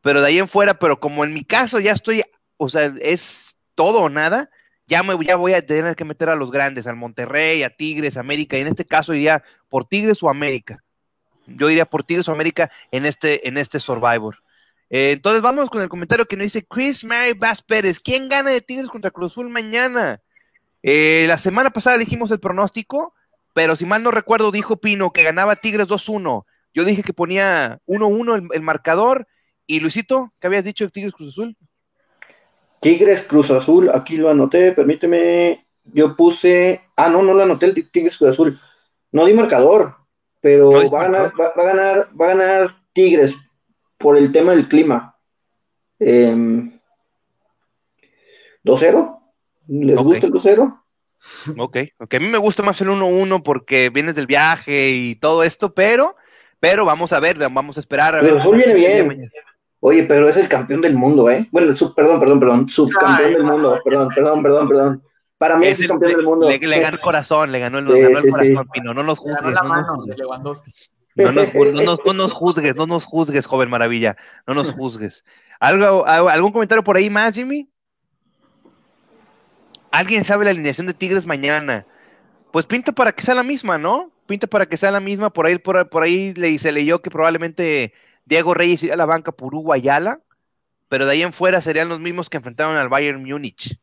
Pero 0.00 0.22
de 0.22 0.28
ahí 0.28 0.38
en 0.38 0.48
fuera, 0.48 0.78
pero 0.78 0.98
como 1.00 1.22
en 1.22 1.34
mi 1.34 1.44
caso 1.44 1.80
ya 1.80 1.92
estoy 1.92 2.22
o 2.58 2.68
sea, 2.68 2.92
es 3.00 3.56
todo 3.74 4.02
o 4.02 4.08
nada, 4.10 4.50
ya, 4.86 5.02
me, 5.02 5.16
ya 5.24 5.36
voy 5.36 5.52
a 5.52 5.64
tener 5.64 5.96
que 5.96 6.04
meter 6.04 6.28
a 6.28 6.34
los 6.34 6.50
grandes, 6.50 6.86
al 6.86 6.96
Monterrey, 6.96 7.62
a 7.62 7.70
Tigres, 7.70 8.16
América, 8.16 8.58
y 8.58 8.62
en 8.62 8.68
este 8.68 8.84
caso 8.84 9.14
iría 9.14 9.42
por 9.68 9.84
Tigres 9.86 10.22
o 10.22 10.28
América. 10.28 10.82
Yo 11.46 11.70
iría 11.70 11.86
por 11.86 12.04
Tigres 12.04 12.28
o 12.28 12.32
América 12.32 12.70
en 12.90 13.06
este, 13.06 13.48
en 13.48 13.56
este 13.56 13.80
Survivor. 13.80 14.36
Eh, 14.90 15.12
entonces 15.12 15.42
vamos 15.42 15.68
con 15.68 15.82
el 15.82 15.88
comentario 15.88 16.26
que 16.26 16.36
nos 16.36 16.44
dice 16.44 16.66
Chris 16.66 17.04
Mary 17.04 17.34
Bass 17.34 17.62
Pérez. 17.62 18.00
¿Quién 18.00 18.28
gana 18.28 18.50
de 18.50 18.60
Tigres 18.60 18.88
contra 18.88 19.10
Cruz 19.10 19.32
Azul 19.32 19.48
mañana? 19.48 20.22
Eh, 20.82 21.26
la 21.28 21.36
semana 21.36 21.70
pasada 21.70 21.98
dijimos 21.98 22.30
el 22.30 22.40
pronóstico, 22.40 23.14
pero 23.54 23.76
si 23.76 23.84
mal 23.84 24.02
no 24.02 24.10
recuerdo, 24.10 24.50
dijo 24.50 24.78
Pino 24.78 25.12
que 25.12 25.22
ganaba 25.22 25.56
Tigres 25.56 25.88
2-1. 25.88 26.44
Yo 26.72 26.84
dije 26.84 27.02
que 27.02 27.12
ponía 27.12 27.80
1-1 27.86 28.36
el, 28.36 28.48
el, 28.52 28.62
marcador. 28.62 29.26
Y 29.66 29.80
Luisito, 29.80 30.32
¿qué 30.40 30.46
habías 30.46 30.64
dicho 30.64 30.84
de 30.84 30.90
Tigres 30.90 31.12
Cruz 31.12 31.30
Azul? 31.30 31.56
Tigres 32.80 33.22
Cruz 33.22 33.50
Azul, 33.50 33.90
aquí 33.92 34.16
lo 34.16 34.30
anoté, 34.30 34.72
permíteme, 34.72 35.66
yo 35.84 36.16
puse, 36.16 36.82
ah, 36.96 37.08
no, 37.08 37.22
no 37.22 37.34
lo 37.34 37.42
anoté 37.42 37.66
el 37.66 37.90
Tigres 37.90 38.18
Cruz 38.18 38.30
Azul, 38.30 38.60
no 39.12 39.24
di 39.24 39.34
marcador, 39.34 39.96
pero 40.40 40.70
va, 40.90 41.00
a 41.00 41.04
ganar, 41.04 41.32
va, 41.40 41.46
a 41.46 41.64
ganar, 41.64 42.08
va 42.20 42.26
a 42.26 42.34
ganar 42.34 42.76
Tigres 42.92 43.34
por 43.96 44.16
el 44.16 44.30
tema 44.30 44.52
del 44.52 44.68
clima. 44.68 45.16
Eh, 45.98 46.34
2-0, 48.64 49.20
¿les 49.68 49.96
gusta 49.96 50.26
el 50.26 50.32
2-0? 50.32 50.82
Ok, 51.58 51.76
ok, 51.98 52.14
a 52.14 52.20
mí 52.20 52.26
me 52.26 52.38
gusta 52.38 52.62
más 52.62 52.80
el 52.80 52.88
1-1 52.88 53.42
porque 53.42 53.90
vienes 53.90 54.14
del 54.14 54.26
viaje 54.26 54.90
y 54.90 55.16
todo 55.16 55.42
esto, 55.42 55.74
pero, 55.74 56.16
pero 56.60 56.84
vamos 56.84 57.12
a 57.12 57.20
ver, 57.20 57.38
vamos 57.38 57.76
a 57.76 57.80
esperar 57.80 58.14
a 58.14 58.22
ver. 58.22 58.36
viene 58.52 58.74
bien. 58.74 59.30
Oye, 59.80 60.02
pero 60.04 60.28
es 60.28 60.36
el 60.36 60.48
campeón 60.48 60.80
del 60.80 60.94
mundo, 60.94 61.30
¿eh? 61.30 61.48
Bueno, 61.52 61.74
sub, 61.76 61.94
perdón, 61.94 62.18
perdón, 62.18 62.40
perdón, 62.40 62.68
subcampeón 62.68 63.32
del 63.32 63.44
mundo, 63.44 63.78
perdón, 63.84 64.08
perdón, 64.14 64.42
perdón, 64.42 64.68
perdón. 64.68 65.02
Para 65.38 65.56
mí 65.56 65.66
es, 65.68 65.80
el 65.80 65.88
campeón 65.88 66.12
del 66.16 66.24
mundo. 66.24 66.48
Le, 66.48 66.58
ganó 66.58 66.96
el 66.96 67.00
corazón, 67.00 67.52
le 67.52 67.60
ganó 67.60 67.78
el, 67.78 67.86
ganó 67.86 68.18
el 68.18 68.30
corazón, 68.30 68.68
Pino, 68.72 68.92
no 68.92 69.04
nos 69.04 69.18
juzgues. 69.20 69.54
No, 69.54 69.62
nos, 69.62 69.82
no, 71.16 71.32
nos, 71.32 71.54
no, 71.54 71.82
nos, 71.82 72.00
no 72.04 72.12
nos 72.12 72.32
juzgues, 72.32 72.76
no 72.76 72.86
nos 72.86 73.04
juzgues, 73.04 73.46
joven 73.46 73.70
maravilla, 73.70 74.16
no 74.46 74.54
nos 74.54 74.72
juzgues. 74.72 75.24
¿Algo, 75.60 76.06
¿Algún 76.06 76.52
comentario 76.52 76.82
por 76.82 76.96
ahí 76.96 77.08
más, 77.08 77.34
Jimmy? 77.34 77.68
¿Alguien 79.90 80.24
sabe 80.24 80.44
la 80.44 80.50
alineación 80.50 80.86
de 80.86 80.94
Tigres 80.94 81.24
mañana? 81.24 81.86
Pues 82.52 82.66
pinta 82.66 82.92
para 82.92 83.12
que 83.12 83.22
sea 83.22 83.34
la 83.34 83.42
misma, 83.42 83.78
¿no? 83.78 84.10
Pinta 84.26 84.46
para 84.46 84.66
que 84.66 84.76
sea 84.76 84.90
la 84.90 85.00
misma, 85.00 85.30
por 85.30 85.46
ahí, 85.46 85.58
por, 85.58 85.88
por 85.88 86.02
ahí 86.02 86.34
le, 86.34 86.58
se 86.58 86.72
leyó 86.72 87.00
que 87.00 87.10
probablemente 87.10 87.92
Diego 88.28 88.52
Reyes 88.52 88.82
iría 88.82 88.94
a 88.94 88.98
la 88.98 89.06
banca 89.06 89.32
por 89.32 89.54
Hugo 89.54 89.72
Ayala, 89.72 90.20
pero 90.88 91.06
de 91.06 91.12
ahí 91.12 91.22
en 91.22 91.32
fuera 91.32 91.60
serían 91.62 91.88
los 91.88 91.98
mismos 91.98 92.28
que 92.28 92.36
enfrentaron 92.36 92.76
al 92.76 92.90
Bayern 92.90 93.24
Múnich 93.24 93.78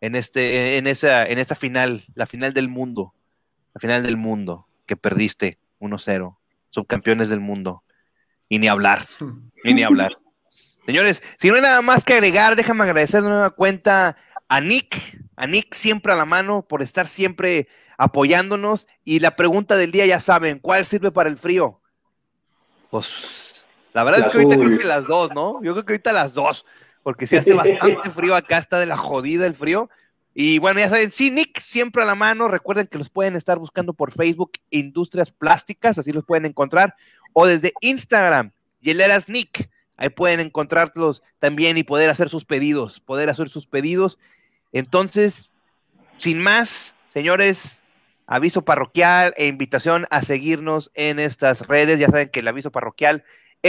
en, 0.00 0.16
este, 0.16 0.76
en, 0.76 0.88
esa, 0.88 1.24
en 1.24 1.38
esa 1.38 1.54
final, 1.54 2.02
la 2.14 2.26
final 2.26 2.52
del 2.52 2.68
mundo, 2.68 3.14
la 3.74 3.80
final 3.80 4.02
del 4.02 4.16
mundo, 4.16 4.66
que 4.86 4.96
perdiste 4.96 5.58
1-0, 5.80 6.36
subcampeones 6.70 7.28
del 7.28 7.40
mundo. 7.40 7.84
Y 8.48 8.58
ni 8.58 8.68
hablar, 8.68 9.06
y 9.64 9.74
ni 9.74 9.82
hablar. 9.82 10.18
Señores, 10.86 11.22
si 11.38 11.48
no 11.48 11.56
hay 11.56 11.62
nada 11.62 11.82
más 11.82 12.04
que 12.04 12.14
agregar, 12.14 12.54
déjame 12.54 12.84
agradecer 12.84 13.22
de 13.22 13.28
nueva 13.28 13.50
cuenta 13.50 14.16
a 14.48 14.60
Nick, 14.60 15.20
a 15.34 15.46
Nick 15.46 15.74
siempre 15.74 16.12
a 16.12 16.16
la 16.16 16.24
mano 16.24 16.62
por 16.66 16.82
estar 16.82 17.08
siempre 17.08 17.66
apoyándonos. 17.98 18.86
Y 19.04 19.18
la 19.18 19.34
pregunta 19.34 19.76
del 19.76 19.90
día 19.90 20.06
ya 20.06 20.20
saben, 20.20 20.60
¿cuál 20.60 20.84
sirve 20.84 21.10
para 21.10 21.28
el 21.28 21.38
frío? 21.38 21.80
Pues 22.90 23.45
la 23.96 24.04
verdad 24.04 24.26
es 24.26 24.30
que 24.30 24.36
ahorita 24.36 24.56
creo 24.56 24.78
que 24.78 24.84
las 24.84 25.06
dos, 25.06 25.32
¿no? 25.34 25.62
Yo 25.62 25.72
creo 25.72 25.86
que 25.86 25.94
ahorita 25.94 26.12
las 26.12 26.34
dos, 26.34 26.66
porque 27.02 27.26
se 27.26 27.38
hace 27.38 27.54
bastante 27.54 28.10
frío 28.10 28.36
acá, 28.36 28.58
está 28.58 28.78
de 28.78 28.84
la 28.84 28.98
jodida 28.98 29.46
el 29.46 29.54
frío. 29.54 29.88
Y 30.34 30.58
bueno, 30.58 30.80
ya 30.80 30.90
saben, 30.90 31.10
sí, 31.10 31.30
Nick, 31.30 31.58
siempre 31.60 32.02
a 32.02 32.04
la 32.04 32.14
mano. 32.14 32.46
Recuerden 32.46 32.88
que 32.88 32.98
los 32.98 33.08
pueden 33.08 33.36
estar 33.36 33.58
buscando 33.58 33.94
por 33.94 34.12
Facebook 34.12 34.52
Industrias 34.68 35.32
Plásticas, 35.32 35.96
así 35.96 36.12
los 36.12 36.26
pueden 36.26 36.44
encontrar, 36.44 36.94
o 37.32 37.46
desde 37.46 37.72
Instagram, 37.80 38.52
Hieleras 38.82 39.30
Nick. 39.30 39.70
Ahí 39.96 40.10
pueden 40.10 40.40
encontrarlos 40.40 41.22
también 41.38 41.78
y 41.78 41.82
poder 41.82 42.10
hacer 42.10 42.28
sus 42.28 42.44
pedidos, 42.44 43.00
poder 43.00 43.30
hacer 43.30 43.48
sus 43.48 43.66
pedidos. 43.66 44.18
Entonces, 44.72 45.54
sin 46.18 46.42
más, 46.42 46.96
señores, 47.08 47.82
aviso 48.26 48.62
parroquial 48.62 49.32
e 49.38 49.46
invitación 49.46 50.04
a 50.10 50.20
seguirnos 50.20 50.90
en 50.92 51.18
estas 51.18 51.66
redes. 51.66 51.98
Ya 51.98 52.08
saben 52.08 52.28
que 52.28 52.40
el 52.40 52.48
aviso 52.48 52.70
parroquial 52.70 53.24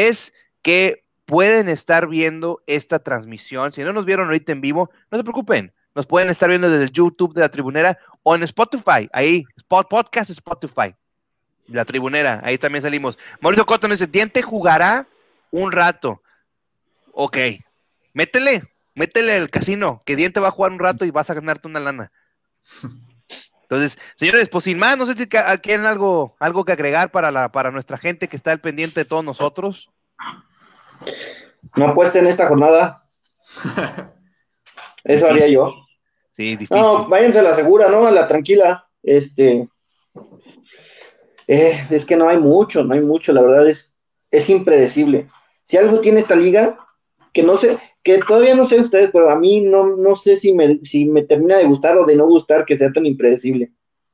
es 0.05 0.33
que 0.61 1.03
pueden 1.25 1.69
estar 1.69 2.07
viendo 2.07 2.61
esta 2.67 2.99
transmisión. 2.99 3.73
Si 3.73 3.83
no 3.83 3.93
nos 3.93 4.05
vieron 4.05 4.27
ahorita 4.27 4.51
en 4.51 4.61
vivo, 4.61 4.89
no 5.11 5.17
se 5.17 5.23
preocupen. 5.23 5.73
Nos 5.95 6.05
pueden 6.05 6.29
estar 6.29 6.49
viendo 6.49 6.69
desde 6.69 6.83
el 6.83 6.91
YouTube 6.91 7.33
de 7.33 7.41
la 7.41 7.49
Tribunera 7.49 7.97
o 8.23 8.35
en 8.35 8.43
Spotify. 8.43 9.09
Ahí, 9.11 9.45
Spot, 9.57 9.87
Podcast 9.89 10.29
Spotify. 10.29 10.95
La 11.67 11.83
Tribunera, 11.83 12.39
ahí 12.43 12.57
también 12.57 12.83
salimos. 12.83 13.17
Mauricio 13.41 13.65
Cotton 13.65 13.91
dice, 13.91 14.07
Diente 14.07 14.41
jugará 14.41 15.07
un 15.51 15.71
rato. 15.71 16.21
Ok, 17.11 17.37
métele, 18.13 18.61
métele 18.93 19.33
al 19.33 19.49
casino, 19.49 20.01
que 20.05 20.15
Diente 20.15 20.39
va 20.39 20.49
a 20.49 20.51
jugar 20.51 20.71
un 20.71 20.79
rato 20.79 21.03
y 21.03 21.11
vas 21.11 21.29
a 21.29 21.33
ganarte 21.33 21.67
una 21.67 21.79
lana. 21.79 22.11
Entonces, 23.69 23.99
señores, 24.15 24.47
pues 24.47 24.63
sin 24.63 24.79
más, 24.79 24.97
no 24.97 25.05
sé 25.05 25.13
si 25.13 25.27
quieren 25.27 25.85
algo, 25.85 26.37
algo 26.39 26.63
que 26.63 26.71
agregar 26.71 27.11
para, 27.11 27.31
la, 27.31 27.51
para 27.51 27.69
nuestra 27.69 27.97
gente 27.97 28.29
que 28.29 28.37
está 28.37 28.51
al 28.51 28.61
pendiente 28.61 29.01
de 29.01 29.05
todos 29.05 29.25
nosotros. 29.25 29.89
No 31.75 31.87
apuesten 31.87 32.25
esta 32.27 32.47
jornada. 32.47 33.09
Eso 35.03 35.27
haría 35.27 35.49
yo. 35.49 35.73
Sí, 36.31 36.55
difícil. 36.55 36.77
No, 36.77 37.09
váyanse 37.09 37.39
a 37.39 37.43
la 37.43 37.55
segura, 37.55 37.89
¿no? 37.89 38.07
A 38.07 38.11
la 38.11 38.25
tranquila. 38.25 38.87
Este. 39.03 39.67
Eh, 41.47 41.87
es 41.89 42.05
que 42.05 42.15
no 42.15 42.29
hay 42.29 42.37
mucho, 42.37 42.85
no 42.85 42.93
hay 42.93 43.01
mucho, 43.01 43.33
la 43.33 43.41
verdad 43.41 43.67
es, 43.67 43.91
es 44.31 44.49
impredecible. 44.49 45.29
Si 45.63 45.75
algo 45.75 45.99
tiene 45.99 46.21
esta 46.21 46.35
liga, 46.35 46.77
que 47.37 47.43
no 47.43 47.55
sé, 47.55 47.77
que 48.01 48.17
todavía 48.17 48.55
no 48.55 48.65
sé 48.65 48.79
ustedes, 48.79 49.11
pero 49.13 49.29
a 49.29 49.37
mí 49.37 49.61
no, 49.61 49.95
no 49.95 50.15
sé 50.15 50.35
si 50.35 50.53
me, 50.53 50.79
si 50.83 51.05
me 51.05 51.21
termina 51.21 51.55
de 51.55 51.65
gustar 51.65 51.95
o 51.95 52.03
de 52.03 52.15
no 52.15 52.25
gustar 52.25 52.65
que 52.65 52.75
sea 52.75 52.91
tan 52.91 53.05
impredecible. 53.05 53.71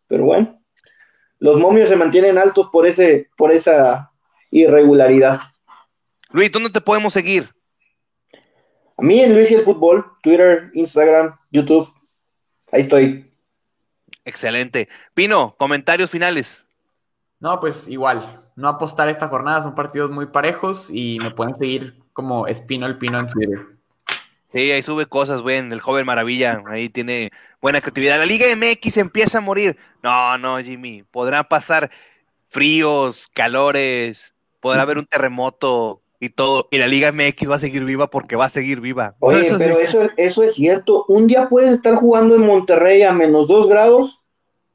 Pero 0.07 0.25
bueno, 0.25 0.61
los 1.39 1.57
momios 1.57 1.87
se 1.87 1.95
mantienen 1.95 2.37
altos 2.37 2.67
por 2.69 2.85
ese, 2.85 3.29
por 3.37 3.53
esa 3.53 4.11
irregularidad. 4.51 5.39
Luis, 6.31 6.51
¿dónde 6.51 6.69
te 6.69 6.81
podemos 6.81 7.13
seguir? 7.13 7.49
A 8.97 9.01
mí 9.01 9.21
en 9.21 9.33
Luis 9.33 9.49
y 9.51 9.53
el 9.53 9.61
Fútbol, 9.61 10.05
Twitter, 10.21 10.69
Instagram, 10.73 11.37
YouTube. 11.49 11.89
Ahí 12.73 12.81
estoy. 12.81 13.33
Excelente. 14.25 14.89
Pino, 15.13 15.55
comentarios 15.57 16.11
finales. 16.11 16.67
No, 17.39 17.61
pues 17.61 17.87
igual, 17.87 18.41
no 18.57 18.67
apostar 18.67 19.07
esta 19.07 19.29
jornada, 19.29 19.63
son 19.63 19.75
partidos 19.75 20.11
muy 20.11 20.25
parejos 20.25 20.89
y 20.91 21.19
me 21.21 21.31
pueden 21.31 21.55
seguir 21.55 22.02
como 22.13 22.47
Espino 22.47 22.85
el 22.85 22.97
Pino 22.97 23.19
en 23.19 23.27
Twitter. 23.27 23.59
Sí, 24.53 24.71
ahí 24.71 24.83
sube 24.83 25.07
cosas, 25.07 25.41
güey, 25.41 25.57
el 25.57 25.81
joven 25.81 26.05
maravilla, 26.05 26.61
ahí 26.67 26.87
tiene 26.87 27.31
buena 27.59 27.81
creatividad. 27.81 28.19
La 28.19 28.25
Liga 28.25 28.45
MX 28.55 28.97
empieza 28.97 29.39
a 29.39 29.41
morir. 29.41 29.77
No, 30.03 30.37
no, 30.37 30.59
Jimmy, 30.59 31.03
podrá 31.09 31.43
pasar 31.43 31.89
fríos, 32.49 33.27
calores, 33.33 34.35
podrá 34.59 34.83
haber 34.83 34.99
un 34.99 35.07
terremoto 35.07 36.01
y 36.19 36.29
todo, 36.29 36.67
y 36.69 36.77
la 36.77 36.85
Liga 36.85 37.11
MX 37.11 37.49
va 37.49 37.55
a 37.55 37.59
seguir 37.59 37.83
viva 37.83 38.11
porque 38.11 38.35
va 38.35 38.45
a 38.45 38.49
seguir 38.49 38.79
viva. 38.79 39.15
Oye, 39.19 39.51
pero 39.57 39.79
eso, 39.79 40.07
eso 40.17 40.43
es 40.43 40.53
cierto. 40.53 41.03
Un 41.07 41.25
día 41.25 41.49
puedes 41.49 41.71
estar 41.71 41.95
jugando 41.95 42.35
en 42.35 42.45
Monterrey 42.45 43.01
a 43.01 43.11
menos 43.11 43.47
dos 43.47 43.67
grados 43.67 44.21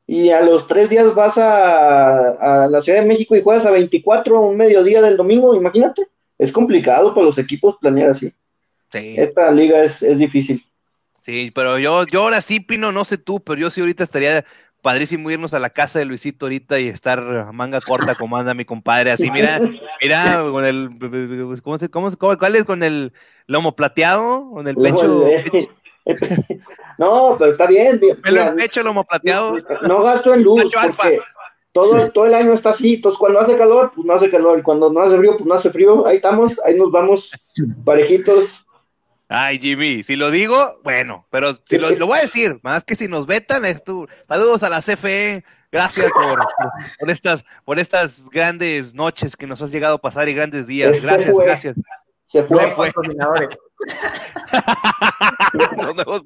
y 0.08 0.30
a 0.30 0.40
los 0.40 0.66
tres 0.66 0.88
días 0.88 1.14
vas 1.14 1.38
a, 1.38 2.64
a 2.64 2.68
la 2.68 2.82
Ciudad 2.82 2.98
de 2.98 3.06
México 3.06 3.36
y 3.36 3.42
juegas 3.42 3.64
a 3.64 3.70
24 3.70 4.40
un 4.40 4.56
mediodía 4.56 5.00
del 5.00 5.16
domingo, 5.16 5.54
imagínate 5.54 6.08
es 6.38 6.52
complicado 6.52 7.14
para 7.14 7.26
los 7.26 7.38
equipos 7.38 7.76
planear 7.76 8.10
así. 8.10 8.32
Sí. 8.92 9.14
Esta 9.18 9.50
liga 9.50 9.82
es, 9.82 10.00
difícil. 10.18 10.64
Sí, 11.20 11.50
pero 11.54 11.78
yo, 11.78 12.06
yo 12.06 12.22
ahora 12.22 12.40
sí, 12.40 12.60
Pino, 12.60 12.92
no 12.92 13.04
sé 13.04 13.18
tú, 13.18 13.40
pero 13.40 13.60
yo 13.60 13.70
sí 13.70 13.80
ahorita 13.80 14.04
estaría 14.04 14.44
padrísimo 14.80 15.30
irnos 15.30 15.52
a 15.52 15.58
la 15.58 15.70
casa 15.70 15.98
de 15.98 16.04
Luisito 16.04 16.46
ahorita 16.46 16.78
y 16.78 16.88
estar 16.88 17.52
manga 17.52 17.80
corta 17.80 18.14
como 18.14 18.36
anda 18.36 18.54
mi 18.54 18.64
compadre, 18.64 19.10
así, 19.10 19.30
mira, 19.30 19.60
mira, 20.00 20.44
con 20.50 20.64
el, 20.64 20.90
¿cómo 21.62 21.78
se, 21.78 21.88
cómo, 21.88 22.10
cuál 22.16 22.54
es? 22.54 22.64
Con 22.64 22.82
el 22.82 23.12
lomo 23.46 23.74
plateado, 23.74 24.50
con 24.50 24.66
el 24.68 24.76
pecho. 24.76 25.26
No, 26.96 27.36
pero 27.38 27.52
está 27.52 27.66
bien. 27.66 28.00
el 28.02 28.54
pecho, 28.56 28.82
lomo 28.82 29.04
plateado. 29.04 29.58
No 29.82 30.02
gasto 30.02 30.32
en 30.32 30.42
luz, 30.42 30.64
porque 30.72 31.20
todo, 31.82 32.10
todo 32.10 32.26
el 32.26 32.34
año 32.34 32.52
está 32.52 32.70
así, 32.70 32.94
entonces 32.94 33.18
cuando 33.18 33.40
hace 33.40 33.56
calor, 33.56 33.92
pues 33.94 34.06
no 34.06 34.12
hace 34.12 34.28
calor, 34.28 34.58
y 34.58 34.62
cuando 34.62 34.90
no 34.90 35.00
hace 35.00 35.16
frío, 35.16 35.36
pues 35.36 35.46
no 35.46 35.54
hace 35.54 35.70
frío, 35.70 36.06
ahí 36.06 36.16
estamos, 36.16 36.60
ahí 36.64 36.76
nos 36.76 36.90
vamos 36.90 37.32
parejitos. 37.84 38.66
Ay, 39.28 39.58
Jimmy, 39.58 40.02
si 40.02 40.16
lo 40.16 40.30
digo, 40.30 40.80
bueno, 40.82 41.26
pero 41.30 41.52
si 41.66 41.78
lo, 41.78 42.06
voy 42.06 42.18
a 42.18 42.22
decir, 42.22 42.58
más 42.62 42.82
que 42.82 42.94
si 42.94 43.08
nos 43.08 43.26
vetan, 43.26 43.64
es 43.64 43.82
saludos 44.26 44.62
a 44.62 44.70
la 44.70 44.80
CFE, 44.80 45.44
gracias 45.70 46.10
por, 46.12 46.38
por, 46.98 47.10
estas, 47.10 47.44
por 47.64 47.78
estas 47.78 48.28
grandes 48.30 48.94
noches 48.94 49.36
que 49.36 49.46
nos 49.46 49.60
has 49.60 49.70
llegado 49.70 49.96
a 49.96 50.00
pasar 50.00 50.28
y 50.28 50.34
grandes 50.34 50.66
días, 50.66 51.04
gracias, 51.04 51.36
gracias. 51.36 51.76
Se 52.24 52.42
fue. 52.42 52.64
Se 52.64 52.92
fue. 52.92 53.48
Patrocinadores. 53.78 54.34
Los 55.52 55.96
nuevos 55.96 56.22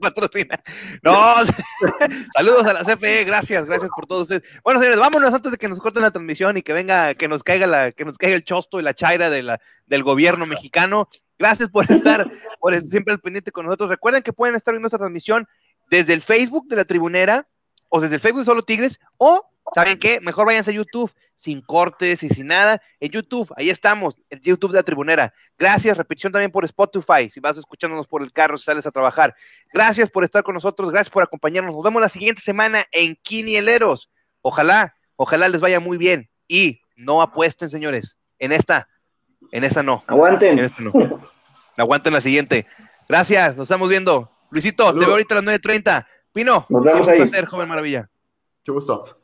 No, 1.03 1.35
saludos 2.35 2.67
a 2.67 2.73
la 2.73 2.85
CFE, 2.85 3.25
gracias, 3.25 3.65
gracias 3.65 3.91
por 3.95 4.07
todos 4.07 4.23
ustedes. 4.23 4.43
Bueno, 4.65 4.81
señores, 4.81 4.99
vámonos 4.99 5.35
antes 5.35 5.53
de 5.53 5.59
que 5.59 5.69
nos 5.69 5.79
corten 5.79 6.03
la 6.03 6.11
transmisión 6.11 6.57
y 6.57 6.63
que 6.63 6.73
venga, 6.73 7.15
que 7.15 7.29
nos 7.29 7.43
caiga 7.43 7.67
la, 7.67 7.93
que 7.93 8.05
nos 8.05 8.19
caiga 8.19 8.37
el 8.37 8.45
chosto 8.45 8.81
y 8.81 8.83
la 8.83 8.95
chaira 8.95 9.31
de 9.31 9.43
la, 9.43 9.61
del 9.87 10.03
gobierno 10.03 10.47
mexicano. 10.47 11.09
Gracias 11.39 11.69
por 11.69 11.91
estar 11.91 12.31
por 12.61 12.81
siempre 12.89 13.13
al 13.13 13.21
pendiente 13.21 13.53
con 13.53 13.67
nosotros. 13.67 13.91
Recuerden 13.91 14.23
que 14.23 14.33
pueden 14.33 14.55
estar 14.55 14.73
viendo 14.73 14.87
esta 14.87 14.99
transmisión 14.99 15.47
desde 15.91 16.15
el 16.15 16.23
Facebook 16.23 16.69
de 16.69 16.77
la 16.77 16.85
Tribunera 16.85 17.47
o 17.89 18.01
desde 18.01 18.15
el 18.17 18.21
Facebook 18.21 18.41
de 18.41 18.47
Solo 18.47 18.63
Tigres 18.63 18.99
o 19.19 19.52
¿Saben 19.75 19.99
qué? 19.99 20.21
Mejor 20.21 20.47
váyanse 20.47 20.71
a 20.71 20.75
YouTube, 20.75 21.13
sin 21.37 21.61
cortes 21.63 22.23
y 22.23 22.29
sin 22.29 22.49
nada. 22.49 22.81
En 23.01 23.11
YouTube, 23.11 23.53
ahí 23.57 23.71
estamos, 23.71 24.17
el 24.31 24.41
YouTube 24.41 24.73
de 24.73 24.79
la 24.79 24.83
Tribunera. 24.83 25.33
Gracias, 25.59 25.97
repetición 25.97 26.33
también 26.33 26.51
por 26.51 26.65
Spotify, 26.65 27.31
si 27.31 27.41
vas 27.41 27.57
escuchándonos 27.57 28.07
por 28.07 28.23
el 28.23 28.33
carro, 28.33 28.57
si 28.59 28.65
sales 28.65 28.87
a 28.87 28.91
trabajar. 28.91 29.35
Gracias 29.73 30.11
por 30.11 30.25
estar 30.25 30.43
con 30.43 30.55
nosotros, 30.55 30.91
gracias 30.91 31.11
por 31.11 31.23
acompañarnos. 31.23 31.75
Nos 31.75 31.85
vemos 31.85 32.03
la 32.03 32.09
siguiente 32.09 32.43
semana 32.43 32.85
en 32.93 33.17
Quinieleros. 33.23 34.11
Ojalá, 34.41 34.95
ojalá 35.17 35.49
les 35.49 35.61
vaya 35.61 35.81
muy 35.81 35.97
bien. 35.97 36.29
Y 36.49 36.81
no 36.97 37.23
apuesten, 37.23 37.71
señores, 37.71 38.19
en 38.39 38.53
esta, 38.53 38.89
en 39.53 39.65
esta 39.65 39.83
no. 39.83 40.05
Aguanten. 40.07 40.59
En 40.59 40.65
esta 40.65 40.83
no. 40.83 40.93
Aguanten 41.77 42.13
la 42.13 42.21
siguiente. 42.21 42.67
Gracias, 43.09 43.57
nos 43.57 43.65
estamos 43.65 43.89
viendo. 43.89 44.31
Luisito, 44.51 44.93
te 44.93 44.99
veo 45.01 45.13
ahorita 45.13 45.39
a 45.39 45.43
las 45.43 45.61
9.30. 45.61 46.07
Pino, 46.33 46.67
nos 46.69 46.85
vemos 46.85 47.09
ahí. 47.09 47.21
Un 47.21 47.29
placer, 47.29 47.47
joven 47.47 47.69
maravilla. 47.69 48.11
Mucho 48.61 48.75
gusto. 48.75 49.22